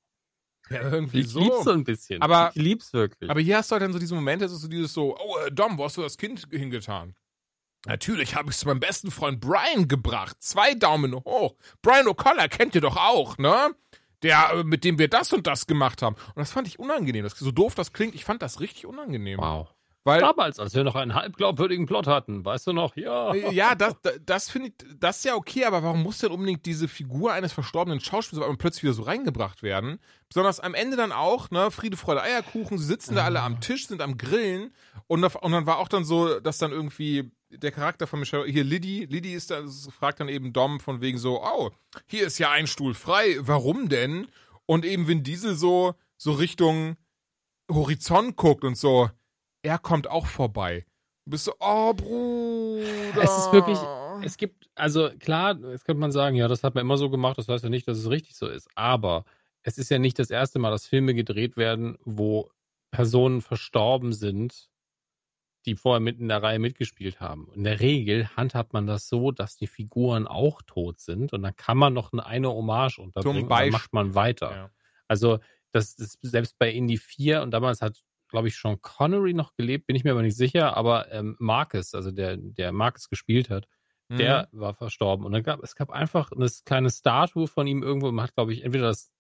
[0.69, 1.41] Ja, irgendwie ich so.
[1.41, 2.23] lieb's so ein bisschen.
[2.23, 3.31] Aber- ich lieb's wirklich.
[3.31, 5.39] Aber hier hast du halt dann so diese Momente, es ist so dieses so, oh,
[5.47, 7.15] äh, Dom, wo hast du das Kind hingetan?
[7.87, 10.37] Natürlich habe ich es zu meinem besten Freund Brian gebracht.
[10.41, 11.55] Zwei Daumen hoch.
[11.83, 13.71] Brian O'Connor kennt ihr doch auch, ne?
[14.23, 16.15] Der, äh, mit dem wir das und das gemacht haben.
[16.15, 17.25] Und das fand ich unangenehm.
[17.25, 19.39] Das, so doof das klingt, ich fand das richtig unangenehm.
[19.39, 19.69] wow.
[20.03, 22.97] Weil, Damals, als wir noch einen halb glaubwürdigen Plot hatten, weißt du noch?
[22.97, 23.35] Ja.
[23.35, 26.31] Äh, Ja, das, das, das finde ich, das ist ja okay, aber warum muss denn
[26.31, 30.01] unbedingt diese Figur eines verstorbenen Schauspielers auf einmal plötzlich wieder so reingebracht werden?
[30.29, 33.89] Besonders am Ende dann auch, ne, Friede, Freude, Eierkuchen, sie sitzen da alle am Tisch,
[33.89, 34.73] sind am Grillen
[35.07, 38.65] und, und dann war auch dann so, dass dann irgendwie der Charakter von Michelle, hier
[38.65, 41.71] Liddy, Liddy ist da, fragt dann eben Dom von wegen so, oh,
[42.07, 44.29] hier ist ja ein Stuhl frei, warum denn?
[44.67, 46.97] Und eben Vin Diesel so, so Richtung
[47.71, 49.11] Horizont guckt und so,
[49.63, 50.87] er kommt auch vorbei.
[51.25, 53.23] Du bist so, oh, Bruder.
[53.23, 53.79] Es ist wirklich,
[54.23, 57.39] es gibt, also klar, jetzt könnte man sagen, ja, das hat man immer so gemacht,
[57.39, 58.69] das heißt ja nicht, dass es richtig so ist.
[58.75, 59.25] Aber
[59.63, 62.51] es ist ja nicht das erste Mal, dass Filme gedreht werden, wo
[62.91, 64.70] Personen verstorben sind,
[65.67, 67.49] die vorher mit in der Reihe mitgespielt haben.
[67.55, 71.57] In der Regel handhabt man das so, dass die Figuren auch tot sind und dann
[71.57, 74.51] kann man noch eine, Hommage unterbringen und dann macht man weiter.
[74.51, 74.71] Ja.
[75.09, 75.39] Also,
[75.73, 79.87] das ist selbst bei Indie 4 und damals hat, glaube ich, Sean Connery noch gelebt,
[79.87, 83.67] bin ich mir aber nicht sicher, aber ähm, Marcus, also der, der Marcus gespielt hat,
[84.11, 84.17] Mhm.
[84.19, 85.25] der war verstorben.
[85.25, 88.53] Und dann gab, es gab einfach eine kleine Statue von ihm irgendwo, man hat, glaube
[88.53, 89.13] ich, entweder das,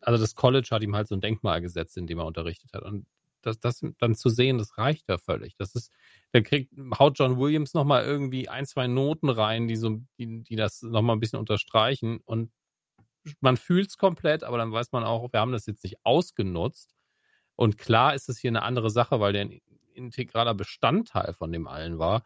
[0.00, 2.82] also das College hat ihm halt so ein Denkmal gesetzt, in dem er unterrichtet hat.
[2.82, 3.06] Und
[3.42, 5.56] das, das dann zu sehen, das reicht ja völlig.
[5.56, 5.92] Das ist,
[6.32, 10.56] da kriegt, haut John Williams nochmal irgendwie ein, zwei Noten rein, die so, die, die
[10.56, 12.20] das nochmal ein bisschen unterstreichen.
[12.24, 12.52] Und
[13.40, 16.94] man fühlt es komplett, aber dann weiß man auch, wir haben das jetzt nicht ausgenutzt.
[17.56, 19.60] Und klar ist es hier eine andere Sache, weil der ein
[19.94, 22.24] integraler Bestandteil von dem allen war.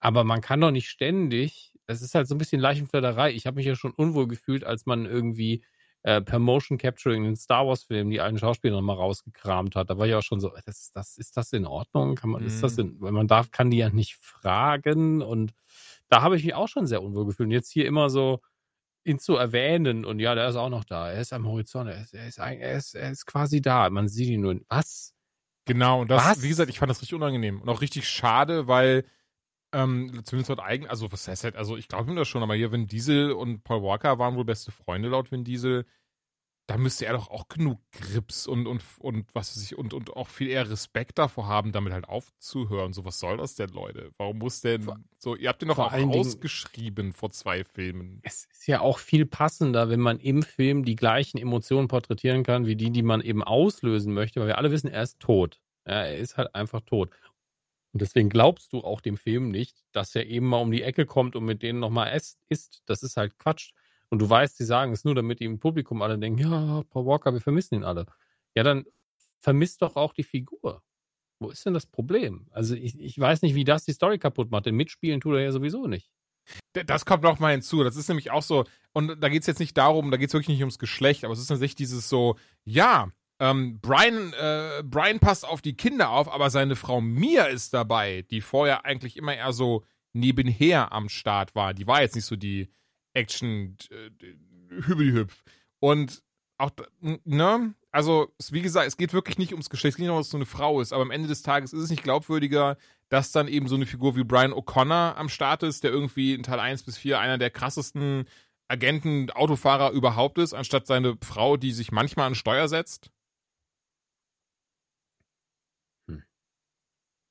[0.00, 3.32] Aber man kann doch nicht ständig, es ist halt so ein bisschen Leichenfledderei.
[3.32, 5.64] Ich habe mich ja schon unwohl gefühlt, als man irgendwie
[6.04, 9.90] äh, per Motion Capturing in den Star Wars Filmen die alten Schauspieler nochmal rausgekramt hat.
[9.90, 12.14] Da war ich auch schon so, das, ist das, ist das in Ordnung?
[12.14, 15.52] Kann man, ist das in, weil man darf, kann die ja nicht fragen und
[16.08, 17.46] da habe ich mich auch schon sehr unwohl gefühlt.
[17.48, 18.40] Und jetzt hier immer so,
[19.06, 21.10] ihn zu erwähnen und ja, der ist auch noch da.
[21.10, 23.90] Er ist am Horizont, er ist, er ist, ein- er ist, er ist quasi da.
[23.90, 24.60] Man sieht ihn nur.
[24.68, 25.14] Was?
[25.66, 26.42] Genau, und das, Was?
[26.42, 29.04] wie gesagt, ich fand das richtig unangenehm und auch richtig schade, weil
[29.74, 32.54] ähm, zumindest laut eigen, also was heißt halt, also ich glaube ihm das schon, aber
[32.54, 35.84] hier Vin Diesel und Paul Walker waren wohl beste Freunde laut Vin Diesel.
[36.66, 40.16] Da müsste er doch auch genug Grips und, und, und was weiß ich, und, und
[40.16, 42.94] auch viel eher Respekt davor haben, damit halt aufzuhören.
[42.94, 44.12] So, was soll das denn, Leute?
[44.16, 47.64] Warum muss denn Vor- so, ihr habt den doch vor auch Dingen- ausgeschrieben vor zwei
[47.64, 48.20] Filmen.
[48.22, 52.64] Es ist ja auch viel passender, wenn man im Film die gleichen Emotionen porträtieren kann,
[52.64, 55.60] wie die, die man eben auslösen möchte, weil wir alle wissen, er ist tot.
[55.86, 57.10] Ja, er ist halt einfach tot.
[57.94, 61.06] Und deswegen glaubst du auch dem Film nicht, dass er eben mal um die Ecke
[61.06, 62.82] kommt und mit denen nochmal isst.
[62.86, 63.70] Das ist halt Quatsch.
[64.10, 67.06] Und du weißt, sie sagen es nur, damit die im Publikum alle denken, ja, Paul
[67.06, 68.06] Walker, wir vermissen ihn alle.
[68.56, 68.84] Ja, dann
[69.40, 70.82] vermisst doch auch die Figur.
[71.38, 72.48] Wo ist denn das Problem?
[72.50, 75.42] Also ich, ich weiß nicht, wie das die Story kaputt macht, denn mitspielen tut er
[75.42, 76.10] ja sowieso nicht.
[76.72, 77.84] Das kommt noch mal hinzu.
[77.84, 80.34] Das ist nämlich auch so, und da geht es jetzt nicht darum, da geht es
[80.34, 85.18] wirklich nicht ums Geschlecht, aber es ist tatsächlich dieses so, ja, ähm, Brian, äh, Brian
[85.18, 89.34] passt auf die Kinder auf, aber seine Frau Mia ist dabei, die vorher eigentlich immer
[89.34, 91.74] eher so nebenher am Start war.
[91.74, 92.70] Die war jetzt nicht so die
[93.12, 94.10] Action äh,
[94.86, 95.42] hübel-hüpf.
[95.80, 96.22] Und
[96.58, 96.70] auch,
[97.00, 100.28] ne, also, wie gesagt, es geht wirklich nicht ums Geschlecht, es geht nicht darum, dass
[100.28, 102.76] es so eine Frau ist, aber am Ende des Tages ist es nicht glaubwürdiger,
[103.08, 106.42] dass dann eben so eine Figur wie Brian O'Connor am Start ist, der irgendwie in
[106.42, 108.24] Teil 1 bis 4 einer der krassesten
[108.68, 113.10] Agenten, Autofahrer überhaupt ist, anstatt seine Frau, die sich manchmal an Steuer setzt.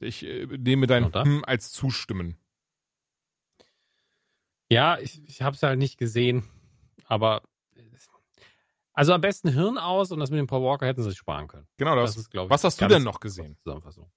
[0.04, 1.14] Ich äh, nehme dein?
[1.14, 2.38] Hm als Zustimmen.
[4.70, 6.44] Ja, ich, ich habe es halt nicht gesehen,
[7.06, 7.44] aber
[8.94, 11.48] also am besten Hirn aus und das mit dem Paul Walker hätten sie sich sparen
[11.48, 11.68] können.
[11.78, 12.16] Genau das.
[12.16, 13.58] ist, glaube ich, Was hast du denn noch gesehen?
[13.58, 14.12] Zusammenfassung.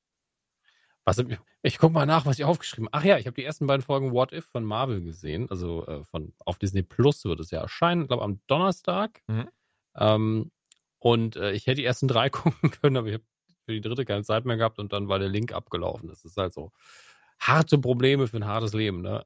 [1.04, 3.66] Was, ich ich guck mal nach, was ich aufgeschrieben Ach ja, ich habe die ersten
[3.66, 5.48] beiden Folgen What If von Marvel gesehen.
[5.50, 9.22] Also äh, von auf Disney Plus wird es ja erscheinen, glaube am Donnerstag.
[9.28, 9.48] Mhm.
[9.96, 10.50] Ähm,
[10.98, 13.24] Und äh, ich hätte die ersten drei gucken können, aber ich habe
[13.66, 16.09] für die dritte keine Zeit mehr gehabt und dann war der Link abgelaufen.
[16.09, 16.72] Das ist halt so
[17.38, 19.02] harte Probleme für ein hartes Leben.
[19.02, 19.22] Ne?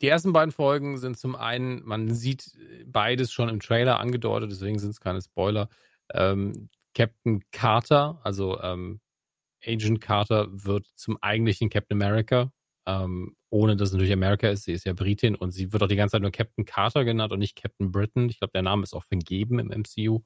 [0.00, 2.52] Die ersten beiden Folgen sind zum einen, man sieht
[2.86, 5.68] beides schon im Trailer angedeutet, deswegen sind es keine Spoiler.
[6.12, 9.00] Ähm, Captain Carter, also ähm,
[9.64, 12.52] Agent Carter, wird zum eigentlichen Captain America,
[12.84, 14.64] ähm, ohne dass es natürlich America ist.
[14.64, 17.32] Sie ist ja Britin und sie wird auch die ganze Zeit nur Captain Carter genannt
[17.32, 18.28] und nicht Captain Britain.
[18.28, 20.20] Ich glaube, der Name ist auch vergeben im MCU.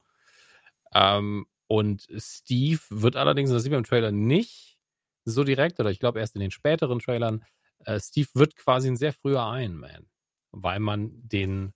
[0.95, 4.79] Ähm, und Steve wird allerdings, das sieht man im Trailer nicht
[5.25, 7.45] so direkt, oder ich glaube erst in den späteren Trailern,
[7.85, 10.07] äh, Steve wird quasi ein sehr früher Iron Man,
[10.53, 11.73] weil man den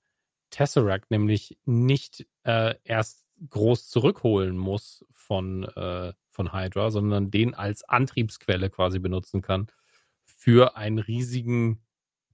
[0.50, 7.82] Tesseract nämlich nicht äh, erst groß zurückholen muss von, äh, von Hydra, sondern den als
[7.84, 9.68] Antriebsquelle quasi benutzen kann
[10.24, 11.82] für einen riesigen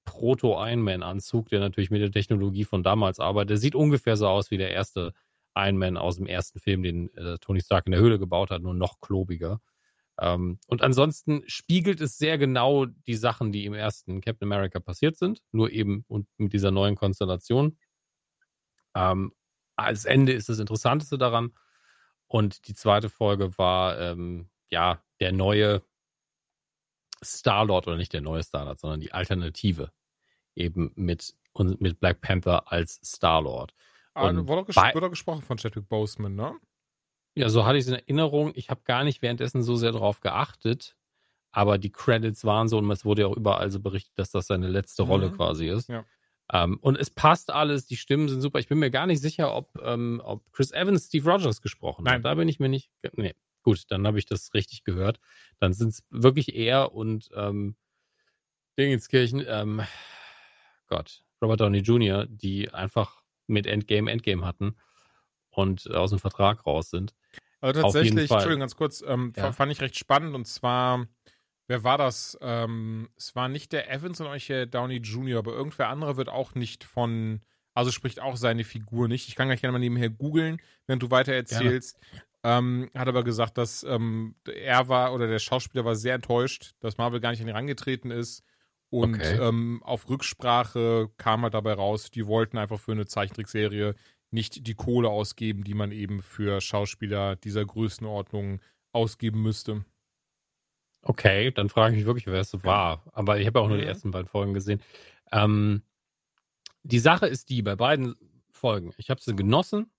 [0.04, 3.50] Proto-Iron Man-Anzug, der natürlich mit der Technologie von damals arbeitet.
[3.50, 5.12] Der sieht ungefähr so aus wie der erste
[5.56, 8.62] Iron Man aus dem ersten Film, den äh, Tony Stark in der Höhle gebaut hat,
[8.62, 9.60] nur noch klobiger.
[10.18, 15.16] Ähm, und ansonsten spiegelt es sehr genau die Sachen, die im ersten Captain America passiert
[15.16, 17.78] sind, nur eben und mit dieser neuen Konstellation.
[18.94, 19.32] Ähm,
[19.76, 21.52] als Ende ist das Interessanteste daran.
[22.28, 25.82] Und die zweite Folge war ähm, ja der neue
[27.22, 29.92] Star-Lord oder nicht der neue Star-Lord, sondern die Alternative
[30.54, 31.34] eben mit,
[31.78, 33.74] mit Black Panther als Star-Lord.
[34.16, 36.54] Ah, wurde, ges wurde gesprochen von Chadwick Boseman, ne?
[37.34, 38.52] Ja, so hatte ich es in Erinnerung.
[38.54, 40.96] Ich habe gar nicht währenddessen so sehr darauf geachtet,
[41.52, 44.46] aber die Credits waren so und es wurde ja auch überall so berichtet, dass das
[44.46, 45.10] seine letzte mhm.
[45.10, 45.88] Rolle quasi ist.
[45.90, 46.04] Ja.
[46.52, 48.60] Um, ähm, und es passt alles, die Stimmen sind super.
[48.60, 52.14] Ich bin mir gar nicht sicher, ob, ähm, ob Chris Evans Steve Rogers gesprochen Nein.
[52.14, 52.24] hat.
[52.24, 52.90] Da bin ich mir nicht.
[53.14, 55.18] Nee, gut, dann habe ich das richtig gehört.
[55.58, 57.74] Dann sind es wirklich er und ähm,
[58.78, 59.82] Dingenskirchen, ähm,
[60.86, 64.76] Gott, Robert Downey Jr., die einfach mit Endgame Endgame hatten
[65.50, 67.14] und aus dem Vertrag raus sind.
[67.60, 69.52] Also tatsächlich, Entschuldigung, ganz kurz, ähm, ja.
[69.52, 71.06] fand ich recht spannend und zwar,
[71.66, 72.38] wer war das?
[72.40, 76.28] Ähm, es war nicht der Evans und euch der Downey Jr., aber irgendwer anderer wird
[76.28, 77.40] auch nicht von,
[77.74, 79.28] also spricht auch seine Figur nicht.
[79.28, 81.98] Ich kann gleich gerne mal nebenher googeln, wenn du weiter erzählst.
[82.44, 86.98] Ähm, hat aber gesagt, dass ähm, er war oder der Schauspieler war sehr enttäuscht, dass
[86.98, 88.44] Marvel gar nicht an ihn herangetreten ist.
[88.90, 89.38] Und okay.
[89.40, 93.94] ähm, auf Rücksprache kam halt dabei raus, die wollten einfach für eine Zeichentrickserie
[94.30, 98.60] nicht die Kohle ausgeben, die man eben für Schauspieler dieser Größenordnung
[98.92, 99.84] ausgeben müsste.
[101.02, 103.04] Okay, dann frage ich mich wirklich, wer es so war.
[103.12, 103.88] Aber ich habe auch nur die mhm.
[103.88, 104.82] ersten beiden Folgen gesehen.
[105.32, 105.82] Ähm,
[106.82, 108.16] die Sache ist die, bei beiden
[108.50, 109.90] Folgen, ich habe sie genossen.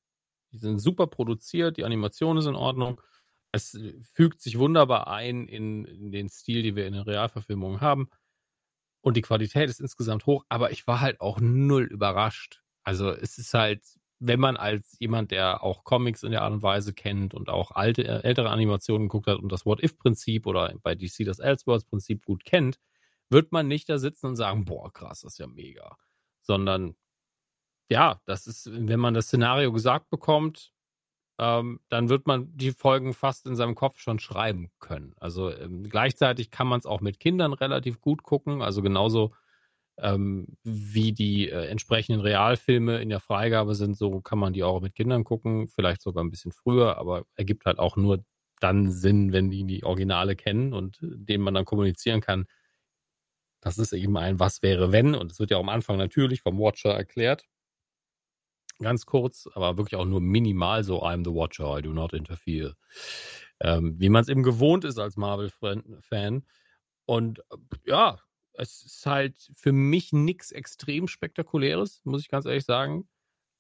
[0.52, 3.02] Die sind super produziert, die Animation ist in Ordnung.
[3.52, 3.78] Es
[4.14, 8.10] fügt sich wunderbar ein in, in den Stil, den wir in den Realverfilmungen haben.
[9.08, 12.62] Und die Qualität ist insgesamt hoch, aber ich war halt auch null überrascht.
[12.84, 13.82] Also es ist halt,
[14.20, 17.72] wenn man als jemand, der auch Comics in der Art und Weise kennt und auch
[17.72, 22.44] alte, äh, ältere Animationen geguckt hat und das What-If-Prinzip oder bei DC das Elseworlds-Prinzip gut
[22.44, 22.82] kennt,
[23.30, 25.96] wird man nicht da sitzen und sagen, boah, krass, das ist ja mega.
[26.42, 26.98] Sondern
[27.90, 30.74] ja, das ist, wenn man das Szenario gesagt bekommt,
[31.40, 35.14] ähm, dann wird man die Folgen fast in seinem Kopf schon schreiben können.
[35.20, 39.34] Also ähm, gleichzeitig kann man es auch mit Kindern relativ gut gucken, also genauso
[40.00, 44.82] ähm, wie die äh, entsprechenden Realfilme in der Freigabe sind, so kann man die auch
[44.82, 48.24] mit Kindern gucken, vielleicht sogar ein bisschen früher, aber ergibt halt auch nur
[48.60, 52.46] dann Sinn, wenn die die Originale kennen und denen man dann kommunizieren kann.
[53.62, 56.42] Das ist eben ein Was wäre wenn und es wird ja auch am Anfang natürlich
[56.42, 57.46] vom Watcher erklärt
[58.80, 62.76] ganz kurz, aber wirklich auch nur minimal so I'm the Watcher, I do not interfere.
[63.60, 66.46] Ähm, wie man es eben gewohnt ist als Marvel-Fan.
[67.06, 67.44] Und äh,
[67.86, 68.20] ja,
[68.54, 73.08] es ist halt für mich nichts extrem Spektakuläres, muss ich ganz ehrlich sagen.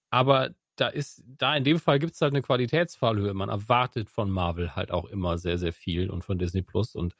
[0.09, 3.33] Aber da ist, da in dem Fall gibt es halt eine Qualitätsfallhöhe.
[3.33, 6.95] Man erwartet von Marvel halt auch immer sehr, sehr viel und von Disney Plus.
[6.95, 7.15] Und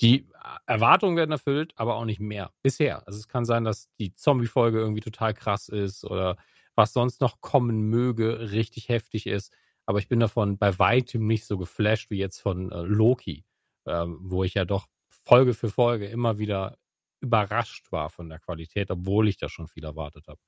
[0.00, 0.28] die
[0.66, 2.52] Erwartungen werden erfüllt, aber auch nicht mehr.
[2.62, 3.06] Bisher.
[3.06, 6.36] Also es kann sein, dass die Zombie-Folge irgendwie total krass ist oder
[6.74, 9.54] was sonst noch kommen möge, richtig heftig ist.
[9.86, 13.44] Aber ich bin davon bei weitem nicht so geflasht wie jetzt von äh, Loki,
[13.86, 16.78] ähm, wo ich ja doch Folge für Folge immer wieder
[17.20, 20.40] überrascht war von der Qualität, obwohl ich da schon viel erwartet habe.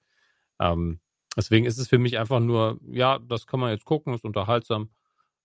[0.60, 1.00] Ähm,
[1.36, 4.90] deswegen ist es für mich einfach nur, ja, das kann man jetzt gucken, ist unterhaltsam.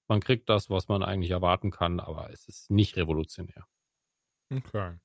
[0.07, 3.67] Man kriegt das, was man eigentlich erwarten kann, aber es ist nicht revolutionär.
[4.51, 4.97] Okay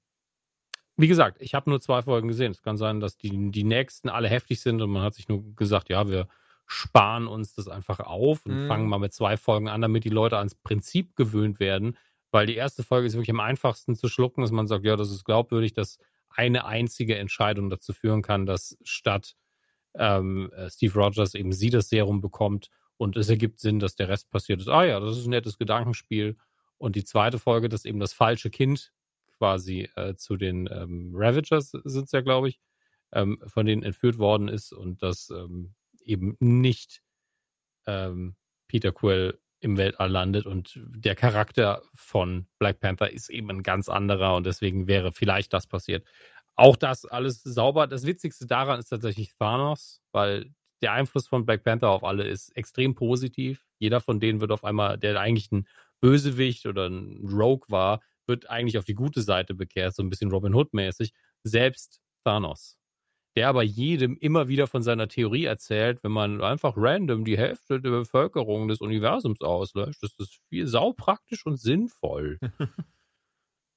[0.97, 2.53] wie gesagt, ich habe nur zwei Folgen gesehen.
[2.53, 5.43] Es kann sein, dass die, die nächsten alle heftig sind und man hat sich nur
[5.57, 6.29] gesagt, ja, wir
[6.67, 8.69] sparen uns das einfach auf und mhm.
[8.69, 11.97] fangen mal mit zwei Folgen an, damit die Leute ans Prinzip gewöhnt werden.
[12.31, 15.11] Weil die erste Folge ist wirklich am einfachsten zu schlucken, dass man sagt, ja, das
[15.11, 15.99] ist glaubwürdig, dass
[16.31, 19.37] eine einzige Entscheidung dazu führen kann, dass statt
[19.97, 24.09] ähm, äh, Steve Rogers eben sie das Serum bekommt Und es ergibt Sinn, dass der
[24.09, 24.69] Rest passiert ist.
[24.69, 26.37] Ah ja, das ist ein nettes Gedankenspiel.
[26.79, 28.93] Und die zweite Folge, dass eben das falsche Kind
[29.45, 32.61] quasi äh, zu den ähm, Ravagers sind es ja, glaube ich,
[33.13, 37.03] ähm, von denen entführt worden ist und dass ähm, eben nicht
[37.87, 38.37] ähm,
[38.69, 43.91] Peter Quill im Weltall landet und der Charakter von Black Panther ist eben ein ganz
[43.91, 46.07] anderer und deswegen wäre vielleicht das passiert.
[46.57, 47.87] Auch das alles sauber.
[47.87, 52.49] Das Witzigste daran ist tatsächlich Thanos, weil der Einfluss von Black Panther auf alle ist
[52.57, 53.67] extrem positiv.
[53.79, 55.69] Jeder von denen wird auf einmal, der eigentlich ein
[56.01, 60.31] Bösewicht oder ein Rogue war, wird eigentlich auf die gute Seite bekehrt, so ein bisschen
[60.31, 61.13] Robin Hood-mäßig.
[61.43, 62.79] Selbst Thanos.
[63.37, 67.81] Der aber jedem immer wieder von seiner Theorie erzählt, wenn man einfach random die Hälfte
[67.81, 72.39] der Bevölkerung des Universums auslöscht, das ist viel saupraktisch und sinnvoll.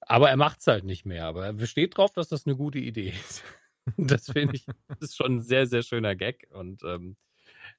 [0.02, 1.26] aber er macht es halt nicht mehr.
[1.26, 3.44] Aber er besteht drauf, dass das eine gute Idee ist.
[3.98, 6.48] das finde ich, das ist schon ein sehr, sehr schöner Gag.
[6.52, 7.18] Und ähm,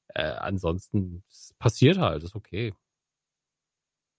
[0.09, 1.23] äh, ansonsten
[1.59, 2.74] passiert halt, ist okay.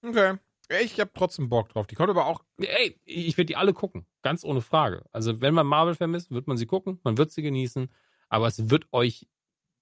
[0.02, 0.38] Okay.
[0.82, 1.88] Ich habe trotzdem Bock drauf.
[1.88, 2.44] Die kommt aber auch.
[2.58, 4.06] Ey, ich werde die alle gucken.
[4.22, 5.04] Ganz ohne Frage.
[5.12, 7.00] Also, wenn man Marvel vermisst, wird man sie gucken.
[7.04, 7.90] Man wird sie genießen.
[8.30, 9.28] Aber es wird euch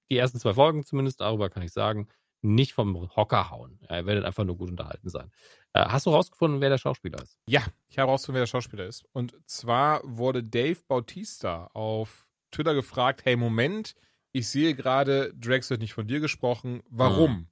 [0.10, 2.08] die ersten zwei Folgen zumindest, darüber kann ich sagen,
[2.42, 3.80] nicht vom Hocker hauen.
[3.90, 5.32] ihr werdet einfach nur gut unterhalten sein.
[5.74, 7.38] Äh, hast du rausgefunden, wer der Schauspieler ist?
[7.50, 9.04] Ja, ich habe rausgefunden, wer der Schauspieler ist.
[9.12, 13.96] Und zwar wurde Dave Bautista auf Twitter gefragt: Hey, Moment,
[14.32, 16.84] ich sehe gerade, Drax wird nicht von dir gesprochen.
[16.90, 17.32] Warum?
[17.32, 17.48] Hm.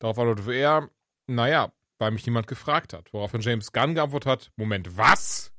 [0.00, 0.90] Darauf antwortete er:
[1.26, 1.72] Naja,
[2.04, 3.12] weil mich niemand gefragt hat.
[3.14, 5.54] Woraufhin James Gunn geantwortet hat, Moment, was?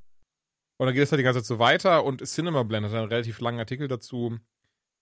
[0.78, 3.10] Und dann geht es halt die ganze Zeit so weiter und Cinema Blend hat einen
[3.10, 4.38] relativ langen Artikel dazu,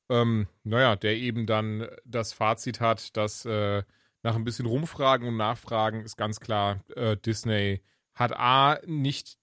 [0.10, 3.84] ähm, naja, der eben dann das Fazit hat, dass äh,
[4.22, 7.82] nach ein bisschen Rumfragen und Nachfragen ist ganz klar, äh, Disney
[8.14, 9.38] hat A nicht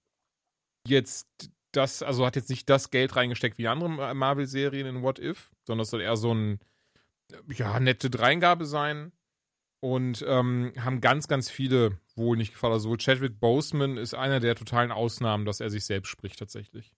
[0.87, 1.27] jetzt
[1.71, 5.83] das, also hat jetzt nicht das Geld reingesteckt wie andere Marvel-Serien in What If, sondern
[5.83, 6.59] es soll eher so ein,
[7.53, 9.11] ja, nette Dreingabe sein
[9.81, 12.73] und ähm, haben ganz, ganz viele wohl nicht gefallen.
[12.73, 16.93] Also Chadwick Boseman ist einer der totalen Ausnahmen, dass er sich selbst spricht tatsächlich.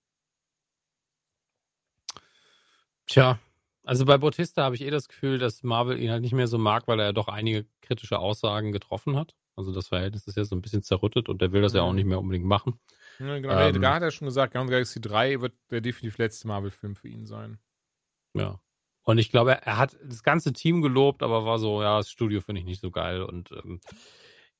[3.07, 3.39] Tja,
[3.84, 6.57] also bei Bautista habe ich eh das Gefühl, dass Marvel ihn halt nicht mehr so
[6.57, 9.35] mag, weil er ja doch einige kritische Aussagen getroffen hat.
[9.55, 11.89] Also das Verhältnis ist ja so ein bisschen zerrüttet und der will das ja auch
[11.89, 11.95] mhm.
[11.95, 12.80] nicht mehr unbedingt machen.
[13.19, 16.47] Ja, genau, ähm, da hat er schon gesagt, Guardians Galaxy 3 wird der definitiv letzte
[16.47, 17.60] Marvel-Film für ihn sein.
[18.34, 18.60] Ja.
[19.03, 22.41] Und ich glaube, er hat das ganze Team gelobt, aber war so, ja, das Studio
[22.41, 23.21] finde ich nicht so geil.
[23.21, 23.81] Und ähm,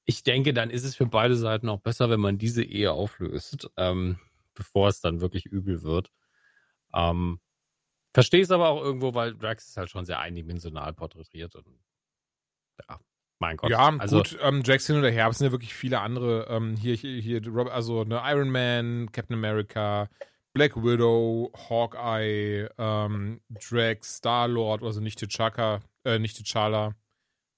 [0.06, 3.70] ich denke, dann ist es für beide Seiten auch besser, wenn man diese Ehe auflöst,
[3.78, 4.20] ähm,
[4.54, 6.12] bevor es dann wirklich übel wird.
[6.94, 7.40] Ähm,
[8.14, 11.66] Verstehe es aber auch irgendwo, weil Drax ist halt schon sehr eindimensional porträtiert und
[12.88, 13.00] ja,
[13.40, 13.72] mein Gott.
[13.72, 16.46] Ja, also, gut, ähm, Drax hin oder her, aber es sind ja wirklich viele andere.
[16.48, 17.42] Ähm, hier, hier, hier,
[17.72, 20.10] also eine Iron Man, Captain America,
[20.54, 26.94] Black Widow, Hawkeye, ähm, Drax, Star-Lord, also nicht T'Chaka, äh, nicht T'Challa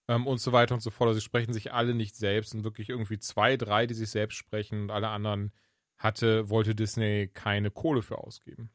[0.07, 1.09] ähm, und so weiter und so fort.
[1.09, 4.35] Also sie sprechen sich alle nicht selbst und wirklich irgendwie zwei, drei, die sich selbst
[4.35, 5.51] sprechen und alle anderen
[5.97, 8.69] hatte, wollte Disney keine Kohle für ausgeben.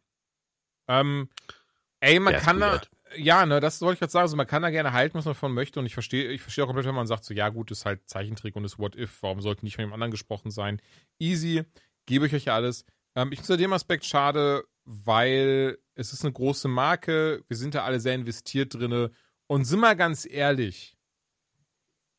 [0.88, 1.28] Ähm,
[2.00, 2.80] ey, man kann da,
[3.16, 5.34] ja, ne, das wollte ich gerade sagen, also man kann da gerne halten, was man
[5.34, 7.70] davon möchte und ich verstehe, ich verstehe auch komplett, wenn man sagt, so, ja gut,
[7.70, 10.80] ist halt Zeichentrick und ist What If, warum sollte nicht von dem anderen gesprochen sein?
[11.18, 11.64] Easy,
[12.06, 12.84] gebe ich euch alles.
[13.20, 17.84] Ähm, ich finde dem Aspekt schade, weil es ist eine große Marke, wir sind da
[17.84, 19.10] alle sehr investiert drin.
[19.46, 20.96] Und sind mal ganz ehrlich,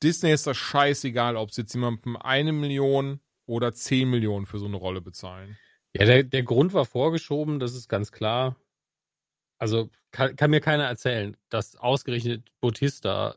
[0.03, 4.65] Disney ist das scheißegal, ob sie jetzt jemandem eine Million oder zehn Millionen für so
[4.65, 5.57] eine Rolle bezahlen.
[5.93, 8.55] Ja, der, der Grund war vorgeschoben, das ist ganz klar.
[9.57, 13.35] Also kann, kann mir keiner erzählen, dass ausgerechnet Bautista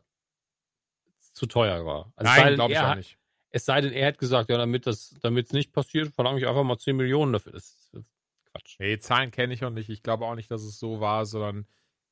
[1.33, 2.11] zu teuer war.
[2.15, 3.17] Also Nein, glaube ich auch nicht.
[3.55, 6.45] Es sei denn, er hat gesagt, ja, damit das, damit es nicht passiert, verlange ich
[6.45, 7.53] einfach mal 10 Millionen dafür.
[7.53, 8.03] Das ist
[8.51, 8.75] Quatsch.
[8.79, 9.87] Nee, Zahlen kenne ich auch nicht.
[9.87, 11.65] Ich glaube auch nicht, dass es so war, sondern,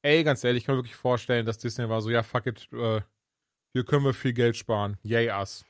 [0.04, 2.70] ey, ganz ehrlich, ich kann mir wirklich vorstellen, dass Disney war so, ja, fuck it,
[2.72, 3.02] äh,
[3.74, 4.98] hier können wir viel Geld sparen.
[5.04, 5.66] Yay, us.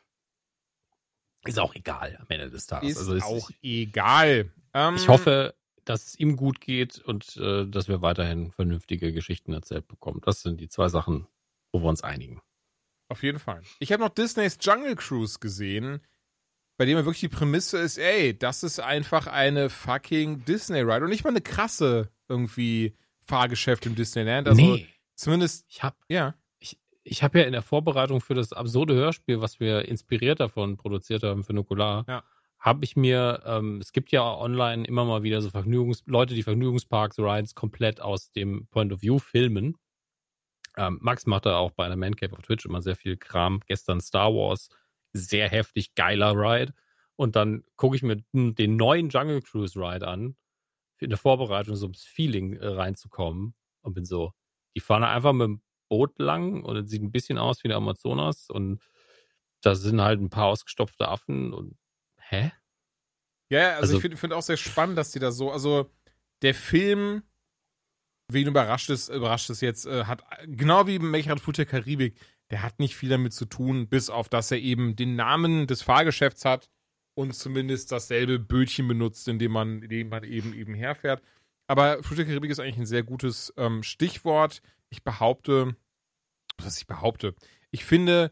[1.43, 2.91] Ist auch egal am Ende des Tages.
[2.91, 4.51] Ist also ist auch egal.
[4.75, 5.55] Ähm, ich hoffe,
[5.85, 10.21] dass es ihm gut geht und äh, dass wir weiterhin vernünftige Geschichten erzählt bekommen.
[10.23, 11.25] Das sind die zwei Sachen,
[11.71, 12.43] wo wir uns einigen.
[13.13, 13.61] Auf jeden Fall.
[13.77, 16.01] Ich habe noch Disneys Jungle Cruise gesehen,
[16.77, 21.11] bei dem ja wirklich die Prämisse ist, ey, das ist einfach eine fucking Disney-Ride und
[21.11, 24.47] nicht mal eine krasse irgendwie Fahrgeschäft im Disneyland.
[24.47, 24.87] Also nee.
[25.13, 25.63] zumindest.
[25.69, 26.33] Ich habe ja.
[26.57, 30.77] Ich, ich habe ja in der Vorbereitung für das absurde Hörspiel, was wir inspiriert davon
[30.77, 32.23] produziert haben für Nukular, ja.
[32.57, 36.41] habe ich mir, ähm, es gibt ja online immer mal wieder so Vergnügungs Leute, die
[36.41, 39.77] Vergnügungsparks, Rides komplett aus dem Point of View filmen.
[40.77, 43.61] Ähm, Max macht da auch bei einer Man Cave auf Twitch immer sehr viel Kram.
[43.65, 44.69] Gestern Star Wars,
[45.13, 46.73] sehr heftig geiler Ride.
[47.15, 50.35] Und dann gucke ich mir den neuen Jungle Cruise Ride an,
[50.99, 53.53] in der Vorbereitung, so ums Feeling äh, reinzukommen.
[53.81, 54.33] Und bin so,
[54.75, 57.77] die fahren einfach mit dem Boot lang und es sieht ein bisschen aus wie der
[57.77, 58.81] Amazonas und
[59.61, 61.77] da sind halt ein paar ausgestopfte Affen und
[62.17, 62.51] hä?
[63.49, 65.91] Ja, also, also ich finde find auch sehr spannend, dass die da so, also
[66.41, 67.23] der Film,
[68.33, 72.15] wen überrascht es, überrascht es jetzt, äh, hat genau wie Mechrad Flut der Karibik,
[72.51, 75.81] der hat nicht viel damit zu tun, bis auf dass er eben den Namen des
[75.81, 76.69] Fahrgeschäfts hat
[77.15, 81.21] und zumindest dasselbe Bötchen benutzt, in dem man, in dem man eben eben herfährt.
[81.67, 84.61] Aber Flut der Karibik ist eigentlich ein sehr gutes ähm, Stichwort.
[84.89, 85.75] Ich behaupte,
[86.57, 87.35] was ich behaupte,
[87.71, 88.31] ich finde,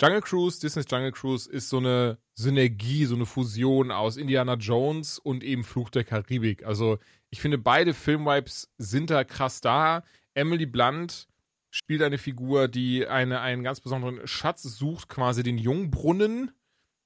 [0.00, 5.18] Jungle Cruise, Disney's Jungle Cruise ist so eine Synergie, so eine Fusion aus Indiana Jones
[5.18, 6.64] und eben Fluch der Karibik.
[6.64, 6.98] Also
[7.32, 10.04] ich finde, beide Filmvibes sind da krass da.
[10.34, 11.28] Emily Blunt
[11.70, 16.52] spielt eine Figur, die eine, einen ganz besonderen Schatz sucht, quasi den Jungbrunnen.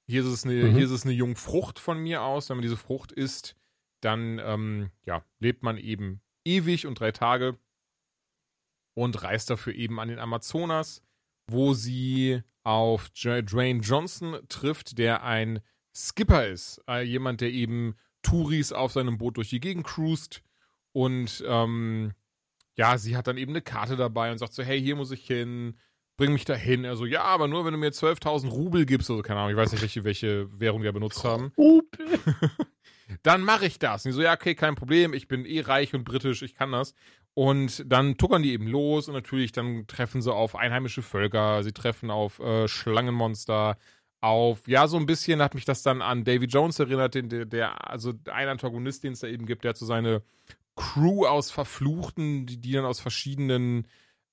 [0.05, 0.75] Hier ist es eine, mhm.
[0.75, 2.49] hier ist es eine Jungfrucht von mir aus.
[2.49, 3.55] Wenn man diese Frucht isst,
[4.01, 7.57] dann ähm, ja, lebt man eben ewig und drei Tage
[8.95, 11.01] und reist dafür eben an den Amazonas,
[11.49, 15.61] wo sie auf Dwayne Johnson trifft, der ein
[15.95, 16.83] Skipper ist.
[16.89, 17.95] Äh, jemand, der eben
[18.27, 20.41] Touris auf seinem Boot durch die Gegend cruist.
[20.91, 22.11] Und ähm,
[22.75, 25.25] ja, sie hat dann eben eine Karte dabei und sagt so, hey, hier muss ich
[25.25, 25.77] hin,
[26.17, 26.85] bring mich dahin.
[26.85, 29.71] Also ja, aber nur, wenn du mir 12.000 Rubel gibst, also keine Ahnung, ich weiß
[29.71, 31.53] nicht, welche, welche Währung wir benutzt haben.
[31.57, 32.19] Rubel.
[33.23, 34.05] dann mache ich das.
[34.05, 36.73] Und die so, ja, okay, kein Problem, ich bin eh reich und britisch, ich kann
[36.73, 36.93] das.
[37.33, 41.71] Und dann tuckern die eben los und natürlich dann treffen sie auf einheimische Völker, sie
[41.71, 43.77] treffen auf äh, Schlangenmonster,
[44.21, 47.89] auf, ja, so ein bisschen hat mich das dann an Davy Jones erinnert, den, der,
[47.89, 50.23] also ein Antagonist, den es da eben gibt, der hat so seine
[50.75, 53.87] Crew aus Verfluchten, die, die dann aus verschiedenen,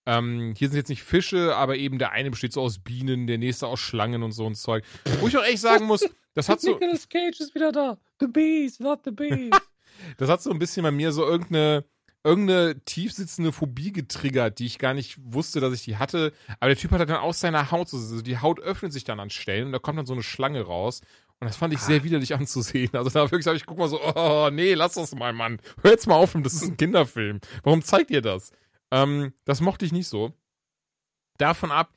[0.07, 3.39] ähm, hier sind jetzt nicht Fische, aber eben der eine besteht so aus Bienen, der
[3.39, 4.85] nächste aus Schlangen und so ein Zeug.
[5.21, 6.73] Wo ich auch echt sagen muss, das hat so.
[6.73, 7.99] Nicolas Cage ist wieder da.
[8.21, 9.61] The Beast, not the Beast.
[10.19, 11.85] das hat so ein bisschen bei mir so irgendeine
[12.25, 16.33] irgendeine tiefsitzende Phobie getriggert, die ich gar nicht wusste, dass ich die hatte.
[16.59, 19.31] Aber der Typ hat dann aus seiner Haut, also die Haut öffnet sich dann an
[19.31, 21.03] Stellen und da kommt dann so eine Schlange raus.
[21.41, 22.05] Und das fand ich sehr ah.
[22.05, 22.91] widerlich anzusehen.
[22.95, 25.61] Also da wirklich habe ich guck mal so, oh nee, lass das mal, Mann.
[25.83, 27.41] Hör jetzt mal auf, das ist ein Kinderfilm.
[27.63, 28.53] Warum zeigt ihr das?
[28.91, 30.33] Ähm, das mochte ich nicht so.
[31.37, 31.93] Davon ab,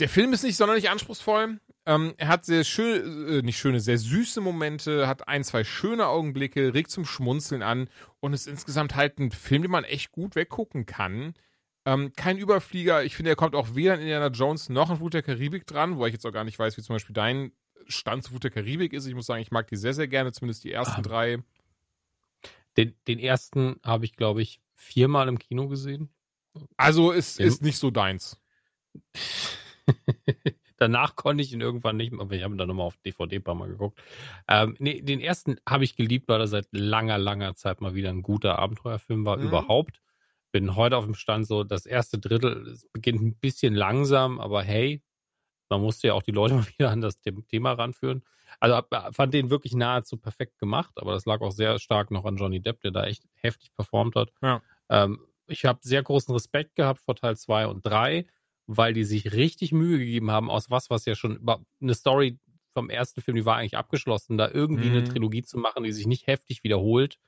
[0.00, 1.60] der Film ist nicht sonderlich anspruchsvoll.
[1.88, 6.08] Ähm, er hat sehr schön, äh, nicht schöne, sehr süße Momente, hat ein, zwei schöne
[6.08, 7.88] Augenblicke, regt zum Schmunzeln an
[8.18, 11.34] und ist insgesamt halt ein Film, den man echt gut weggucken kann.
[11.84, 13.04] Ähm, kein Überflieger.
[13.04, 15.96] Ich finde, er kommt auch weder in Indiana Jones noch in Flut der Karibik dran,
[15.96, 17.52] wo ich jetzt auch gar nicht weiß, wie zum Beispiel dein
[17.86, 19.06] Stand zu Flut der Karibik ist.
[19.06, 21.02] Ich muss sagen, ich mag die sehr, sehr gerne, zumindest die ersten ah.
[21.02, 21.38] drei.
[22.76, 26.08] Den, den ersten habe ich, glaube ich, viermal im Kino gesehen.
[26.76, 28.40] Also es ist nicht so deins.
[30.76, 33.36] Danach konnte ich ihn irgendwann nicht mehr, aber ich habe ihn dann nochmal auf DVD
[33.36, 34.02] ein paar Mal geguckt.
[34.48, 38.10] Ähm, nee, den ersten habe ich geliebt, weil er seit langer, langer Zeit mal wieder
[38.10, 39.44] ein guter Abenteuerfilm war, mhm.
[39.44, 40.00] überhaupt.
[40.52, 44.62] Bin heute auf dem Stand so, das erste Drittel es beginnt ein bisschen langsam, aber
[44.62, 45.02] hey,
[45.68, 48.22] man musste ja auch die Leute mal wieder an das Thema ranführen.
[48.60, 48.80] Also
[49.12, 52.60] fand den wirklich nahezu perfekt gemacht, aber das lag auch sehr stark noch an Johnny
[52.60, 54.30] Depp, der da echt heftig performt hat.
[54.40, 54.62] Ja.
[54.88, 58.26] Ähm, ich habe sehr großen Respekt gehabt vor Teil 2 und 3
[58.66, 62.38] weil die sich richtig Mühe gegeben haben, aus was, was ja schon über eine Story
[62.72, 64.96] vom ersten Film, die war eigentlich abgeschlossen, da irgendwie mhm.
[64.96, 67.18] eine Trilogie zu machen, die sich nicht heftig wiederholt,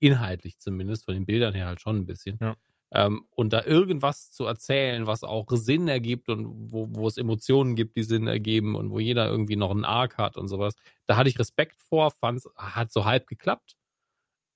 [0.00, 2.38] inhaltlich zumindest, von den Bildern her halt schon ein bisschen.
[2.40, 2.56] Ja.
[2.90, 7.76] Ähm, und da irgendwas zu erzählen, was auch Sinn ergibt und wo, wo es Emotionen
[7.76, 10.74] gibt, die Sinn ergeben und wo jeder irgendwie noch einen Arc hat und sowas,
[11.06, 13.76] da hatte ich Respekt vor, fand es hat so halb geklappt.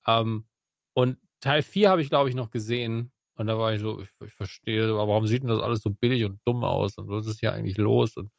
[0.07, 0.47] Ähm,
[0.95, 3.12] und Teil 4 habe ich, glaube ich, noch gesehen.
[3.35, 5.91] Und da war ich so, ich, ich verstehe, aber warum sieht denn das alles so
[5.91, 6.99] billig und dumm aus?
[6.99, 8.17] Und was ist hier eigentlich los?
[8.17, 8.31] Und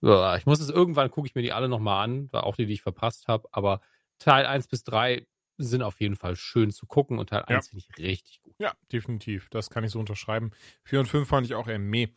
[0.00, 2.74] ja, ich muss es irgendwann, gucke ich mir die alle nochmal an, auch die, die
[2.74, 3.48] ich verpasst habe.
[3.52, 3.80] Aber
[4.18, 5.26] Teil 1 bis 3
[5.56, 7.56] sind auf jeden Fall schön zu gucken und Teil ja.
[7.56, 8.54] 1 finde ich richtig gut.
[8.58, 9.48] Ja, definitiv.
[9.50, 10.50] Das kann ich so unterschreiben.
[10.84, 12.08] 4 und 5 fand ich auch eher meh.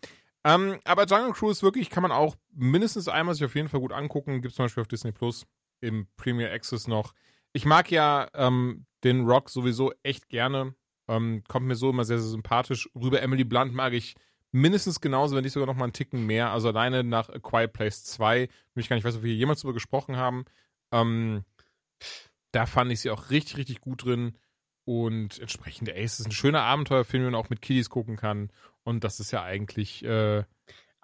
[0.43, 3.91] Ähm, aber Jungle Cruise wirklich kann man auch mindestens einmal sich auf jeden Fall gut
[3.91, 4.41] angucken.
[4.41, 5.45] Gibt es zum Beispiel auf Disney Plus
[5.81, 7.13] im Premier Access noch.
[7.53, 10.75] Ich mag ja ähm, den Rock sowieso echt gerne.
[11.07, 13.21] Ähm, kommt mir so immer sehr, sehr sympathisch rüber.
[13.21, 14.15] Emily Blunt mag ich
[14.51, 16.51] mindestens genauso, wenn nicht sogar noch mal einen Ticken mehr.
[16.51, 19.61] Also alleine nach A Quiet Place 2, ich gar nicht weiß, ob wir hier jemals
[19.61, 20.45] drüber gesprochen haben.
[20.91, 21.43] Ähm,
[22.51, 24.37] da fand ich sie auch richtig, richtig gut drin.
[24.85, 28.51] Und entsprechend, es ist ein schöner Abenteuerfilm, den man auch mit Kiddies gucken kann.
[28.83, 30.43] Und das ist ja eigentlich äh,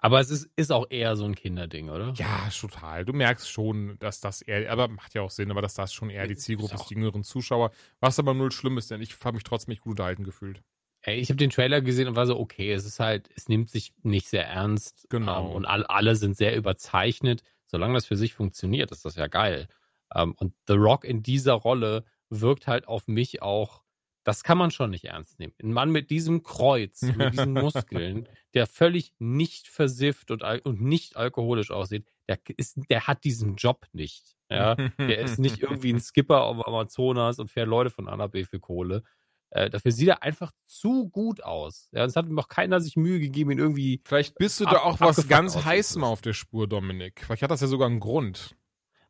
[0.04, 2.12] aber es ist, ist auch eher so ein Kinderding, oder?
[2.16, 3.06] Ja, total.
[3.06, 6.10] Du merkst schon, dass das eher, aber macht ja auch Sinn, aber dass das schon
[6.10, 7.70] eher die Zielgruppe ist, die jüngeren Zuschauer.
[8.00, 10.62] Was aber null schlimm ist, denn ich habe mich trotzdem nicht gut unterhalten gefühlt.
[11.00, 13.70] Ey, ich habe den Trailer gesehen und war so, okay, es ist halt, es nimmt
[13.70, 15.06] sich nicht sehr ernst.
[15.08, 15.48] Genau.
[15.48, 17.42] Ähm, und all, alle sind sehr überzeichnet.
[17.64, 19.68] Solange das für sich funktioniert, ist das ja geil.
[20.14, 23.83] Ähm, und The Rock in dieser Rolle wirkt halt auf mich auch
[24.24, 25.54] das kann man schon nicht ernst nehmen.
[25.62, 31.16] Ein Mann mit diesem Kreuz, mit diesen Muskeln, der völlig nicht versifft und, und nicht
[31.16, 34.34] alkoholisch aussieht, der, ist, der hat diesen Job nicht.
[34.50, 34.74] Ja?
[34.98, 38.60] Der ist nicht irgendwie ein Skipper auf Amazonas und fährt Leute von A B für
[38.60, 39.02] Kohle.
[39.50, 41.88] Äh, dafür sieht er einfach zu gut aus.
[41.92, 44.00] Ja, es hat ihm auch keiner sich Mühe gegeben, ihn irgendwie.
[44.04, 47.22] Vielleicht bist du da auch was ganz Heißem auf der Spur, Dominik.
[47.24, 48.56] Vielleicht hat das ja sogar einen Grund.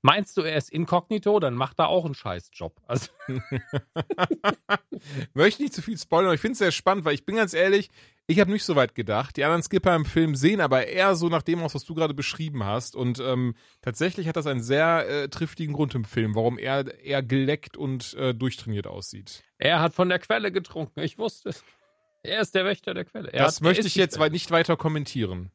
[0.06, 2.78] Meinst du, er ist inkognito, dann macht er auch einen Scheißjob.
[2.86, 3.08] Also
[5.32, 7.54] Möchte nicht zu viel spoilern, aber ich finde es sehr spannend, weil ich bin ganz
[7.54, 7.88] ehrlich,
[8.26, 9.38] ich habe nicht so weit gedacht.
[9.38, 12.12] Die anderen Skipper im Film sehen aber eher so nach dem aus, was du gerade
[12.12, 12.96] beschrieben hast.
[12.96, 17.22] Und ähm, tatsächlich hat das einen sehr äh, triftigen Grund im Film, warum er eher
[17.22, 19.42] geleckt und äh, durchtrainiert aussieht.
[19.56, 21.64] Er hat von der Quelle getrunken, ich wusste es.
[22.22, 23.32] Er ist der Wächter der Quelle.
[23.32, 25.50] Er das hat, möchte ich jetzt nicht weiter kommentieren.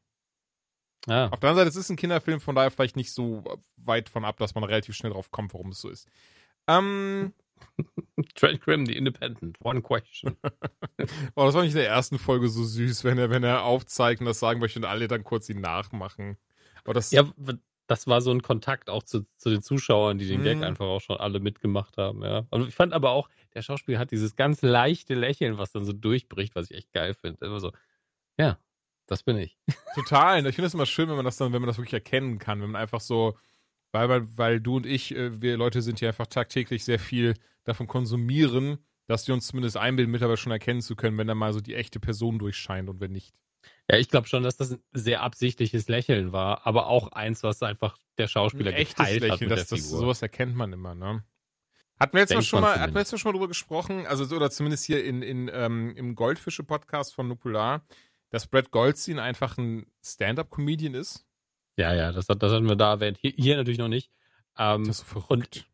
[1.06, 1.28] Ja.
[1.28, 3.44] Auf der anderen Seite, es ist ein Kinderfilm, von daher vielleicht nicht so
[3.76, 6.08] weit von ab, dass man relativ schnell drauf kommt, warum es so ist.
[6.66, 7.32] Ähm.
[8.34, 10.36] Trent Grimm, The Independent, One Question.
[11.34, 14.20] oh, das war nicht in der ersten Folge so süß, wenn er, wenn er aufzeigt
[14.20, 16.36] und das sagen möchte und alle dann kurz ihn nachmachen.
[16.84, 17.30] Aber das ja,
[17.90, 20.62] das war so ein Kontakt auch zu, zu den Zuschauern, die den Gag mhm.
[20.62, 22.46] einfach auch schon alle mitgemacht haben, ja.
[22.50, 25.92] Und ich fand aber auch, der Schauspieler hat dieses ganz leichte Lächeln, was dann so
[25.92, 27.44] durchbricht, was ich echt geil finde.
[27.44, 27.72] Immer so,
[28.38, 28.58] ja,
[29.10, 29.58] das bin ich.
[29.94, 30.46] Total.
[30.46, 32.62] Ich finde es immer schön, wenn man das dann, wenn man das wirklich erkennen kann,
[32.62, 33.36] wenn man einfach so,
[33.92, 37.34] weil, weil, weil du und ich, äh, wir Leute sind ja einfach tagtäglich sehr viel
[37.64, 38.78] davon konsumieren,
[39.08, 41.74] dass wir uns zumindest einbilden, mittlerweile schon erkennen zu können, wenn da mal so die
[41.74, 43.34] echte Person durchscheint und wenn nicht.
[43.90, 47.62] Ja, ich glaube schon, dass das ein sehr absichtliches Lächeln war, aber auch eins, was
[47.62, 50.72] einfach der Schauspieler ein echtes geteilt Lächeln, hat mit das, der das, Sowas erkennt man
[50.72, 51.24] immer, ne?
[51.98, 54.50] Hatten wir jetzt mal schon mal, hatten wir jetzt schon mal drüber gesprochen, also oder
[54.50, 57.84] zumindest hier in, in ähm, im Goldfische-Podcast von Nukular,
[58.30, 61.26] dass Brad Goldstein einfach ein Stand-up-Comedian ist?
[61.76, 63.18] Ja, ja, das, das hatten wir da erwähnt.
[63.20, 64.10] Hier, hier natürlich noch nicht.
[64.58, 65.56] Ähm, das ist so verrückt.
[65.56, 65.66] Und,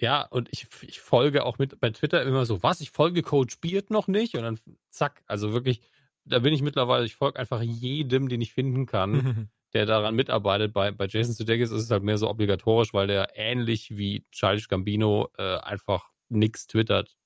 [0.00, 2.80] ja, und ich, ich folge auch mit bei Twitter immer so, was?
[2.80, 4.34] Ich folge Coach Beard noch nicht?
[4.34, 4.58] Und dann
[4.90, 5.82] zack, also wirklich,
[6.24, 10.72] da bin ich mittlerweile, ich folge einfach jedem, den ich finden kann, der daran mitarbeitet.
[10.72, 14.68] Bei, bei Jason Sudeikis ist es halt mehr so obligatorisch, weil der ähnlich wie Childish
[14.68, 17.16] Gambino äh, einfach nichts twittert.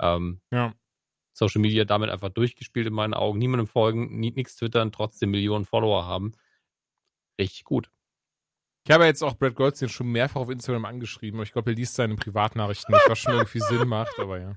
[0.00, 0.74] Ähm, ja.
[1.40, 3.38] Social Media damit einfach durchgespielt in meinen Augen.
[3.38, 6.32] Niemandem folgen, nichts twittern, trotzdem Millionen Follower haben.
[7.40, 7.90] Richtig gut.
[8.86, 11.76] Ich habe jetzt auch Brad Goldstein schon mehrfach auf Instagram angeschrieben, aber ich glaube, er
[11.76, 14.54] liest seine Privatnachrichten nicht, was schon irgendwie Sinn macht, aber ja.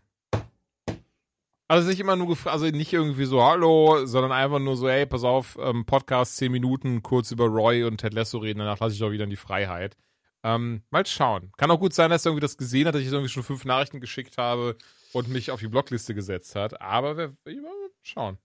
[1.70, 5.06] Also nicht immer nur gefragt, also nicht irgendwie so Hallo, sondern einfach nur so, hey,
[5.06, 8.96] pass auf, ähm, Podcast 10 Minuten, kurz über Roy und Ted Lasso reden, danach lasse
[8.96, 9.96] ich auch wieder in die Freiheit.
[10.44, 11.54] Ähm, mal schauen.
[11.56, 13.64] Kann auch gut sein, dass er irgendwie das gesehen hat, dass ich irgendwie schon fünf
[13.64, 14.76] Nachrichten geschickt habe
[15.14, 16.82] und mich auf die Blockliste gesetzt hat.
[16.82, 17.62] Aber wir, wir
[18.02, 18.38] schauen.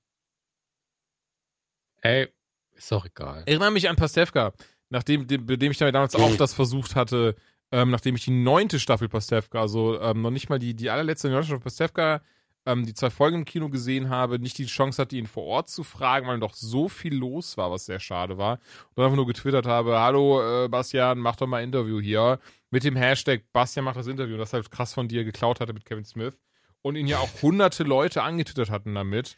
[2.00, 2.28] Ey,
[2.76, 3.42] ist doch egal.
[3.46, 4.52] Erinnere mich an Pastewka,
[4.88, 7.34] nachdem dem, dem ich damals auch das versucht hatte,
[7.72, 11.28] ähm, nachdem ich die neunte Staffel Pastewka, also ähm, noch nicht mal die, die allerletzte
[11.28, 12.22] neunte Staffel Pastewka,
[12.66, 15.68] ähm, die zwei Folgen im Kino gesehen habe, nicht die Chance hatte, ihn vor Ort
[15.70, 18.60] zu fragen, weil doch so viel los war, was sehr schade war.
[18.94, 22.38] Und einfach nur getwittert habe, hallo äh, Bastian, mach doch mal ein Interview hier.
[22.70, 25.84] Mit dem Hashtag Bastian macht das Interview, das halt krass von dir geklaut hatte mit
[25.84, 26.38] Kevin Smith
[26.82, 29.36] und ihn ja auch hunderte Leute angetwittert hatten damit.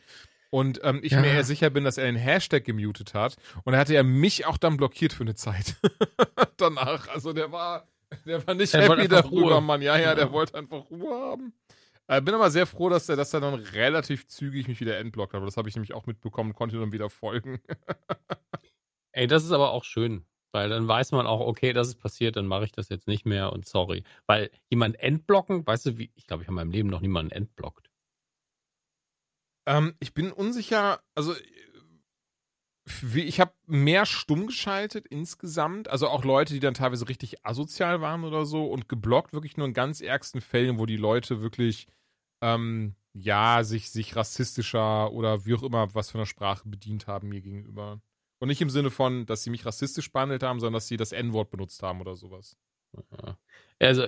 [0.50, 1.20] Und ähm, ich ja.
[1.20, 3.36] mir eher sicher bin, dass er den Hashtag gemutet hat.
[3.64, 5.76] Und er hatte ja mich auch dann blockiert für eine Zeit.
[6.56, 7.08] Danach.
[7.08, 7.86] Also der war,
[8.26, 9.60] der war nicht der happy darüber, Ruhe.
[9.60, 9.80] Mann.
[9.80, 11.52] Ja, ja, der wollte einfach Ruhe haben.
[12.08, 15.32] Äh, bin aber sehr froh, dass er, dass er dann relativ zügig mich wieder entblockt
[15.32, 15.46] hat.
[15.46, 17.60] Das habe ich nämlich auch mitbekommen, konnte dann wieder folgen.
[19.12, 20.24] Ey, das ist aber auch schön.
[20.52, 23.24] Weil dann weiß man auch, okay, das ist passiert, dann mache ich das jetzt nicht
[23.24, 24.02] mehr und sorry.
[24.26, 27.32] Weil jemand entblocken, weißt du, wie, ich glaube, ich habe in meinem Leben noch niemanden
[27.32, 27.90] entblockt.
[29.66, 31.34] Ähm, ich bin unsicher, also
[33.14, 38.24] ich habe mehr stumm geschaltet insgesamt, also auch Leute, die dann teilweise richtig asozial waren
[38.24, 41.86] oder so und geblockt wirklich nur in ganz ärgsten Fällen, wo die Leute wirklich
[42.42, 47.28] ähm, ja sich sich rassistischer oder wie auch immer was für eine Sprache bedient haben
[47.28, 48.00] mir gegenüber.
[48.40, 51.12] Und nicht im Sinne von, dass sie mich rassistisch behandelt haben, sondern dass sie das
[51.12, 52.56] N-Wort benutzt haben oder sowas.
[53.78, 54.06] Also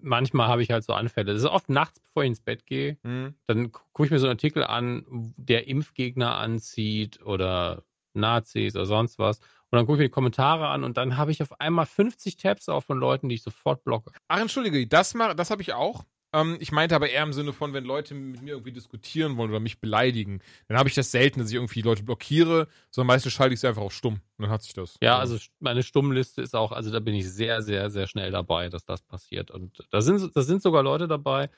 [0.00, 1.32] manchmal habe ich halt so Anfälle.
[1.32, 2.98] Das ist oft nachts, bevor ich ins Bett gehe.
[3.02, 3.34] Mhm.
[3.46, 5.04] Dann gucke ich mir so einen Artikel an,
[5.36, 7.84] der Impfgegner anzieht oder
[8.14, 9.38] Nazis oder sonst was.
[9.70, 12.36] Und dann gucke ich mir die Kommentare an und dann habe ich auf einmal 50
[12.36, 14.12] Tabs auf von Leuten, die ich sofort blocke.
[14.28, 16.04] Ach, entschuldige, das, das habe ich auch.
[16.36, 19.48] Ähm, ich meinte aber eher im Sinne von, wenn Leute mit mir irgendwie diskutieren wollen
[19.48, 23.32] oder mich beleidigen, dann habe ich das selten, dass ich irgendwie Leute blockiere, sondern meistens
[23.32, 24.20] schalte ich sie einfach auf stumm.
[24.36, 24.98] Und dann hat sich das.
[25.00, 28.68] Ja, also meine Stummliste ist auch, also da bin ich sehr, sehr, sehr schnell dabei,
[28.68, 29.50] dass das passiert.
[29.50, 31.48] Und da sind, da sind sogar Leute dabei,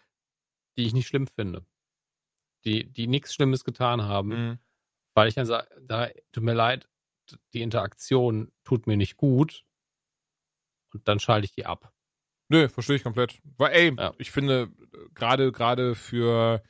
[0.77, 1.67] die ich nicht schlimm finde.
[2.65, 4.29] Die, die nichts Schlimmes getan haben.
[4.29, 4.59] Mhm.
[5.15, 6.89] Weil ich dann sage, da, tut mir leid,
[7.53, 9.65] die Interaktion tut mir nicht gut.
[10.93, 11.93] Und dann schalte ich die ab.
[12.49, 13.41] Nö, verstehe ich komplett.
[13.59, 14.13] Weil, ey, Ja.
[14.19, 14.71] ich finde,
[15.15, 16.63] gerade gerade für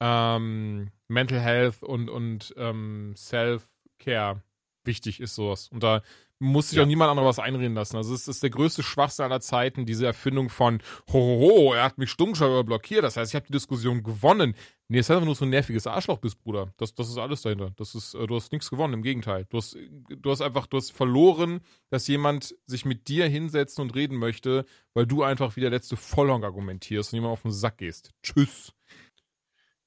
[0.00, 4.42] ähm, Mental Health und, und ähm, Self-Care
[4.84, 5.68] wichtig ist sowas.
[5.68, 6.02] Und da
[6.42, 6.82] muss sich Ja.
[6.82, 7.96] auch niemand anderes was einreden lassen.
[7.96, 12.10] Also es ist der größte Schwachsinn aller Zeiten, diese Erfindung von Hohoho, er hat mich
[12.10, 13.04] stummschalter blockiert.
[13.04, 14.54] Das heißt, ich habe die Diskussion gewonnen.
[14.88, 16.72] Nee, es ist einfach nur so ein nerviges Arschloch bist, Bruder.
[16.78, 17.70] Das, das ist alles dahinter.
[17.76, 19.46] Das ist, äh, du hast nichts gewonnen, im Gegenteil.
[19.50, 19.76] Du hast,
[20.08, 21.60] du hast einfach, du hast verloren,
[21.90, 24.64] dass jemand sich mit dir hinsetzen und reden möchte,
[24.94, 28.10] weil du einfach wie der letzte Vollhonk argumentierst und jemand auf den Sack gehst.
[28.22, 28.72] Tschüss.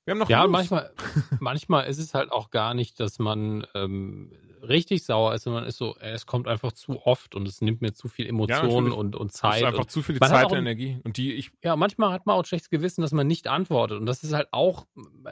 [0.06, 0.52] Wir haben noch Ja, News.
[0.52, 0.92] manchmal,
[1.40, 4.32] manchmal ist es halt auch gar nicht, dass man ähm,
[4.62, 7.82] richtig sauer ist, sondern ist so, äh, es kommt einfach zu oft und es nimmt
[7.82, 8.94] mir zu viel Emotionen natürlich.
[8.98, 9.64] und, und Das ist Zeit.
[9.64, 11.00] einfach Und, zu viel Zeit und Energie.
[11.04, 14.00] Und die, ich, ja, manchmal hat man auch ein schlechtes Gewissen, dass man nicht antwortet.
[14.00, 14.86] Und das ist halt auch,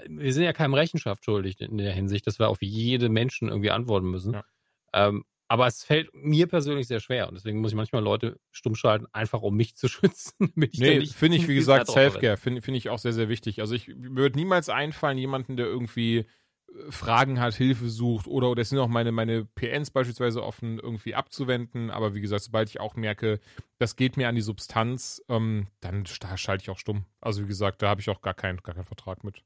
[0.07, 3.71] wir sind ja keinem Rechenschaft schuldig in der Hinsicht, dass wir auf jede Menschen irgendwie
[3.71, 4.33] antworten müssen.
[4.33, 4.43] Ja.
[4.93, 8.73] Ähm, aber es fällt mir persönlich sehr schwer und deswegen muss ich manchmal Leute stumm
[8.73, 10.53] schalten, einfach um mich zu schützen.
[10.55, 11.91] Nee, finde ich, wie gesagt.
[11.91, 13.59] Self-Care finde find ich auch sehr, sehr wichtig.
[13.59, 16.25] Also ich würde niemals einfallen, jemanden, der irgendwie äh,
[16.89, 21.15] Fragen hat, Hilfe sucht oder, oder es sind auch meine, meine PNs beispielsweise offen, irgendwie
[21.15, 21.89] abzuwenden.
[21.89, 23.41] Aber wie gesagt, sobald ich auch merke,
[23.77, 27.03] das geht mir an die Substanz, ähm, dann schalte ich auch stumm.
[27.19, 29.43] Also wie gesagt, da habe ich auch gar keinen, gar keinen Vertrag mit.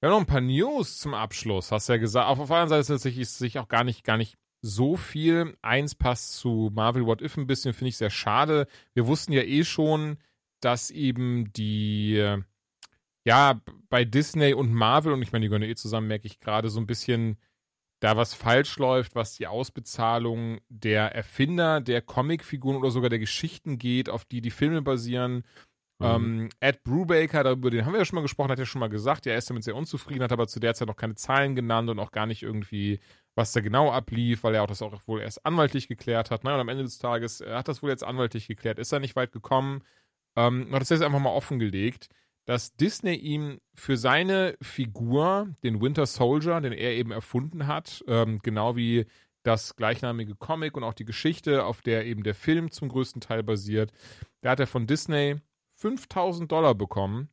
[0.00, 2.28] Wir haben noch ein paar News zum Abschluss, hast du ja gesagt.
[2.28, 4.36] Auf, auf der anderen Seite ist es sich auch gar nicht, gar nicht
[4.66, 5.56] so viel.
[5.62, 8.66] Eins passt zu Marvel What If ein bisschen, finde ich sehr schade.
[8.94, 10.18] Wir wussten ja eh schon,
[10.60, 12.42] dass eben die, äh,
[13.24, 16.68] ja, bei Disney und Marvel, und ich meine, die gehören eh zusammen, merke ich gerade
[16.68, 17.38] so ein bisschen,
[18.00, 23.78] da was falsch läuft, was die Ausbezahlung der Erfinder der Comicfiguren oder sogar der Geschichten
[23.78, 25.44] geht, auf die die Filme basieren.
[25.98, 26.06] Mhm.
[26.06, 28.88] Ähm, Ed Brubaker, darüber den haben wir ja schon mal gesprochen, hat ja schon mal
[28.88, 31.88] gesagt, er ist damit sehr unzufrieden, hat aber zu der Zeit noch keine Zahlen genannt
[31.88, 33.00] und auch gar nicht irgendwie,
[33.36, 36.42] was da genau ablief, weil er auch das auch wohl erst anwaltlich geklärt hat.
[36.42, 39.14] Naja, und am Ende des Tages, hat das wohl jetzt anwaltlich geklärt, ist er nicht
[39.14, 39.82] weit gekommen
[40.36, 42.08] ähm, hat das jetzt einfach mal offengelegt,
[42.44, 48.38] dass Disney ihm für seine Figur, den Winter Soldier, den er eben erfunden hat, ähm,
[48.42, 49.06] genau wie
[49.42, 53.42] das gleichnamige Comic und auch die Geschichte, auf der eben der Film zum größten Teil
[53.42, 53.92] basiert,
[54.42, 55.36] da hat er von Disney
[55.76, 57.30] 5000 Dollar bekommen,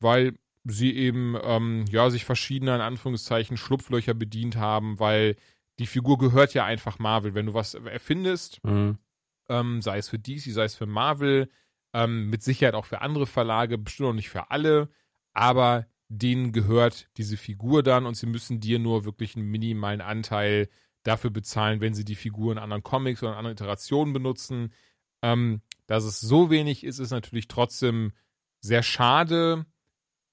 [0.00, 0.34] weil
[0.70, 5.36] sie eben ähm, ja sich verschiedener in Anführungszeichen Schlupflöcher bedient haben, weil
[5.78, 7.34] die Figur gehört ja einfach Marvel.
[7.34, 8.98] Wenn du was erfindest, Mhm.
[9.48, 11.48] ähm, sei es für DC, sei es für Marvel,
[11.94, 14.88] ähm, mit Sicherheit auch für andere Verlage, bestimmt auch nicht für alle,
[15.32, 20.68] aber denen gehört diese Figur dann und sie müssen dir nur wirklich einen minimalen Anteil
[21.04, 24.72] dafür bezahlen, wenn sie die Figur in anderen Comics oder in anderen Iterationen benutzen.
[25.22, 28.12] Ähm, dass es so wenig ist, ist natürlich trotzdem
[28.60, 29.64] sehr schade,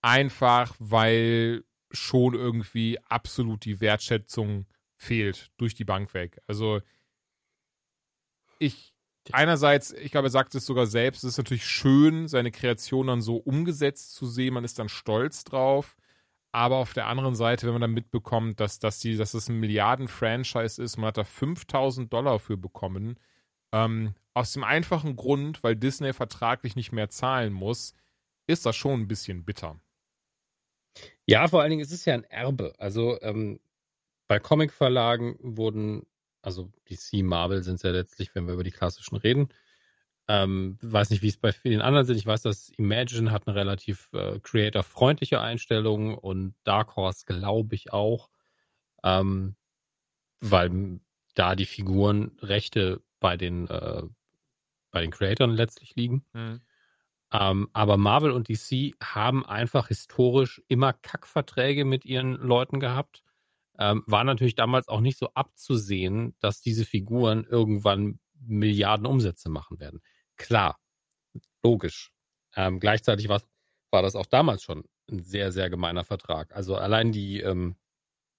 [0.06, 4.68] einfach weil schon irgendwie absolut die Wertschätzung
[4.98, 6.40] fehlt durch die Bank weg.
[6.46, 6.82] Also
[8.60, 8.94] ich
[9.32, 13.22] einerseits, ich glaube, er sagt es sogar selbst, es ist natürlich schön, seine Kreation dann
[13.22, 15.98] so umgesetzt zu sehen, man ist dann stolz drauf.
[16.52, 19.60] Aber auf der anderen Seite, wenn man dann mitbekommt, dass, dass, die, dass das ein
[19.60, 23.20] Milliarden-Franchise ist, man hat da 5000 Dollar für bekommen,
[23.74, 27.94] ähm, aus dem einfachen Grund, weil Disney vertraglich nicht mehr zahlen muss,
[28.48, 29.80] ist das schon ein bisschen bitter.
[31.26, 32.74] Ja, vor allen Dingen, es ist ja ein Erbe.
[32.78, 33.60] Also ähm,
[34.28, 36.06] bei Comicverlagen wurden,
[36.42, 39.50] also DC, Marvel sind es ja letztlich, wenn wir über die klassischen reden.
[40.28, 42.18] Ähm, weiß nicht, wie es bei vielen anderen sind.
[42.18, 47.94] Ich weiß, dass Imagine hat eine relativ äh, creator-freundliche Einstellung und Dark Horse glaube ich
[47.94, 48.30] auch,
[49.04, 49.56] ähm,
[50.42, 51.00] weil
[51.36, 54.04] da die Figurenrechte bei den äh,
[54.92, 56.26] bei den Creatoren letztlich liegen.
[57.38, 63.24] Ähm, aber Marvel und DC haben einfach historisch immer Kackverträge mit ihren Leuten gehabt.
[63.78, 69.80] Ähm, war natürlich damals auch nicht so abzusehen, dass diese Figuren irgendwann Milliarden Umsätze machen
[69.80, 70.02] werden.
[70.38, 70.80] Klar,
[71.62, 72.12] logisch.
[72.56, 73.42] Ähm, gleichzeitig war,
[73.92, 76.56] war das auch damals schon ein sehr, sehr gemeiner Vertrag.
[76.56, 77.76] Also allein die ähm,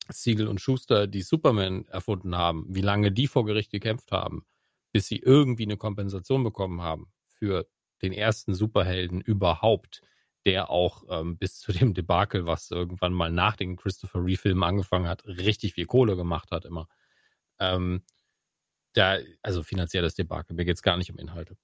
[0.09, 4.47] Siegel und Schuster, die Superman erfunden haben, wie lange die vor Gericht gekämpft haben,
[4.93, 7.67] bis sie irgendwie eine Kompensation bekommen haben für
[8.09, 10.03] den ersten Superhelden überhaupt,
[10.45, 15.09] der auch ähm, bis zu dem Debakel, was irgendwann mal nach den Christopher Reeve-Filmen angefangen
[15.09, 16.89] hat, richtig viel Kohle gemacht hat immer.
[17.59, 18.03] Ähm,
[18.93, 21.57] da, also finanzielles Debakel, mir geht es gar nicht um Inhalte.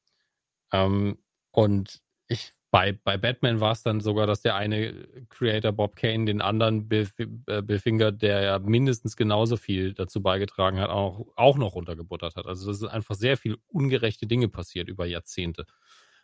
[0.72, 1.18] Ähm,
[1.52, 6.24] und ich, bei, bei Batman war es dann sogar, dass der eine Creator Bob Kane
[6.24, 11.58] den anderen äh, Bill Finger, der ja mindestens genauso viel dazu beigetragen hat, auch, auch
[11.58, 12.46] noch runtergebuttert hat.
[12.46, 15.66] Also das sind einfach sehr viel ungerechte Dinge passiert über Jahrzehnte.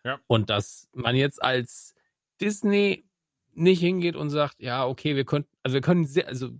[0.05, 0.21] Ja.
[0.27, 1.95] Und dass man jetzt als
[2.41, 3.09] Disney
[3.53, 6.51] nicht hingeht und sagt, ja, okay, wir können, also wir können sehr, also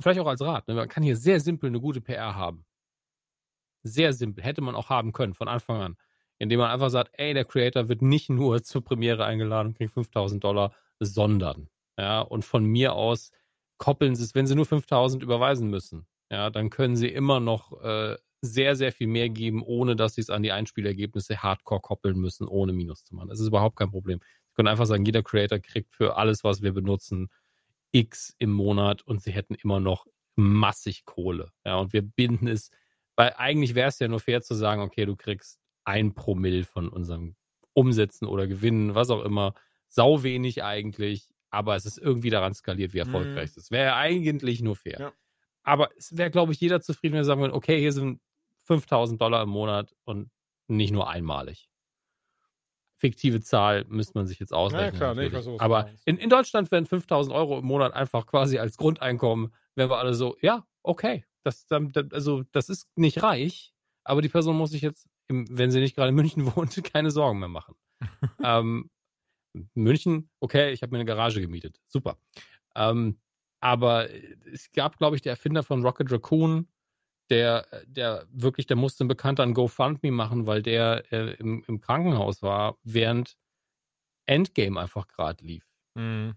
[0.00, 2.64] vielleicht auch als Rat, ne, man kann hier sehr simpel eine gute PR haben.
[3.82, 5.96] Sehr simpel, hätte man auch haben können von Anfang an.
[6.38, 9.92] indem man einfach sagt, ey, der Creator wird nicht nur zur Premiere eingeladen und kriegt
[9.92, 11.68] 5000 Dollar, sondern,
[11.98, 13.32] ja, und von mir aus
[13.78, 17.80] koppeln sie es, wenn sie nur 5000 überweisen müssen, ja, dann können sie immer noch
[17.82, 22.18] äh, sehr, sehr viel mehr geben, ohne dass sie es an die Einspielergebnisse hardcore koppeln
[22.18, 23.28] müssen, ohne Minus zu machen.
[23.28, 24.20] Das ist überhaupt kein Problem.
[24.20, 27.28] Sie können einfach sagen, jeder Creator kriegt für alles, was wir benutzen,
[27.92, 30.06] X im Monat und sie hätten immer noch
[30.36, 31.50] massig Kohle.
[31.64, 32.70] Ja, und wir binden es,
[33.16, 36.88] weil eigentlich wäre es ja nur fair zu sagen, okay, du kriegst ein Promille von
[36.88, 37.34] unserem
[37.72, 39.54] Umsätzen oder Gewinnen, was auch immer.
[39.88, 43.50] Sau wenig eigentlich, aber es ist irgendwie daran skaliert, wie erfolgreich mhm.
[43.50, 43.70] es ist.
[43.70, 44.98] Wäre eigentlich nur fair.
[45.00, 45.12] Ja.
[45.62, 48.20] Aber es wäre, glaube ich, jeder zufrieden, wenn er sagen würde, okay, hier sind
[48.68, 50.30] 5000 Dollar im Monat und
[50.68, 51.70] nicht nur einmalig.
[52.98, 54.92] Fiktive Zahl müsste man sich jetzt ausrechnen.
[54.92, 58.58] Ja, klar, nee, was Aber in, in Deutschland wären 5000 Euro im Monat einfach quasi
[58.58, 61.24] als Grundeinkommen, wären wir alle so, ja, okay.
[61.44, 63.72] Das, also, das ist nicht reich,
[64.04, 67.38] aber die Person muss sich jetzt, wenn sie nicht gerade in München wohnt, keine Sorgen
[67.38, 67.74] mehr machen.
[68.42, 68.90] ähm,
[69.74, 71.80] München, okay, ich habe mir eine Garage gemietet.
[71.86, 72.18] Super.
[72.74, 73.18] Ähm,
[73.60, 74.08] aber
[74.52, 76.68] es gab, glaube ich, der Erfinder von Rocket Raccoon,
[77.30, 81.80] der, der wirklich, der musste ein Bekannter an GoFundMe machen, weil der äh, im, im
[81.80, 83.36] Krankenhaus war, während
[84.26, 85.66] Endgame einfach gerade lief.
[85.94, 86.34] Mhm.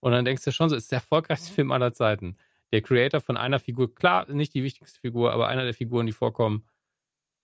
[0.00, 2.36] Und dann denkst du schon so, ist der erfolgreichste Film aller Zeiten.
[2.72, 6.12] Der Creator von einer Figur, klar, nicht die wichtigste Figur, aber einer der Figuren, die
[6.12, 6.66] vorkommen,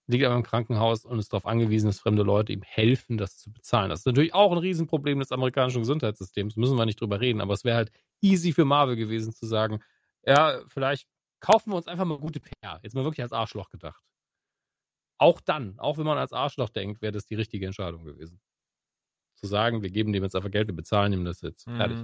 [0.06, 3.52] liegt aber im Krankenhaus und ist darauf angewiesen, dass fremde Leute ihm helfen, das zu
[3.52, 3.88] bezahlen.
[3.88, 7.54] Das ist natürlich auch ein Riesenproblem des amerikanischen Gesundheitssystems, müssen wir nicht drüber reden, aber
[7.54, 9.80] es wäre halt easy für Marvel gewesen zu sagen,
[10.24, 11.08] ja, vielleicht
[11.43, 12.81] kaufen wir uns einfach mal gute PR.
[12.82, 14.02] Jetzt mal wirklich als Arschloch gedacht.
[15.19, 18.40] Auch dann, auch wenn man als Arschloch denkt, wäre das die richtige Entscheidung gewesen.
[19.35, 21.66] Zu sagen, wir geben dem jetzt einfach Geld, wir bezahlen ihm das jetzt.
[21.66, 21.77] Mhm.
[21.77, 21.98] Fertig.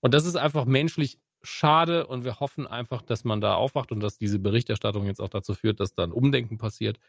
[0.00, 4.00] Und das ist einfach menschlich schade und wir hoffen einfach, dass man da aufwacht und
[4.00, 7.00] dass diese Berichterstattung jetzt auch dazu führt, dass dann Umdenken passiert.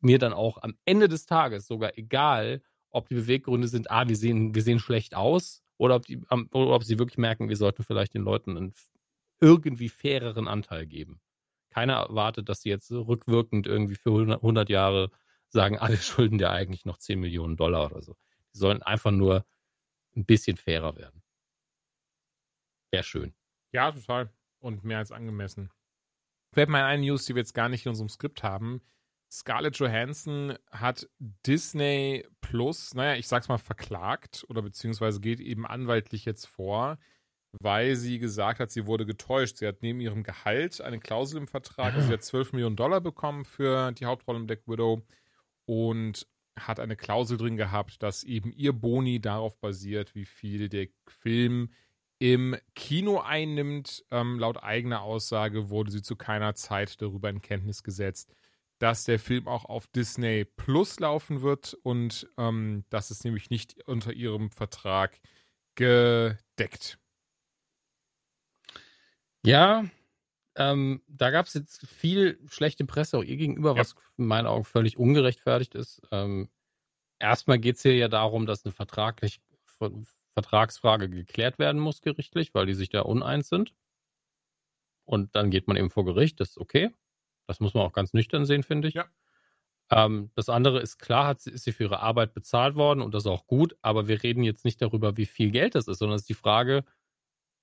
[0.00, 4.16] Mir dann auch am Ende des Tages sogar egal, ob die Beweggründe sind, ah, wir
[4.16, 7.84] sehen, wir sehen schlecht aus oder ob, die, oder ob sie wirklich merken, wir sollten
[7.84, 8.74] vielleicht den Leuten einen
[9.42, 11.20] irgendwie faireren Anteil geben.
[11.70, 15.10] Keiner erwartet, dass sie jetzt rückwirkend irgendwie für 100 Jahre
[15.48, 18.16] sagen, alle schulden dir eigentlich noch 10 Millionen Dollar oder so.
[18.54, 19.44] Die sollen einfach nur
[20.16, 21.22] ein bisschen fairer werden.
[22.90, 23.34] Wäre schön.
[23.72, 24.30] Ja, total.
[24.60, 25.70] Und mehr als angemessen.
[26.52, 28.82] Vielleicht mal eine News, die wir jetzt gar nicht in unserem Skript haben.
[29.30, 36.26] Scarlett Johansson hat Disney Plus, naja, ich sag's mal, verklagt oder beziehungsweise geht eben anwaltlich
[36.26, 36.98] jetzt vor,
[37.60, 39.58] weil sie gesagt hat, sie wurde getäuscht.
[39.58, 43.00] Sie hat neben ihrem Gehalt eine Klausel im Vertrag, also sie hat 12 Millionen Dollar
[43.00, 45.02] bekommen für die Hauptrolle im Black Widow
[45.66, 46.26] und
[46.58, 51.70] hat eine Klausel drin gehabt, dass eben ihr Boni darauf basiert, wie viel der Film
[52.18, 54.04] im Kino einnimmt.
[54.10, 58.34] Ähm, laut eigener Aussage wurde sie zu keiner Zeit darüber in Kenntnis gesetzt,
[58.78, 63.76] dass der Film auch auf Disney Plus laufen wird und ähm, das ist nämlich nicht
[63.88, 65.18] unter ihrem Vertrag
[65.74, 66.98] gedeckt.
[69.44, 69.84] Ja,
[70.54, 73.78] ähm, da gab es jetzt viel schlechte Presse auch ihr gegenüber, ja.
[73.78, 76.02] was in meinen Augen völlig ungerechtfertigt ist.
[76.10, 76.48] Ähm,
[77.18, 79.40] erstmal geht es hier ja darum, dass eine vertraglich,
[80.34, 83.74] Vertragsfrage geklärt werden muss gerichtlich, weil die sich da uneins sind.
[85.04, 86.94] Und dann geht man eben vor Gericht, das ist okay.
[87.46, 88.94] Das muss man auch ganz nüchtern sehen, finde ich.
[88.94, 89.06] Ja.
[89.90, 93.12] Ähm, das andere ist klar, hat sie, ist sie für ihre Arbeit bezahlt worden und
[93.14, 95.98] das ist auch gut, aber wir reden jetzt nicht darüber, wie viel Geld das ist,
[95.98, 96.84] sondern es ist die Frage,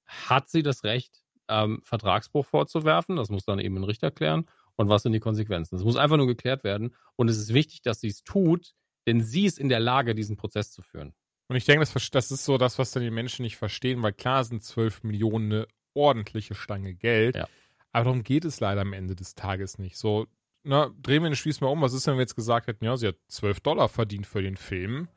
[0.06, 3.16] hat sie das Recht, ähm, Vertragsbruch vorzuwerfen.
[3.16, 4.46] Das muss dann eben ein Richter klären.
[4.76, 5.76] Und was sind die Konsequenzen?
[5.76, 6.96] Das muss einfach nur geklärt werden.
[7.16, 8.74] Und es ist wichtig, dass sie es tut,
[9.08, 11.14] denn sie ist in der Lage, diesen Prozess zu führen.
[11.50, 14.14] Und ich denke, das, das ist so das, was dann die Menschen nicht verstehen, weil
[14.14, 17.36] klar sind 12 Millionen eine ordentliche Stange Geld.
[17.36, 17.48] Ja.
[17.92, 19.98] Aber darum geht es leider am Ende des Tages nicht.
[19.98, 20.28] So,
[20.64, 21.82] na, drehen wir den Spieß mal um.
[21.82, 24.58] Was ist, wenn wir jetzt gesagt hätten, ja, sie hat 12 Dollar verdient für den
[24.58, 25.08] Film?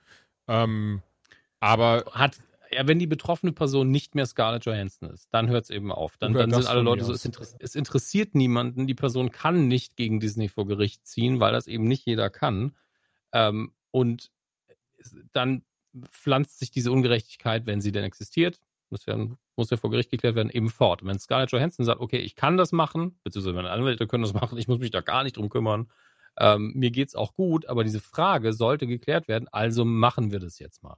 [0.48, 1.02] Ähm,
[1.60, 2.04] aber.
[2.12, 2.38] Hat,
[2.72, 6.16] ja, wenn die betroffene Person nicht mehr Scarlett Johansson ist, dann hört es eben auf.
[6.16, 9.96] Dann, dann sind alle Leute so, es, interess es, interessiert niemanden, die Person kann nicht
[9.96, 12.76] gegen Disney vor Gericht ziehen, weil das eben nicht jeder kann.
[13.32, 14.30] Ähm, und
[15.32, 15.64] dann
[16.10, 19.16] pflanzt sich diese Ungerechtigkeit, wenn sie denn existiert, muss ja,
[19.56, 21.02] muss ja vor Gericht geklärt werden, eben fort.
[21.02, 24.34] Und wenn Scarlett Johansson sagt, okay, ich kann das machen, beziehungsweise meine Anwälte können das
[24.40, 25.90] machen, ich muss mich da gar nicht drum kümmern,
[26.38, 30.58] ähm, mir geht's auch gut, aber diese Frage sollte geklärt werden, also machen wir das
[30.58, 30.96] jetzt mal.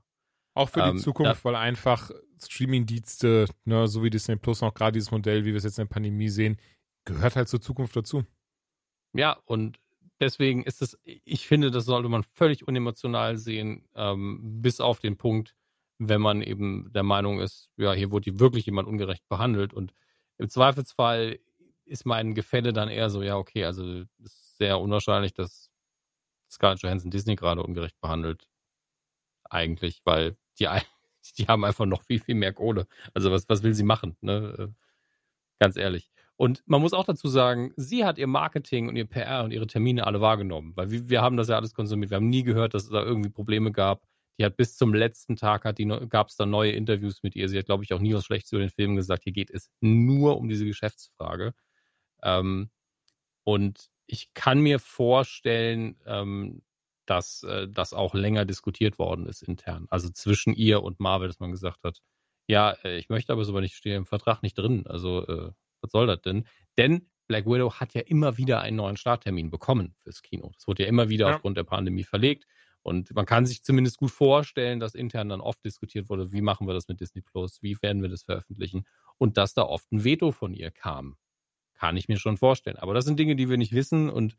[0.54, 2.10] Auch für die ähm, Zukunft, weil einfach
[2.42, 5.86] Streaming-Dienste, ne, so wie Disney Plus, noch gerade dieses Modell, wie wir es jetzt in
[5.86, 6.58] der Pandemie sehen,
[7.04, 8.24] gehört halt zur Zukunft dazu.
[9.12, 9.78] Ja, und
[10.20, 15.16] deswegen ist es, ich finde, das sollte man völlig unemotional sehen, ähm, bis auf den
[15.16, 15.54] Punkt,
[15.98, 19.72] wenn man eben der Meinung ist, ja, hier wurde wirklich jemand ungerecht behandelt.
[19.72, 19.92] Und
[20.38, 21.38] im Zweifelsfall
[21.84, 25.70] ist mein Gefälle dann eher so, ja, okay, also es ist sehr unwahrscheinlich, dass
[26.50, 28.48] Scarlett Johansson Disney gerade ungerecht behandelt.
[29.50, 30.66] Eigentlich, weil die,
[31.38, 32.86] die haben einfach noch viel, viel mehr Kohle.
[33.12, 34.16] Also was, was will sie machen?
[34.20, 34.54] Ne?
[34.58, 34.68] Äh,
[35.58, 36.10] ganz ehrlich.
[36.36, 39.68] Und man muss auch dazu sagen, sie hat ihr Marketing und ihr PR und ihre
[39.68, 42.10] Termine alle wahrgenommen, weil wir, wir haben das ja alles konsumiert.
[42.10, 44.02] Wir haben nie gehört, dass es da irgendwie Probleme gab.
[44.38, 45.62] Die hat bis zum letzten Tag
[46.08, 47.48] gab es da neue Interviews mit ihr.
[47.48, 49.22] Sie hat, glaube ich, auch nie was Schlechtes über den Film gesagt.
[49.22, 51.54] Hier geht es nur um diese Geschäftsfrage.
[52.20, 52.70] Ähm,
[53.44, 56.62] und ich kann mir vorstellen, ähm,
[57.06, 59.86] dass äh, das auch länger diskutiert worden ist intern.
[59.90, 62.00] Also zwischen ihr und Marvel, dass man gesagt hat,
[62.46, 64.86] ja, äh, ich möchte aber so, nicht stehe im Vertrag nicht drin.
[64.86, 66.46] Also äh, was soll das denn?
[66.78, 70.50] Denn Black Widow hat ja immer wieder einen neuen Starttermin bekommen fürs Kino.
[70.54, 71.34] Das wurde ja immer wieder ja.
[71.34, 72.46] aufgrund der Pandemie verlegt.
[72.82, 76.66] Und man kann sich zumindest gut vorstellen, dass intern dann oft diskutiert wurde, wie machen
[76.66, 78.84] wir das mit Disney Plus, wie werden wir das veröffentlichen
[79.16, 81.16] und dass da oft ein Veto von ihr kam.
[81.72, 82.76] Kann ich mir schon vorstellen.
[82.76, 84.36] Aber das sind Dinge, die wir nicht wissen und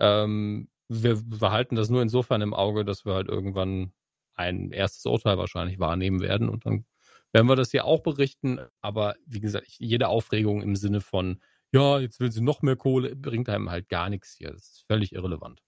[0.00, 3.92] ähm, wir behalten das nur insofern im Auge, dass wir halt irgendwann
[4.34, 6.84] ein erstes Urteil wahrscheinlich wahrnehmen werden und dann
[7.32, 8.60] werden wir das hier auch berichten.
[8.80, 11.42] Aber wie gesagt, jede Aufregung im Sinne von,
[11.72, 14.52] ja, jetzt will sie noch mehr Kohle, bringt einem halt gar nichts hier.
[14.52, 15.60] Das ist völlig irrelevant.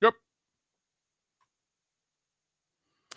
[0.00, 0.12] Ja.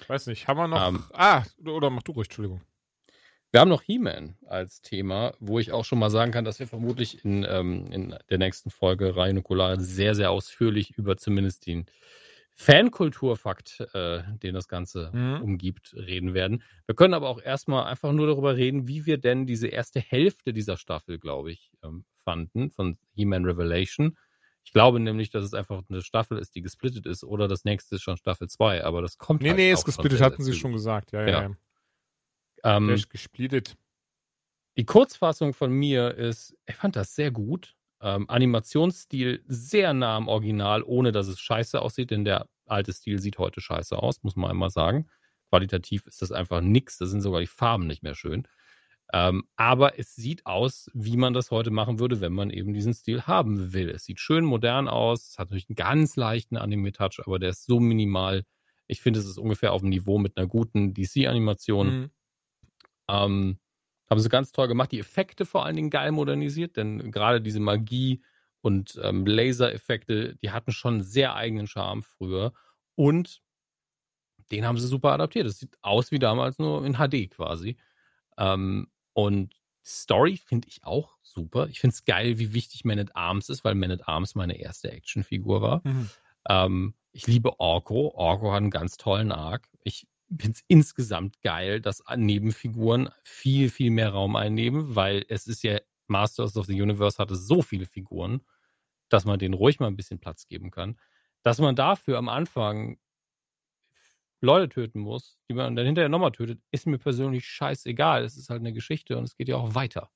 [0.07, 0.87] Weiß nicht, haben wir noch.
[0.87, 1.03] Ähm.
[1.13, 2.61] ah, oder mach du ruhig, Entschuldigung.
[3.51, 6.67] Wir haben noch He-Man als Thema, wo ich auch schon mal sagen kann, dass wir
[6.67, 11.85] vermutlich in, ähm, in der nächsten Folge Reihe Nukular sehr, sehr ausführlich über zumindest den
[12.53, 15.41] Fankulturfakt, äh, den das Ganze mhm.
[15.41, 16.63] umgibt, reden werden.
[16.85, 20.53] Wir können aber auch erstmal einfach nur darüber reden, wie wir denn diese erste Hälfte
[20.53, 24.17] dieser Staffel, glaube ich, ähm, fanden, von He-Man Revelation.
[24.63, 27.95] Ich glaube nämlich, dass es einfach eine Staffel ist, die gesplittet ist, oder das nächste
[27.95, 30.71] ist schon Staffel 2, aber das kommt Nee, halt nee, ist gesplittet, hatten sie schon
[30.71, 31.41] gesagt, ja, ja.
[31.41, 31.51] ja.
[32.63, 33.75] Ähm, gesplittet.
[34.77, 37.75] Die Kurzfassung von mir ist, ich fand das sehr gut.
[38.01, 43.19] Ähm, Animationsstil sehr nah am Original, ohne dass es scheiße aussieht, denn der alte Stil
[43.19, 45.07] sieht heute scheiße aus, muss man einmal sagen.
[45.49, 48.47] Qualitativ ist das einfach nix, da sind sogar die Farben nicht mehr schön.
[49.13, 52.93] Ähm, aber es sieht aus, wie man das heute machen würde, wenn man eben diesen
[52.93, 53.89] Stil haben will.
[53.89, 57.65] Es sieht schön modern aus, es hat natürlich einen ganz leichten Anime-Touch, aber der ist
[57.65, 58.45] so minimal.
[58.87, 61.87] Ich finde, es ist ungefähr auf dem Niveau mit einer guten DC-Animation.
[61.87, 62.11] Mhm.
[63.11, 63.59] Ähm,
[64.09, 64.91] haben sie ganz toll gemacht.
[64.91, 68.21] Die Effekte vor allen Dingen geil modernisiert, denn gerade diese Magie
[68.61, 72.53] und ähm, Laser-Effekte, die hatten schon einen sehr eigenen Charme früher.
[72.95, 73.41] Und
[74.51, 75.47] den haben sie super adaptiert.
[75.47, 77.77] Das sieht aus wie damals nur in HD quasi.
[78.37, 81.67] Ähm, und Story finde ich auch super.
[81.67, 84.59] Ich finde es geil, wie wichtig Man at Arms ist, weil Man at Arms meine
[84.59, 85.81] erste Actionfigur war.
[85.83, 86.09] Mhm.
[86.49, 88.13] Ähm, ich liebe Orko.
[88.13, 89.67] Orko hat einen ganz tollen Arc.
[89.83, 90.07] Ich
[90.39, 95.79] finde es insgesamt geil, dass Nebenfiguren viel, viel mehr Raum einnehmen, weil es ist ja
[96.07, 98.41] Masters of the Universe hatte so viele Figuren,
[99.09, 100.99] dass man denen ruhig mal ein bisschen Platz geben kann.
[101.43, 102.99] Dass man dafür am Anfang
[104.41, 108.23] Leute töten muss, die man dann hinterher nochmal tötet, ist mir persönlich scheißegal.
[108.23, 110.11] Es ist halt eine Geschichte und es geht ja auch weiter.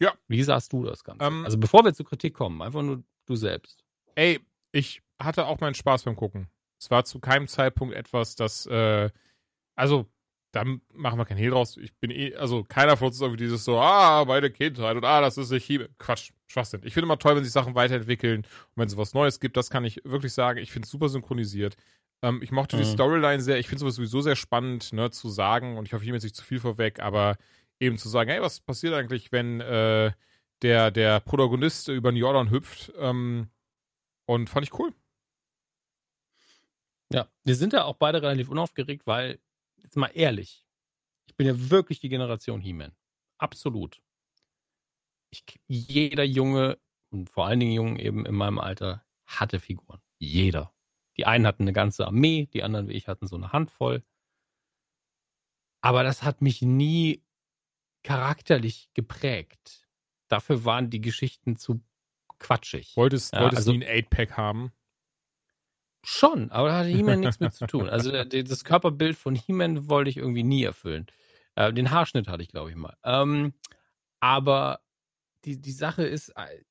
[0.00, 0.14] Ja.
[0.28, 1.24] Wie sahst du das Ganze?
[1.24, 3.84] Ähm, also bevor wir zur Kritik kommen, einfach nur du selbst.
[4.14, 4.40] Ey,
[4.72, 6.48] ich hatte auch meinen Spaß beim Gucken.
[6.78, 9.10] Es war zu keinem Zeitpunkt etwas, das, äh,
[9.76, 10.06] also,
[10.52, 11.76] da machen wir kein Hehl draus.
[11.76, 15.04] Ich bin eh, also keiner von uns ist irgendwie dieses so, ah, meine Kindheit und
[15.04, 15.88] ah, das ist nicht hier.
[15.98, 16.80] Quatsch, Schwachsinn.
[16.84, 19.70] Ich finde immer toll, wenn sich Sachen weiterentwickeln und wenn es was Neues gibt, das
[19.70, 20.58] kann ich wirklich sagen.
[20.58, 21.76] Ich finde es super synchronisiert.
[22.22, 22.80] Ähm, ich mochte mhm.
[22.80, 23.58] die Storyline sehr.
[23.58, 26.24] Ich finde es sowieso sehr spannend, ne, zu sagen und ich hoffe, ich nehme jetzt
[26.24, 27.36] nicht zu viel vorweg, aber
[27.80, 30.12] eben zu sagen, hey, was passiert eigentlich, wenn äh,
[30.62, 32.92] der, der Protagonist über den Jordan hüpft?
[32.98, 33.48] Ähm,
[34.26, 34.92] und fand ich cool.
[37.12, 39.40] Ja, wir sind ja auch beide relativ unaufgeregt, weil,
[39.76, 40.66] jetzt mal ehrlich,
[41.26, 42.94] ich bin ja wirklich die Generation He-Man.
[43.38, 44.02] Absolut.
[45.30, 46.78] Ich, jeder Junge
[47.10, 50.00] und vor allen Dingen Jungen eben in meinem Alter hatte Figuren.
[50.18, 50.74] Jeder.
[51.16, 54.04] Die einen hatten eine ganze Armee, die anderen wie ich hatten so eine Handvoll.
[55.80, 57.24] Aber das hat mich nie
[58.02, 59.88] charakterlich geprägt.
[60.28, 61.82] Dafür waren die Geschichten zu
[62.38, 62.96] quatschig.
[62.96, 64.72] Wolltest, ja, wolltest also, du ein 8-Pack haben?
[66.04, 67.88] Schon, aber da hatte He-Man nichts mit zu tun.
[67.88, 71.06] Also das Körperbild von He-Man wollte ich irgendwie nie erfüllen.
[71.56, 72.96] Äh, den Haarschnitt hatte ich, glaube ich, mal.
[73.04, 73.54] Ähm,
[74.20, 74.80] aber
[75.44, 76.62] die, die Sache ist, äh,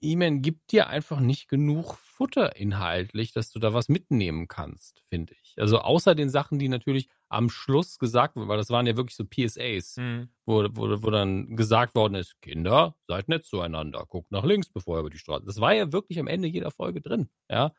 [0.00, 5.34] He-Man gibt dir einfach nicht genug Futter inhaltlich, dass du da was mitnehmen kannst, finde
[5.42, 5.54] ich.
[5.58, 9.16] Also außer den Sachen, die natürlich am Schluss gesagt wurden, weil das waren ja wirklich
[9.16, 10.30] so PSAs, mhm.
[10.44, 14.96] wo, wo, wo dann gesagt worden ist, Kinder, seid nett zueinander, guckt nach links, bevor
[14.96, 15.44] ihr über die Straße.
[15.44, 17.72] Das war ja wirklich am Ende jeder Folge drin, ja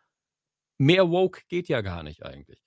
[0.78, 2.62] mehr woke geht ja gar nicht eigentlich.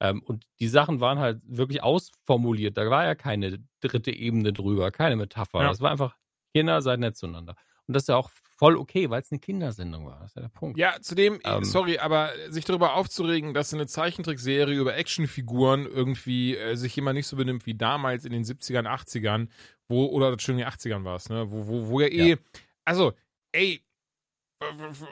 [0.00, 2.76] Ähm, und die Sachen waren halt wirklich ausformuliert.
[2.76, 5.62] Da war ja keine dritte Ebene drüber, keine Metapher.
[5.62, 5.68] Ja.
[5.68, 6.16] Das war einfach,
[6.54, 7.54] Kinder, seid nett zueinander.
[7.86, 10.18] Und das ist ja auch voll okay, weil es eine Kindersendung war.
[10.20, 10.78] Das ist ja der Punkt.
[10.78, 11.64] Ja, zudem, Ähm.
[11.64, 17.26] sorry, aber sich darüber aufzuregen, dass eine Zeichentrickserie über Actionfiguren irgendwie äh, sich jemand nicht
[17.26, 19.48] so benimmt wie damals in den 70ern, 80ern,
[19.88, 22.36] wo, oder schon in den 80ern war es, ne, wo, wo, wo ja eh, Ja.
[22.84, 23.12] also,
[23.52, 23.82] ey,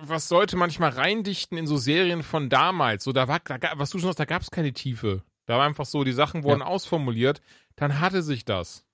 [0.02, 3.04] was sollte manchmal reindichten in so Serien von damals?
[3.04, 5.22] So, da war, da, was du schon sagst, da gab es keine Tiefe.
[5.46, 7.42] Da war einfach so, die Sachen wurden ausformuliert,
[7.76, 8.86] dann hatte sich das.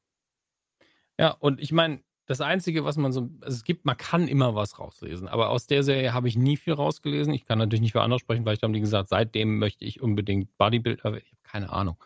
[1.18, 4.54] Ja, und ich meine, das Einzige, was man so, also es gibt, man kann immer
[4.54, 7.34] was rauslesen, aber aus der Serie habe ich nie viel rausgelesen.
[7.34, 10.00] Ich kann natürlich nicht für andere sprechen, weil ich haben die gesagt, seitdem möchte ich
[10.00, 12.02] unbedingt Bodybuild, aber ich habe keine Ahnung.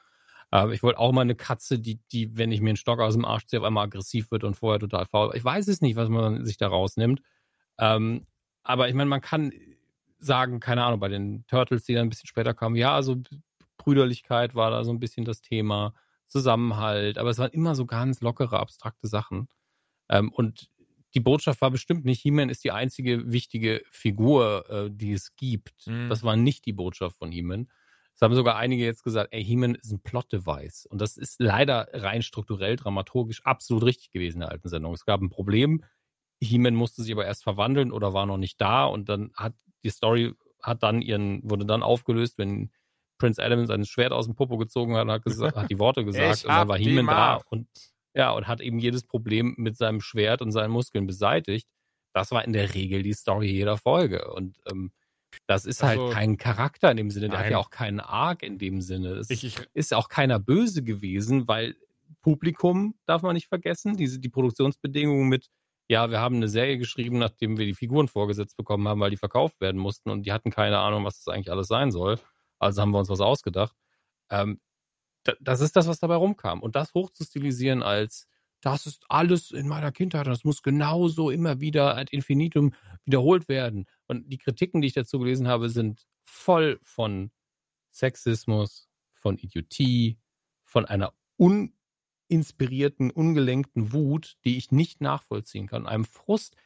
[0.50, 3.14] Aber ich wollte auch mal eine Katze, die, die, wenn ich mir einen Stock aus
[3.14, 5.32] dem Arsch ziehe, auf einmal aggressiv wird und vorher total faul.
[5.34, 7.20] Ich weiß es nicht, was man sich da rausnimmt.
[7.78, 8.26] Ähm,
[8.64, 9.52] aber ich meine, man kann
[10.18, 13.16] sagen, keine Ahnung, bei den Turtles, die dann ein bisschen später kamen, ja, also
[13.76, 15.94] Brüderlichkeit war da so ein bisschen das Thema,
[16.26, 19.48] Zusammenhalt, aber es waren immer so ganz lockere, abstrakte Sachen.
[20.08, 20.70] Ähm, und
[21.14, 25.86] die Botschaft war bestimmt nicht, He-Man ist die einzige wichtige Figur, äh, die es gibt.
[25.86, 26.08] Mhm.
[26.08, 27.68] Das war nicht die Botschaft von He-Man.
[28.14, 30.86] Es haben sogar einige jetzt gesagt, ey, He-Man ist ein Plot-Device.
[30.86, 34.94] Und das ist leider rein strukturell, dramaturgisch absolut richtig gewesen in der alten Sendung.
[34.94, 35.84] Es gab ein Problem,
[36.44, 39.90] He-Man musste sich aber erst verwandeln oder war noch nicht da und dann hat die
[39.90, 42.70] Story hat dann ihren, wurde dann aufgelöst, wenn
[43.18, 46.04] Prince Adam sein Schwert aus dem Popo gezogen hat und hat, gesagt, hat die Worte
[46.04, 47.68] gesagt und dann war He-Man da und
[48.16, 51.68] ja, und hat eben jedes Problem mit seinem Schwert und seinen Muskeln beseitigt.
[52.12, 54.30] Das war in der Regel die Story jeder Folge.
[54.30, 54.92] Und ähm,
[55.48, 57.28] das ist Also- halt kein Charakter in dem Sinne.
[57.28, 57.52] Der hat Nein.
[57.52, 59.14] ja auch keinen Arc in dem Sinne.
[59.14, 61.74] Es Ich, ich, ist auch keiner böse gewesen, weil
[62.22, 63.96] Publikum darf man nicht vergessen.
[63.96, 65.48] Diese, die Produktionsbedingungen mit,
[65.88, 69.16] ja, wir haben eine Serie geschrieben, nachdem wir die Figuren vorgesetzt bekommen haben, weil die
[69.18, 72.18] verkauft werden mussten und die hatten keine Ahnung, was das eigentlich alles sein soll.
[72.58, 73.74] Also haben wir uns was ausgedacht.
[74.30, 74.60] Ähm,
[75.24, 76.62] da- das ist das, was dabei rumkam.
[76.62, 78.28] Und das hochzustilisieren als,
[78.62, 82.74] das ist alles in meiner Kindheit und das muss genauso immer wieder ad infinitum
[83.04, 83.86] wiederholt werden.
[84.06, 87.30] Und die Kritiken, die ich dazu gelesen habe, sind voll von
[87.92, 90.18] Sexismus, von Idiotie,
[90.64, 91.12] von einer
[92.30, 96.56] uninspirierten, ungelenkten Wut, die ich nicht nachvollziehen kann, einem Frust.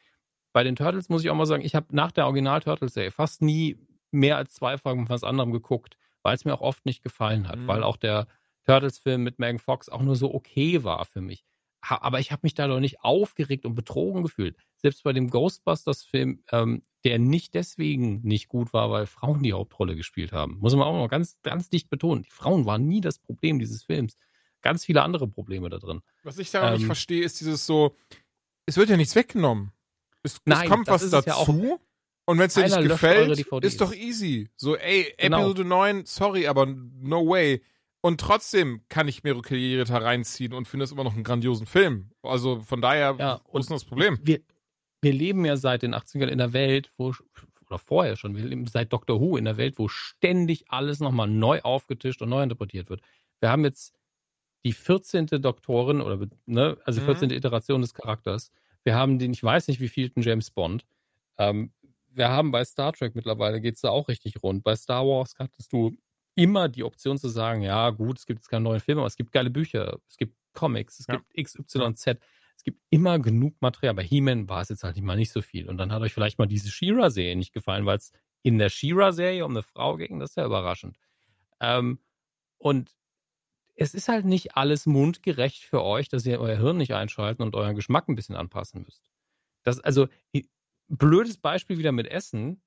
[0.53, 3.77] Bei den Turtles muss ich auch mal sagen, ich habe nach der Original-Turtles-Serie fast nie
[4.11, 7.47] mehr als zwei Folgen von was anderem geguckt, weil es mir auch oft nicht gefallen
[7.47, 7.67] hat, Mhm.
[7.67, 8.27] weil auch der
[8.65, 11.45] Turtles-Film mit Megan Fox auch nur so okay war für mich.
[11.83, 14.57] Ha- Aber ich habe mich da doch nicht aufgeregt und betrogen gefühlt.
[14.77, 19.95] Selbst bei dem Ghostbusters-Film, ähm, der nicht deswegen nicht gut war, weil Frauen die Hauptrolle
[19.95, 20.57] gespielt haben.
[20.59, 22.23] Muss man auch noch ganz, ganz dicht betonen.
[22.23, 24.17] Die Frauen waren nie das Problem dieses Films.
[24.61, 26.01] Ganz viele andere Probleme da drin.
[26.23, 27.95] was ich da noch nicht Ähm, verstehe, ist dieses so,
[28.65, 29.71] es wird ja nichts weggenommen.
[30.23, 31.79] Es, Nein, es kommt was es ja dazu.
[32.25, 34.49] und wenn es dir nicht gefällt, ist doch easy.
[34.57, 35.39] So, ey, Genau.
[35.39, 37.63] Episode 9, sorry, aber no way.
[38.01, 42.11] Und trotzdem kann ich mir Karriere reinziehen und finde es immer noch einen grandiosen Film.
[42.21, 44.19] Also von daher, Ja, wo ist das Problem?
[44.23, 44.39] Wir,
[45.01, 47.13] wir leben ja seit den 80ern in einer Welt, wo,
[47.67, 51.27] oder vorher schon, wir leben seit Doctor Who in einer Welt, wo ständig alles nochmal
[51.27, 53.01] neu aufgetischt und neu interpretiert wird.
[53.41, 53.93] Wir haben jetzt
[54.65, 55.27] die 14.
[55.41, 57.05] Doktorin, oder ne, also Mhm.
[57.05, 57.29] 14.
[57.31, 58.51] Iteration des Charakters.
[58.83, 60.85] Wir haben den, ich weiß nicht, wie vielten James Bond.
[61.37, 61.71] Ähm,
[62.11, 64.63] wir haben bei Star Trek mittlerweile geht es da auch richtig rund.
[64.63, 65.95] Bei Star Wars hattest du
[66.35, 69.15] immer die Option zu sagen, ja gut, es gibt jetzt keinen neuen Film, aber es
[69.15, 71.15] gibt geile Bücher, es gibt Comics, es Ja.
[71.17, 72.17] gibt XYZ.
[72.57, 73.93] Es gibt immer genug Material.
[73.93, 75.69] Bei He-Man war es jetzt halt nicht mal nicht so viel.
[75.69, 78.11] Und dann hat euch vielleicht mal diese She-Ra-Serie nicht gefallen, weil es
[78.41, 80.19] in der She-Ra-Serie um eine Frau ging.
[80.19, 80.97] Das ist ja überraschend.
[81.61, 81.99] Ähm,
[82.57, 82.95] und
[83.79, 87.55] es ist halt nicht alles mundgerecht für euch, dass ihr euer Hirn nicht einschalten und
[87.55, 89.09] euren Geschmack ein bisschen anpassen müsst.
[89.63, 90.07] Das, also,
[90.87, 92.61] blödes Beispiel wieder mit Essen.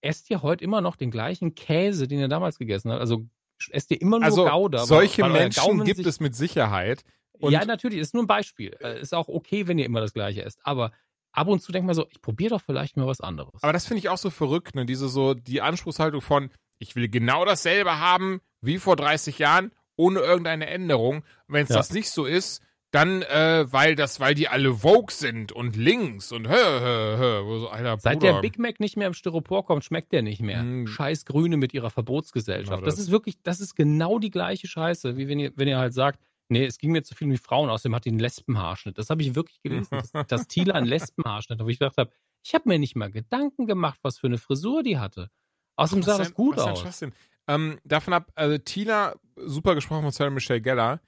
[0.00, 3.00] Esst ihr heute immer noch den gleichen Käse, den ihr damals gegessen habt?
[3.00, 3.26] Also,
[3.70, 4.78] esst ihr immer nur Also Gouda?
[4.80, 7.02] weil- solche weil euer Menschen gibt es mit Sicherheit.
[7.40, 8.76] Ja, natürlich, ist nur ein Beispiel.
[8.80, 10.58] Äh, Ist auch okay, wenn ihr immer das Gleiche esst.
[10.64, 10.90] Aber
[11.32, 13.62] ab und zu denkt man so, ich probiere doch vielleicht mal was anderes.
[13.62, 14.86] Aber das finde ich auch so verrückt, ne?
[14.86, 20.20] Diese so, die Anspruchshaltung von, ich will genau dasselbe haben wie vor 30 Jahren, ohne
[20.20, 21.22] irgendeine Änderung.
[21.46, 21.76] Wenn es Ja.
[21.76, 26.32] das nicht so ist, dann, äh, weil das, weil die alle Vogue sind und links
[26.32, 27.44] und hö, hö, hö.
[27.44, 28.34] Wo so, Alter, Seit Bruder.
[28.34, 30.62] der Big Mac nicht mehr im Styropor kommt, schmeckt der nicht mehr.
[30.62, 30.86] Mm.
[30.86, 32.70] Scheiß Grüne mit ihrer Verbotsgesellschaft.
[32.78, 32.94] Genau das.
[32.94, 33.04] das.
[33.04, 36.18] ist wirklich, das ist genau die gleiche Scheiße, wie wenn ihr, wenn ihr halt sagt,
[36.48, 38.96] nee, es ging mir zu viel um die Frauen, außerdem hat die einen Lesbenhaarschnitt.
[38.96, 42.10] Das habe ich wirklich gelesen, dass, dass Tila einen Lesbenhaarschnitt hat, wo ich gedacht habe,
[42.42, 45.28] ich habe mir nicht mal Gedanken gemacht, was für eine Frisur die hatte.
[45.76, 47.04] Außerdem sah das gut was aus.
[47.48, 51.00] Ähm, davon ab, also Tina, super gesprochen von Sarah Michelle Geller.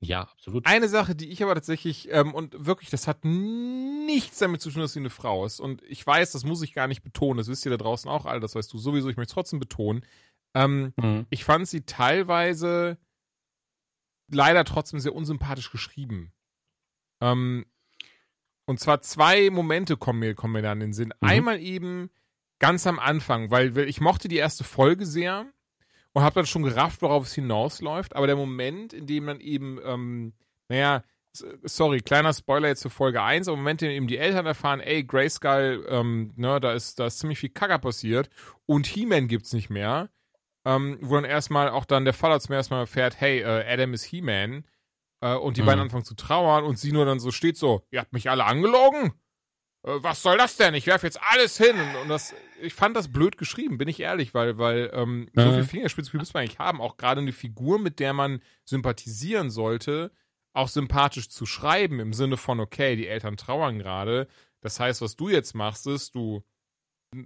[0.00, 0.64] Ja, absolut.
[0.64, 4.80] Eine Sache, die ich aber tatsächlich, ähm, und wirklich, das hat nichts damit zu tun,
[4.82, 5.58] dass sie eine Frau ist.
[5.58, 7.38] Und ich weiß, das muss ich gar nicht betonen.
[7.38, 9.08] Das wisst ihr da draußen auch alle, das weißt du sowieso.
[9.08, 10.04] Ich möchte es trotzdem betonen.
[10.54, 11.26] Ähm, Mhm.
[11.30, 12.96] ich fand sie teilweise
[14.30, 16.32] leider trotzdem sehr unsympathisch geschrieben.
[17.20, 17.66] Ähm,
[18.66, 21.12] Und zwar zwei Momente kommen mir, kommen mir da in den Sinn.
[21.20, 21.28] Mhm.
[21.28, 22.10] Einmal eben
[22.60, 25.50] ganz am Anfang, weil, weil ich mochte die erste Folge sehr
[26.18, 28.14] und habe dann schon gerafft, worauf es hinausläuft.
[28.16, 30.32] Aber der Moment, in dem dann eben, ähm,
[30.68, 31.02] naja,
[31.62, 34.46] sorry, kleiner Spoiler jetzt für Folge 1, aber im Moment, in dem eben die Eltern
[34.46, 38.28] erfahren, ey, Grayskull, ähm, ne, da ist, da ist ziemlich viel Kacker passiert
[38.66, 40.10] und He-Man gibt's nicht mehr.
[40.64, 43.94] Ähm, wo dann erstmal auch dann der Vater zum ersten Mal erfährt, hey, äh, Adam
[43.94, 44.64] ist He-Man.
[45.20, 45.66] Äh, und die Mhm.
[45.66, 48.44] beiden anfangen zu trauern und sie nur dann so steht so, ihr habt mich alle
[48.44, 49.12] angelogen?
[49.84, 50.74] Äh, was soll das denn?
[50.74, 51.76] Ich werfe jetzt alles hin.
[52.02, 55.64] Und, das, ich fand das blöd geschrieben, bin ich ehrlich, weil, weil ähm, so viel
[55.64, 56.80] Fingerspitzengefühl muss man eigentlich haben.
[56.80, 60.12] Auch gerade eine Figur, mit der man sympathisieren sollte,
[60.52, 64.28] auch sympathisch zu schreiben, im Sinne von, okay, die Eltern trauern gerade.
[64.60, 66.42] Das heißt, was du jetzt machst, ist, du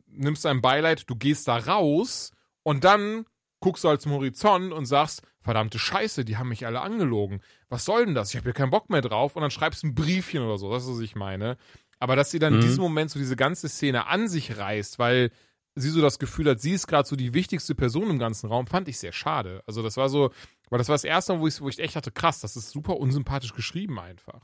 [0.06, 3.24] nimmst dein Beileid, du gehst da raus und dann
[3.60, 7.40] guckst du halt zum Horizont und sagst, verdammte Scheiße, die haben mich alle angelogen.
[7.68, 8.30] Was soll denn das?
[8.30, 9.34] Ich habe hier keinen Bock mehr drauf.
[9.36, 10.70] Und dann schreibst du ein Briefchen oder so.
[10.70, 11.56] Das ist, was ich meine.
[12.02, 12.64] Aber dass sie dann in Mhm.
[12.64, 15.30] diesem Moment so diese ganze Szene an sich reißt, weil
[15.76, 18.66] sie so das Gefühl hat, sie ist gerade so die wichtigste Person im ganzen Raum,
[18.66, 19.62] fand ich sehr schade.
[19.66, 20.32] Also das war so,
[20.68, 22.70] weil das war das erste Mal, wo ich, wo ich echt dachte, krass, das ist
[22.70, 24.42] super unsympathisch geschrieben einfach.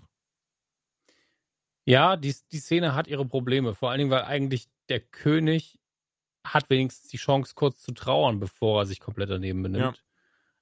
[1.85, 3.75] Ja, die, die Szene hat ihre Probleme.
[3.75, 5.81] Vor allen Dingen, weil eigentlich der König
[6.45, 9.97] hat wenigstens die Chance, kurz zu trauern, bevor er sich komplett daneben benimmt.
[9.97, 10.03] Ja.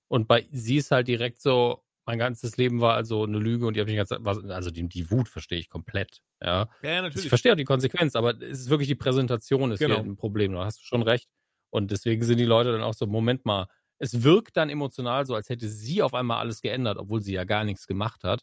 [0.08, 3.74] Und bei sie ist halt direkt so, mein ganzes Leben war also eine Lüge und
[3.74, 6.20] die habe ich ganz, was- also die, die Wut verstehe ich komplett.
[6.42, 6.68] Ja.
[6.82, 9.96] Ja, Ich verstehe auch die Konsequenz, aber es ist wirklich die Präsentation ist Genau.
[9.96, 10.52] hier ein Problem.
[10.52, 11.28] Da hast du schon recht.
[11.70, 13.66] Und deswegen sind die Leute dann auch so, Moment mal,
[13.98, 17.44] es wirkt dann emotional so, als hätte sie auf einmal alles geändert, obwohl sie ja
[17.44, 18.42] gar nichts gemacht hat,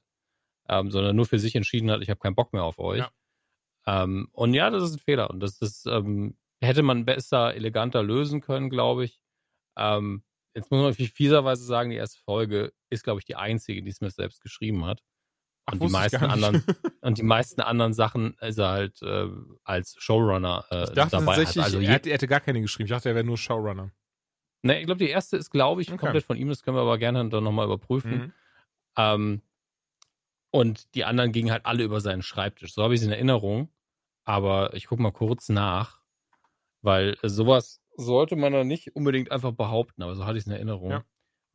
[0.67, 2.99] ähm, sondern nur für sich entschieden hat, ich habe keinen Bock mehr auf euch.
[2.99, 3.09] Ja.
[3.85, 5.29] Ähm, und ja, das ist ein Fehler.
[5.29, 9.19] Und das, das ähm, hätte man besser, eleganter lösen können, glaube ich.
[9.77, 10.23] Ähm,
[10.55, 13.89] jetzt muss man viel fieserweise sagen, die erste Folge ist, glaube ich, die einzige, die
[13.89, 15.01] es mir selbst geschrieben hat.
[15.65, 16.63] Ach, Und die meisten anderen
[17.01, 19.27] und die meisten anderen Sachen ist er halt äh,
[19.63, 22.87] als Showrunner äh, Ich dachte dabei tatsächlich, Also er, hätte, gar keine geschrieben.
[22.87, 23.91] Ich dachte, er wäre nur Showrunner.
[24.61, 25.97] ne, ich glaube, die erste ist, glaube ich, Okay.
[25.97, 26.49] komplett von ihm.
[26.49, 28.11] Das können wir aber gerne dann nochmal überprüfen.
[28.11, 28.33] Mhm.
[28.97, 29.41] Ähm,
[30.51, 32.73] und die anderen gingen halt alle über seinen Schreibtisch.
[32.73, 33.69] So habe ich es in Erinnerung.
[34.25, 35.99] Aber ich gucke mal kurz nach,
[36.81, 40.53] weil sowas sollte man dann nicht unbedingt einfach behaupten, aber so hatte ich es in
[40.53, 40.91] Erinnerung.
[40.91, 41.03] Ja.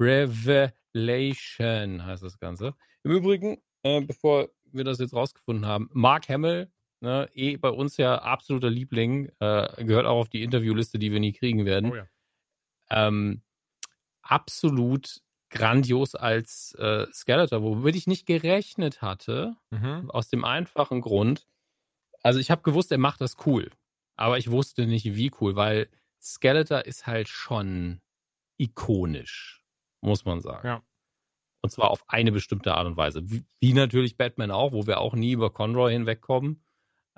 [0.00, 2.74] Revelation heißt das Ganze.
[3.04, 6.70] Im Übrigen, äh, bevor wir das jetzt rausgefunden haben, Mark Hamill,
[7.00, 11.20] ne, eh bei uns ja absoluter Liebling, äh, gehört auch auf die Interviewliste, die wir
[11.20, 12.06] nie kriegen werden Oh ja.
[12.90, 13.42] ähm,
[14.22, 15.20] absolut
[15.50, 20.10] grandios als äh, Skeletor, womit ich nicht gerechnet hatte, Mhm.
[20.10, 21.46] aus dem einfachen Grund.
[22.22, 23.70] Also ich habe gewusst, er macht das cool,
[24.16, 25.88] aber ich wusste nicht, wie cool, weil
[26.20, 28.00] Skeletor ist halt schon
[28.56, 29.64] ikonisch,
[30.00, 30.66] muss man sagen.
[30.66, 30.82] Ja.
[31.60, 33.28] Und zwar auf eine bestimmte Art und Weise.
[33.30, 36.62] Wie, wie natürlich Batman auch, wo wir auch nie über Conroy hinwegkommen.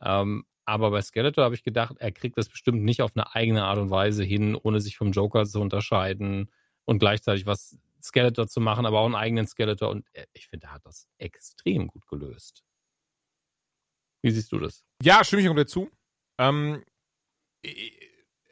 [0.00, 3.64] Ähm, aber bei Skeletor habe ich gedacht, er kriegt das bestimmt nicht auf eine eigene
[3.64, 6.50] Art und Weise hin, ohne sich vom Joker zu unterscheiden
[6.84, 9.90] und gleichzeitig was Skeletor zu machen, aber auch einen eigenen Skeletor.
[9.90, 12.64] Und äh, ich finde, er hat das extrem gut gelöst.
[14.22, 14.84] Wie siehst du das?
[15.02, 15.90] Ja, stimme ich komplett zu.
[16.38, 16.82] Ähm,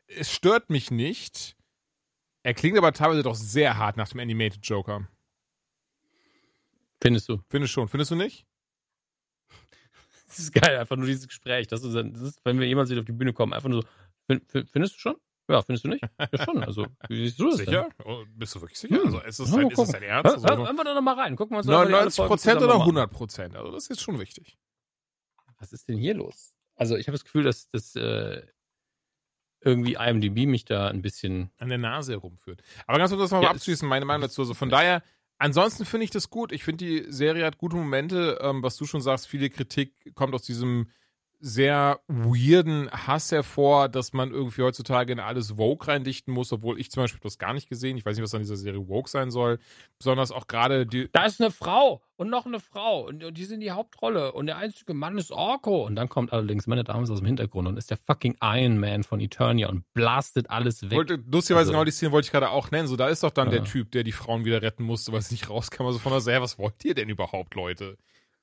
[0.08, 1.56] es stört mich nicht.
[2.42, 5.08] Er klingt aber teilweise doch sehr hart nach dem Animated Joker.
[7.02, 7.40] Findest du?
[7.48, 7.88] Findest schon.
[7.88, 8.46] Findest du nicht?
[10.26, 11.68] Das ist geil, einfach nur dieses Gespräch.
[11.68, 13.88] Das ist, das ist wenn wir jemals wieder auf die Bühne kommen, einfach nur so,
[14.26, 15.16] fin- fin- findest du schon?
[15.48, 16.04] Ja, findest du nicht?
[16.18, 16.62] Ja, schon.
[16.62, 17.88] Also, wie siehst du das Sicher?
[18.04, 18.96] Oh, bist du wirklich sicher?
[18.96, 19.06] Hm.
[19.06, 20.10] Also ist es Ja, dein, mal ist es dein denn?
[20.10, 20.34] Ernst?
[20.34, 21.34] Also, hör, hören wir doch nochmal rein.
[21.34, 22.80] Gucken wir uns doch mal die alle 99 Folgen Prozent zusammen oder an.
[22.82, 23.56] 100 Prozent?
[23.56, 24.58] Also das ist jetzt schon wichtig.
[25.58, 26.52] Was ist denn hier los?
[26.76, 28.46] Also, ich habe das Gefühl, dass das äh,
[29.60, 31.50] irgendwie IMDb mich da ein bisschen.
[31.58, 32.62] An der Nase herumführt.
[32.86, 34.42] Aber ganz kurz das mal Ja, abschließen, meine Meinung dazu.
[34.42, 35.02] Also von daher,
[35.38, 36.52] ansonsten finde ich das gut.
[36.52, 38.38] Ich finde, die Serie hat gute Momente.
[38.40, 40.88] Ähm, was du schon sagst, viele Kritik kommt aus diesem
[41.40, 46.90] sehr weirden Hass hervor, dass man irgendwie heutzutage in alles Vogue reindichten muss, obwohl ich
[46.90, 47.96] zum Beispiel das gar nicht gesehen.
[47.96, 49.58] Ich weiß nicht, was an dieser Serie Vogue sein soll.
[49.98, 51.08] Besonders auch gerade die.
[51.12, 54.46] Da ist eine Frau und noch eine Frau und, und die sind die Hauptrolle und
[54.46, 55.86] der einzige Mann ist Orko.
[55.86, 59.04] Und dann kommt allerdings meine Dame aus dem Hintergrund und ist der fucking Iron Man
[59.04, 60.92] von Eternia und blastet alles weg.
[60.92, 62.88] Wollte, lustigerweise Also- genau die Szene wollte ich gerade auch nennen.
[62.88, 63.64] So, da ist doch dann der Ja.
[63.64, 65.84] Typ, der die Frauen wieder retten musste, weil es nicht rauskam.
[65.86, 67.96] Also von daher, was wollt ihr denn überhaupt, Leute?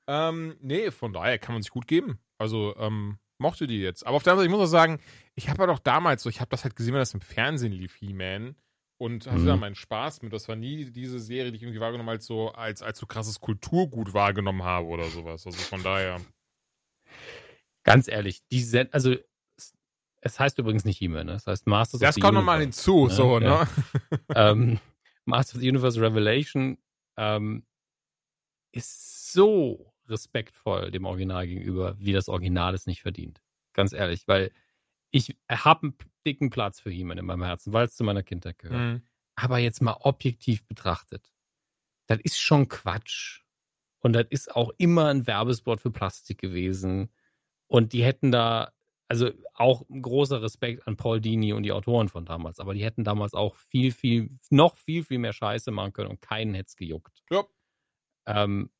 [0.08, 2.18] Ähm, nee, von daher kann man sich gut geben.
[2.38, 4.06] Also, ähm, mochte die jetzt.
[4.06, 5.00] Aber auf der anderen Seite, ich muss auch sagen,
[5.34, 7.72] ich habe ja doch damals so, ich habe das halt gesehen, wenn das im Fernsehen
[7.72, 8.56] lief, He-Man.
[8.98, 9.46] Und hatte Mhm.
[9.46, 10.32] da meinen Spaß mit.
[10.32, 13.40] Das war nie diese Serie, die ich irgendwie wahrgenommen als so, als, als so krasses
[13.40, 15.44] Kulturgut wahrgenommen habe oder sowas.
[15.46, 16.18] Also von daher.
[17.84, 19.14] Ganz ehrlich, die Send also
[20.22, 21.32] es, heißt übrigens nicht He-Man, ne?
[21.34, 22.90] es heißt Masters of Das the kommt nochmal Universe.
[22.90, 23.64] hinzu, Ja, so, ja.
[23.64, 23.68] ne?
[24.34, 24.80] ähm,
[25.26, 26.78] Masters of the Universe Revelation
[27.18, 27.64] ähm,
[28.72, 33.42] ist so respektvoll dem Original gegenüber, wie das Original es nicht verdient.
[33.72, 34.52] Ganz ehrlich, weil
[35.10, 35.96] ich habe einen
[36.26, 38.80] dicken Platz für He-Man in meinem Herzen, weil es zu meiner Kindheit gehört.
[38.80, 39.02] Mhm.
[39.34, 41.32] Aber jetzt mal objektiv betrachtet,
[42.06, 43.42] das ist schon Quatsch.
[44.00, 47.10] Und das ist auch immer ein Werbespot für Plastik gewesen.
[47.66, 48.72] Und die hätten da,
[49.08, 53.04] also auch großer Respekt an Paul Dini und die Autoren von damals, aber die hätten
[53.04, 56.76] damals auch viel, viel, noch viel, viel mehr Scheiße machen können und keinen hätte es
[56.76, 57.24] gejuckt.
[57.30, 57.44] Ja.
[58.26, 58.70] Ähm,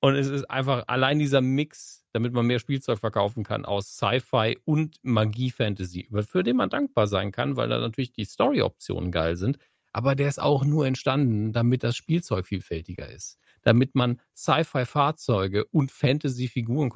[0.00, 4.58] und es ist einfach allein dieser Mix, damit man mehr Spielzeug verkaufen kann aus Sci-Fi
[4.64, 9.58] und Magie-Fantasy, für den man dankbar sein kann, weil da natürlich die Story-Optionen geil sind.
[9.92, 13.38] Aber der ist auch nur entstanden, damit das Spielzeug vielfältiger ist.
[13.62, 16.90] Damit man Sci-Fi-Fahrzeuge und Fantasy-Figuren,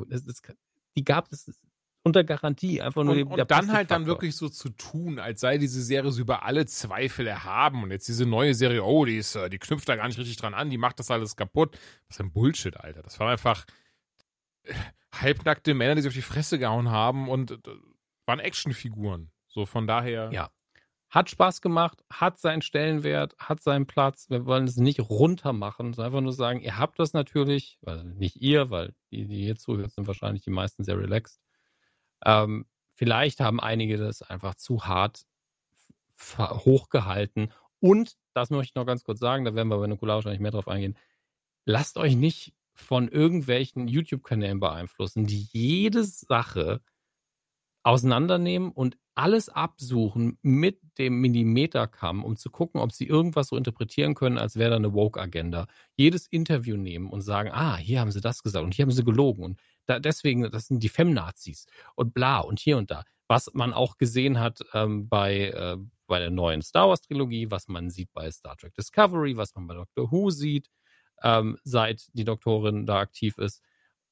[0.96, 1.50] die gab es
[2.02, 2.80] unter Garantie.
[2.80, 6.10] Einfach nur und, und dann halt dann wirklich so zu tun, als sei diese Serie
[6.10, 9.58] so über alle Zweifel erhaben und jetzt diese neue Serie, oh, die ist, äh, die
[9.58, 11.74] knüpft da gar nicht richtig dran an, die macht das alles kaputt.
[12.08, 13.02] Das ist ein Bullshit, Alter.
[13.02, 13.64] Das waren einfach
[14.62, 14.74] äh,
[15.12, 17.58] halbnackte Männer, die sich auf die Fresse gehauen haben und äh,
[18.26, 19.30] waren Actionfiguren.
[19.48, 20.30] So von daher.
[20.32, 20.50] Ja.
[21.10, 24.30] Hat Spaß gemacht, hat seinen Stellenwert, hat seinen Platz.
[24.30, 28.04] Wir wollen es nicht runter machen, sondern einfach nur sagen, ihr habt das natürlich, weil
[28.04, 31.40] nicht ihr, weil die, die hier zuhören, sind wahrscheinlich die meisten sehr relaxed
[32.24, 35.24] ähm, vielleicht haben einige das einfach zu hart
[36.38, 37.52] hochgehalten.
[37.80, 40.50] Und, das möchte ich noch ganz kurz sagen, da werden wir bei Nukular wahrscheinlich mehr
[40.50, 40.96] drauf eingehen,
[41.64, 46.80] lasst euch nicht von irgendwelchen YouTube-Kanälen beeinflussen, die jede Sache
[47.82, 54.14] auseinandernehmen und alles absuchen mit dem Millimeterkamm, um zu gucken, ob sie irgendwas so interpretieren
[54.14, 55.66] können, als wäre da eine Woke-Agenda.
[55.96, 59.04] Jedes Interview nehmen und sagen, ah, hier haben sie das gesagt und hier haben sie
[59.04, 59.60] gelogen und
[59.90, 63.04] da, deswegen, das sind die Femnazis und bla und hier und da.
[63.28, 65.76] Was man auch gesehen hat ähm, bei, äh,
[66.06, 69.66] bei der neuen Star Wars Trilogie, was man sieht bei Star Trek Discovery, was man
[69.66, 70.70] bei Doctor Who sieht,
[71.22, 73.62] ähm, seit die Doktorin da aktiv ist.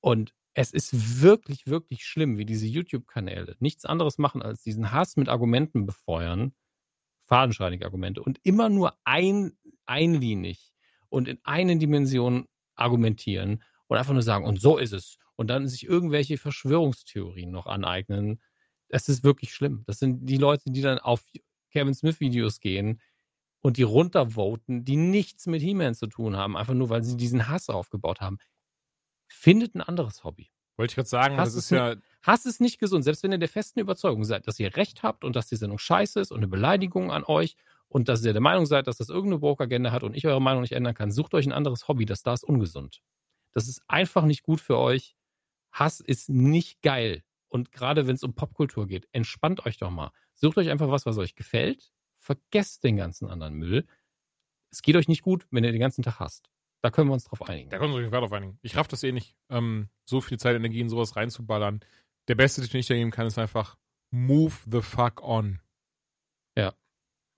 [0.00, 5.16] Und es ist wirklich, wirklich schlimm, wie diese YouTube-Kanäle nichts anderes machen, als diesen Hass
[5.16, 6.52] mit Argumenten befeuern,
[7.26, 9.56] fadenscheinige Argumente, und immer nur ein,
[9.86, 10.72] einlinig
[11.08, 15.68] und in eine Dimension argumentieren und einfach nur sagen, und so ist es und dann
[15.68, 18.40] sich irgendwelche Verschwörungstheorien noch aneignen.
[18.88, 19.84] Das ist wirklich schlimm.
[19.86, 21.24] Das sind die Leute, die dann auf
[21.70, 23.00] Kevin Smith Videos gehen
[23.60, 27.48] und die runtervoten, die nichts mit He-Man zu tun haben, einfach nur, weil sie diesen
[27.48, 28.38] Hass aufgebaut haben.
[29.28, 30.50] Findet ein anderes Hobby.
[30.76, 31.94] Wollte ich gerade sagen, Hass das ist ja.
[32.22, 35.22] Hass ist nicht gesund, selbst wenn ihr der festen Überzeugung seid, dass ihr recht habt
[35.22, 37.54] und dass die Sendung scheiße ist und eine Beleidigung an euch
[37.86, 40.62] und dass ihr der Meinung seid, dass das irgendeine Woke-Agenda hat und ich eure Meinung
[40.62, 43.02] nicht ändern kann, sucht euch ein anderes Hobby, das da ist ungesund.
[43.52, 45.14] Das ist einfach nicht gut für euch.
[45.72, 47.22] Hass ist nicht geil.
[47.48, 50.12] Und gerade wenn es um Popkultur geht, entspannt euch doch mal.
[50.34, 51.92] Sucht euch einfach was, was euch gefällt.
[52.18, 53.86] Vergesst den ganzen anderen Müll.
[54.70, 56.50] Es geht euch nicht gut, wenn ihr den ganzen Tag hasst.
[56.82, 57.70] Da können wir uns drauf einigen.
[57.70, 58.58] Da können wir uns drauf einigen.
[58.62, 61.80] Ich raff das eh nicht, ähm, so viel Zeit, Energie in sowas reinzuballern.
[62.28, 63.76] Der beste, den ich da geben kann, ist einfach
[64.10, 65.60] move the fuck on.
[66.56, 66.74] Ja,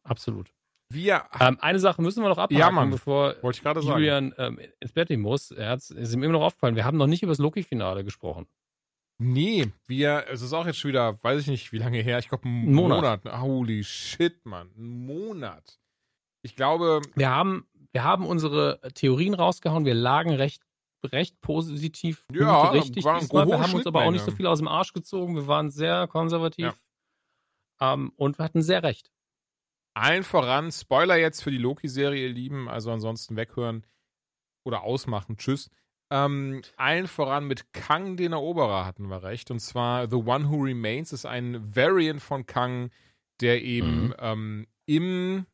[0.03, 0.53] absolut.
[0.93, 2.91] Wir ähm, eine Sache müssen wir noch abhaken, ja, Mann.
[2.91, 5.53] bevor Wollte ich gerade Julian ähm, ins Bett gehen muss.
[5.53, 6.75] Er ist ihm immer noch aufgefallen.
[6.75, 8.47] Wir haben noch nicht über das Loki-Finale gesprochen.
[9.23, 12.19] Nee, wir, es ist auch jetzt schon wieder, weiß ich nicht, wie lange her.
[12.19, 13.23] Ich glaube, ein Monat.
[13.23, 13.41] Monat.
[13.43, 14.71] Holy shit, Mann.
[14.77, 15.79] Ein Monat.
[16.43, 17.03] Ich glaube.
[17.15, 19.85] Wir haben, wir haben unsere Theorien rausgehauen.
[19.85, 20.63] Wir lagen recht,
[21.05, 22.27] recht positiv.
[22.33, 23.05] Ja, richtig.
[23.05, 25.37] Waren wir haben uns aber auch nicht so viel aus dem Arsch gezogen.
[25.37, 26.73] Wir waren sehr konservativ.
[27.81, 27.93] Ja.
[27.93, 29.13] Ähm, und wir hatten sehr recht.
[29.95, 33.85] Allen voran, Spoiler jetzt für die Loki-Serie, ihr Lieben, also ansonsten weghören
[34.65, 35.37] oder ausmachen.
[35.37, 35.71] Tschüss.
[36.13, 39.51] Ähm, allen voran mit Kang den Eroberer hatten wir recht.
[39.51, 42.91] Und zwar The One Who Remains ist ein Variant von Kang,
[43.41, 44.15] der eben mhm.
[44.19, 45.47] ähm, im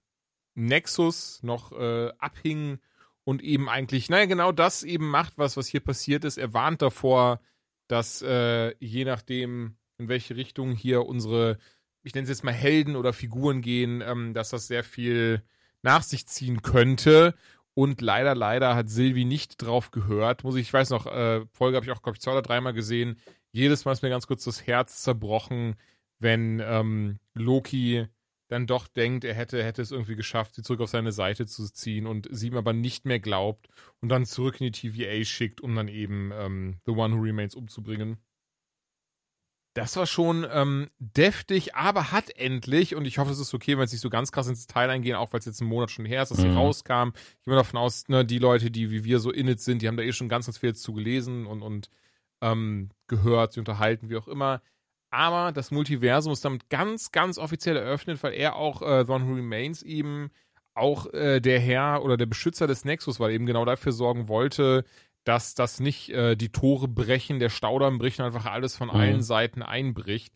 [0.54, 2.78] Nexus noch äh, abhing
[3.24, 6.38] und eben eigentlich, naja, genau das eben macht, was, was hier passiert ist.
[6.38, 7.40] Er warnt davor,
[7.88, 11.58] dass äh, je nachdem, in welche Richtung hier unsere
[12.06, 15.42] ich nenne es jetzt mal Helden oder Figuren gehen, ähm, dass das sehr viel
[15.82, 17.34] nach sich ziehen könnte.
[17.74, 20.44] Und leider, leider hat Silvi nicht drauf gehört.
[20.44, 22.74] Muss ich, ich weiß noch, äh, Folge habe ich auch, glaube ich, zwei oder dreimal
[22.74, 23.16] gesehen.
[23.50, 25.74] Jedes Mal ist mir ganz kurz das Herz zerbrochen,
[26.20, 28.06] wenn ähm, Loki
[28.48, 31.64] dann doch denkt, er hätte, hätte es irgendwie geschafft, sie zurück auf seine Seite zu
[31.72, 33.68] ziehen und sie ihm aber nicht mehr glaubt
[34.00, 37.56] und dann zurück in die TVA schickt, um dann eben ähm, The One Who Remains
[37.56, 38.18] umzubringen.
[39.76, 43.84] Das war schon ähm, deftig, aber hat endlich, und ich hoffe, es ist okay, wenn
[43.84, 46.06] es nicht so ganz krass ins Detail eingehen, auch weil es jetzt einen Monat schon
[46.06, 46.56] her ist, dass sie mhm.
[46.56, 47.10] rauskam.
[47.14, 49.82] Ich gehe mal davon aus, ne, die Leute, die wie wir so in it sind,
[49.82, 51.90] die haben da eh schon ganz, ganz viel zu gelesen und, und
[52.40, 54.62] ähm, gehört, sie unterhalten, wie auch immer.
[55.10, 59.26] Aber das Multiversum ist damit ganz, ganz offiziell eröffnet, weil er auch äh, The One
[59.26, 60.30] Who Remains eben
[60.72, 64.28] auch äh, der Herr oder der Beschützer des Nexus, weil er eben genau dafür sorgen
[64.28, 64.86] wollte,
[65.26, 68.94] dass das nicht äh, die Tore brechen, der Staudamm bricht und einfach alles von Mhm.
[68.94, 70.32] allen Seiten einbricht.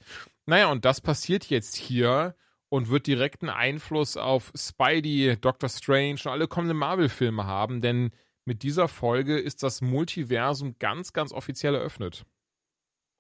[0.47, 2.35] Naja, und das passiert jetzt hier
[2.69, 8.11] und wird direkten Einfluss auf Spidey, Doctor Strange und alle kommenden Marvel-Filme haben, denn
[8.45, 12.25] mit dieser Folge ist das Multiversum ganz, ganz offiziell eröffnet.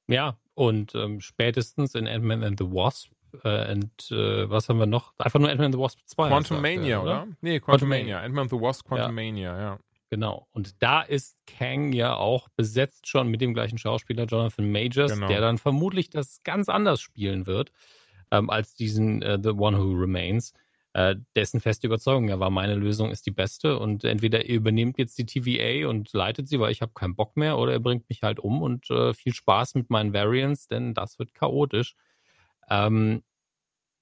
[0.08, 3.12] Ja, und ähm, spätestens in Ant-Man and the Wasp
[3.44, 5.12] äh, und äh, was haben wir noch?
[5.18, 6.28] Einfach nur Ant-Man and the Wasp 2.
[6.28, 7.26] Quantum Mania, aktuell, oder?
[7.40, 8.04] Nee, Quantum Quantumania.
[8.16, 8.20] Mania.
[8.22, 9.78] Ant-Man and the Wasp, Quantum Mania, ja.
[10.10, 10.48] Genau.
[10.50, 15.28] Und da ist Kang ja auch besetzt schon mit dem gleichen Schauspieler Jonathan Majors, Genau.
[15.28, 17.70] der dann vermutlich das ganz anders spielen wird
[18.32, 20.52] ähm, als diesen äh, The One Who Remains.
[20.92, 24.98] Äh, dessen feste Überzeugung ja war, meine Lösung ist die beste und entweder ihr übernehmt
[24.98, 28.08] jetzt die TVA und leitet sie, weil ich habe keinen Bock mehr, oder ihr bringt
[28.08, 31.94] mich halt um und äh, viel Spaß mit meinen Variants, denn das wird chaotisch.
[32.68, 33.22] Ähm,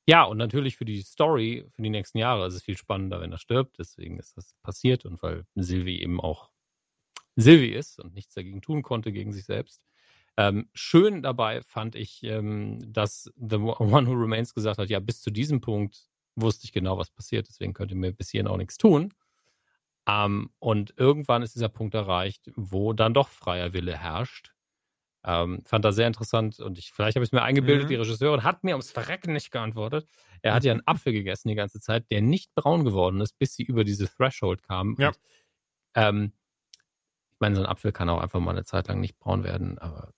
[0.09, 3.30] ja, und natürlich für die Story, für die nächsten Jahre ist es viel spannender, wenn
[3.30, 3.78] er stirbt.
[3.78, 6.48] Deswegen ist das passiert und weil Sylvie eben auch
[7.36, 9.82] Sylvie ist und nichts dagegen tun konnte gegen sich selbst.
[10.39, 15.20] Ähm, schön dabei fand ich, ähm, dass The One Who Remains gesagt hat, ja, bis
[15.20, 18.56] zu diesem Punkt wusste ich genau, was passiert, deswegen könnt ihr mir bis hierhin auch
[18.56, 19.12] nichts tun.
[20.09, 24.55] Ähm, und irgendwann ist dieser Punkt erreicht, wo dann doch freier Wille herrscht.
[25.31, 27.89] Ähm, fand das sehr interessant und ich, vielleicht habe ich es mir eingebildet, Mhm.
[27.91, 30.09] die Regisseurin hat mir ums Verrecken nicht geantwortet.
[30.41, 33.55] Er hat ja einen Apfel gegessen die ganze Zeit, der nicht braun geworden ist, bis
[33.55, 34.97] sie über diese Threshold kam.
[34.99, 35.09] Ja.
[35.09, 35.19] Und,
[35.97, 36.33] ähm,
[37.33, 39.79] ich meine, so ein Apfel kann auch einfach mal eine Zeit lang nicht braun werden,
[39.79, 40.15] aber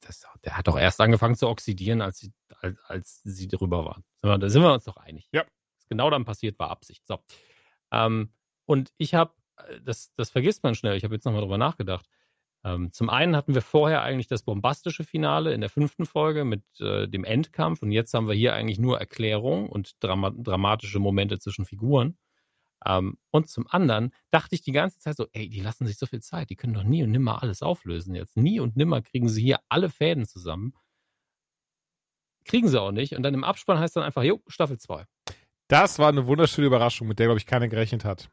[0.00, 4.04] das, der hat doch erst angefangen zu oxidieren, als sie, als, als sie drüber waren.
[4.22, 5.28] Da sind wir uns doch einig.
[5.32, 5.42] Ja.
[5.78, 7.04] Was genau dann passiert, war Absicht.
[7.08, 7.18] So.
[7.90, 8.32] Ähm,
[8.66, 9.34] und ich habe,
[9.82, 12.06] das, das vergisst man schnell, ich habe jetzt nochmal drüber nachgedacht.
[12.64, 16.62] Ähm, zum einen hatten wir vorher eigentlich das bombastische Finale in der fünften Folge mit
[16.80, 21.38] äh, dem Endkampf und jetzt haben wir hier eigentlich nur Erklärung und drama dramatische Momente
[21.38, 22.16] zwischen Figuren.
[22.86, 26.06] Ähm, und zum anderen dachte ich die ganze Zeit so, ey, die lassen sich so
[26.06, 28.36] viel Zeit, die können doch nie und nimmer alles auflösen jetzt.
[28.36, 30.74] Nie und nimmer kriegen sie hier alle Fäden zusammen.
[32.44, 33.14] Kriegen sie auch nicht.
[33.16, 35.06] Und dann im Abspann heißt dann einfach, jo, Staffel 2.
[35.68, 38.30] Das war eine wunderschöne Überraschung, mit der, glaube ich, keiner gerechnet hat.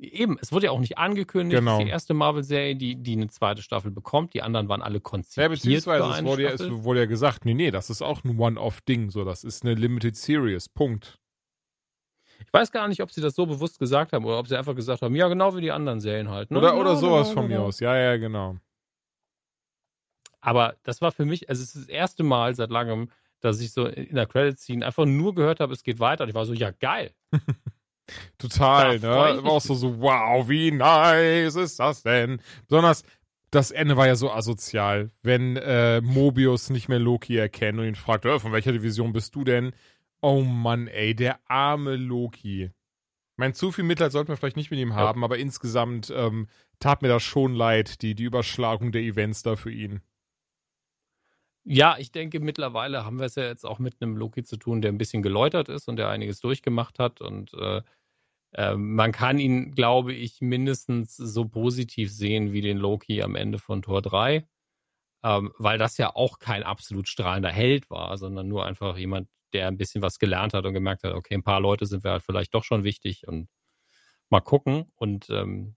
[0.00, 1.58] Eben, es wurde ja auch nicht angekündigt.
[1.58, 1.78] Genau.
[1.82, 4.32] Die erste Marvel-Serie, die, die eine zweite Staffel bekommt.
[4.32, 5.44] Die anderen waren alle konzipiert.
[5.44, 8.38] Ja, beziehungsweise es wurde ja, es wurde ja gesagt, nee, nee, das ist auch ein
[8.38, 11.18] One-Off-Ding, so, das ist eine Limited Series, Punkt.
[12.46, 14.76] Ich weiß gar nicht, ob sie das so bewusst gesagt haben oder ob sie einfach
[14.76, 16.52] gesagt haben, ja, genau wie die anderen Serien halt.
[16.52, 16.58] Ne?
[16.58, 17.66] Oder, Ja, oder sowas genau, von mir genau.
[17.66, 18.56] aus, ja, ja, genau.
[20.40, 23.10] Aber das war für mich, also es ist das erste Mal seit langem,
[23.40, 26.24] dass ich so in der Credit-Scene einfach nur gehört habe, es geht weiter.
[26.24, 27.12] Und ich war so, ja, geil.
[28.38, 29.42] Total, Da ne?
[29.42, 32.40] War auch so, so, wow, wie nice ist das denn?
[32.66, 33.04] Besonders
[33.50, 37.94] das Ende war ja so asozial, wenn äh, Mobius nicht mehr Loki erkennt und ihn
[37.94, 39.72] fragt, äh, von welcher Division bist du denn?
[40.20, 42.64] Oh Mann, ey, der arme Loki.
[42.64, 46.48] Ich meine, zu viel Mitleid sollten wir vielleicht nicht mit ihm haben, aber insgesamt ähm,
[46.80, 50.00] tat mir das schon leid, die, die Überschlagung der Events da für ihn.
[51.64, 54.80] Ja, ich denke, mittlerweile haben wir es ja jetzt auch mit einem Loki zu tun,
[54.80, 57.20] der ein bisschen geläutert ist und der einiges durchgemacht hat.
[57.20, 57.82] Und äh,
[58.52, 63.58] äh, man kann ihn, glaube ich, mindestens so positiv sehen wie den Loki am Ende
[63.58, 64.46] von Tor 3.
[65.24, 69.66] Ähm, weil das ja auch kein absolut strahlender Held war, sondern nur einfach jemand, der
[69.66, 72.22] ein bisschen was gelernt hat und gemerkt hat, okay, ein paar Leute sind wir halt
[72.22, 73.48] vielleicht doch schon wichtig und
[74.30, 74.92] mal gucken.
[74.94, 75.74] Und ähm,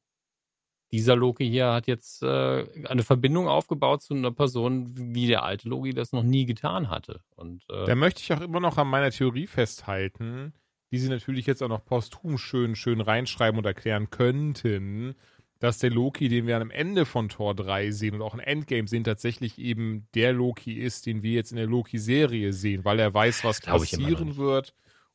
[0.91, 5.69] dieser Loki hier hat jetzt äh, eine Verbindung aufgebaut zu einer Person, wie der alte
[5.69, 7.21] Loki das noch nie getan hatte.
[7.35, 10.53] Und äh, Da möchte ich auch immer noch an meiner Theorie festhalten,
[10.91, 15.15] die sie natürlich jetzt auch noch posthum schön, schön reinschreiben und erklären könnten,
[15.59, 18.87] dass der Loki, den wir am Ende von Tor 3 sehen und auch in Endgame
[18.87, 23.13] sehen, tatsächlich eben der Loki ist, den wir jetzt in der Loki-Serie sehen, weil er
[23.13, 24.73] weiß, was passieren wird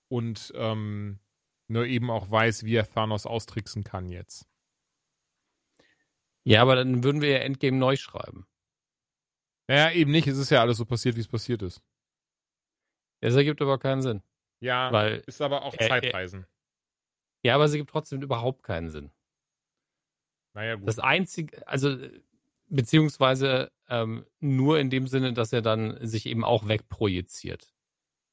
[0.09, 1.19] und ähm,
[1.69, 4.47] nur eben auch weiß, wie er Thanos austricksen kann jetzt.
[6.45, 8.47] ja, aber dann würden wir ja Endgame neu schreiben.
[9.69, 10.29] Naja, eben nicht.
[10.29, 11.83] Es ist ja alles so passiert, wie es passiert ist.
[13.21, 14.23] Das ergibt aber keinen Sinn.
[14.61, 16.47] Ja, Weil, ist aber auch Äh, äh, Zeitreisen.
[17.45, 19.11] ja, aber es ergibt trotzdem überhaupt keinen Sinn.
[20.55, 20.89] naja, gut.
[20.89, 21.97] Das einzige, also
[22.69, 27.73] beziehungsweise ähm, nur in dem Sinne, dass er dann sich eben auch wegprojiziert.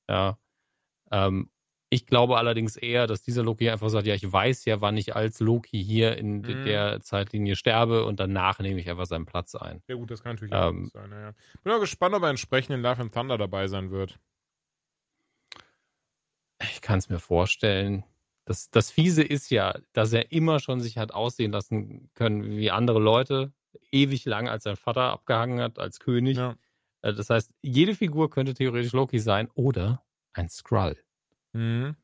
[0.10, 0.40] Ja.
[1.12, 1.50] Ähm,
[1.90, 5.16] ich glaube allerdings eher, dass dieser Loki einfach sagt, ja, ich weiß ja, wann ich
[5.16, 6.66] als Loki hier in Mhm.
[6.66, 9.84] der Zeitlinie sterbe und danach nehme ich einfach seinen Platz ein.
[9.88, 11.12] Ja gut, das kann natürlich auch Ähm, gut sein.
[11.12, 11.34] Ja.
[11.64, 14.20] Bin auch gespannt, ob er entsprechend in Love and Thunder dabei sein wird.
[16.72, 18.04] Ich kann es mir vorstellen.
[18.46, 22.72] Das, das Fiese ist ja, dass er immer schon sich hat aussehen lassen können wie
[22.72, 23.54] andere Leute,
[23.92, 26.38] ewig lang als sein Vater abgehangen hat als König.
[26.38, 26.56] Ja.
[27.02, 30.04] Äh, Das heißt, jede Figur könnte theoretisch Loki sein oder
[30.34, 30.98] ein Skrull.
[31.54, 31.96] Mhm.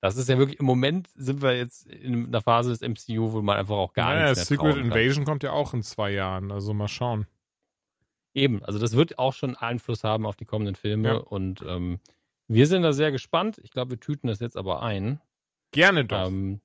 [0.00, 3.40] Das ist ja wirklich, im Moment sind wir jetzt in einer Phase des MCU, wo
[3.40, 4.76] man einfach auch gar naja, nichts mehr Secret.
[4.78, 7.26] Invasion kommt ja auch in zwei Jahren, also mal schauen.
[8.34, 11.14] Eben, also das wird auch schon Einfluss haben auf die kommenden Filme Ja.
[11.18, 12.00] und ähm,
[12.54, 13.58] wir sind da sehr gespannt.
[13.62, 15.20] Ich glaube, wir tüten das jetzt aber ein,
[15.70, 16.26] Gerne doch.
[16.26, 16.60] ähm,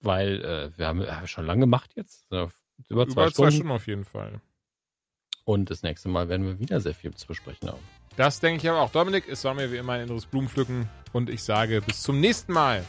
[0.00, 2.46] weil äh, wir haben ja schon lange gemacht jetzt, äh,
[2.88, 3.52] über zwei, Über zwei Stunden.
[3.52, 4.40] Stunden auf jeden Fall.
[5.44, 7.82] Und das nächste Mal werden wir wieder sehr viel zu besprechen haben.
[8.16, 8.90] Das denke ich aber auch.
[8.90, 12.52] Dominik, es war mir wie immer ein inneres Blumenpflücken und ich sage bis zum nächsten
[12.52, 12.84] Mal.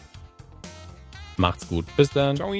[1.37, 1.85] Macht's gut.
[1.95, 2.35] Bis dann.
[2.35, 2.53] Ciao.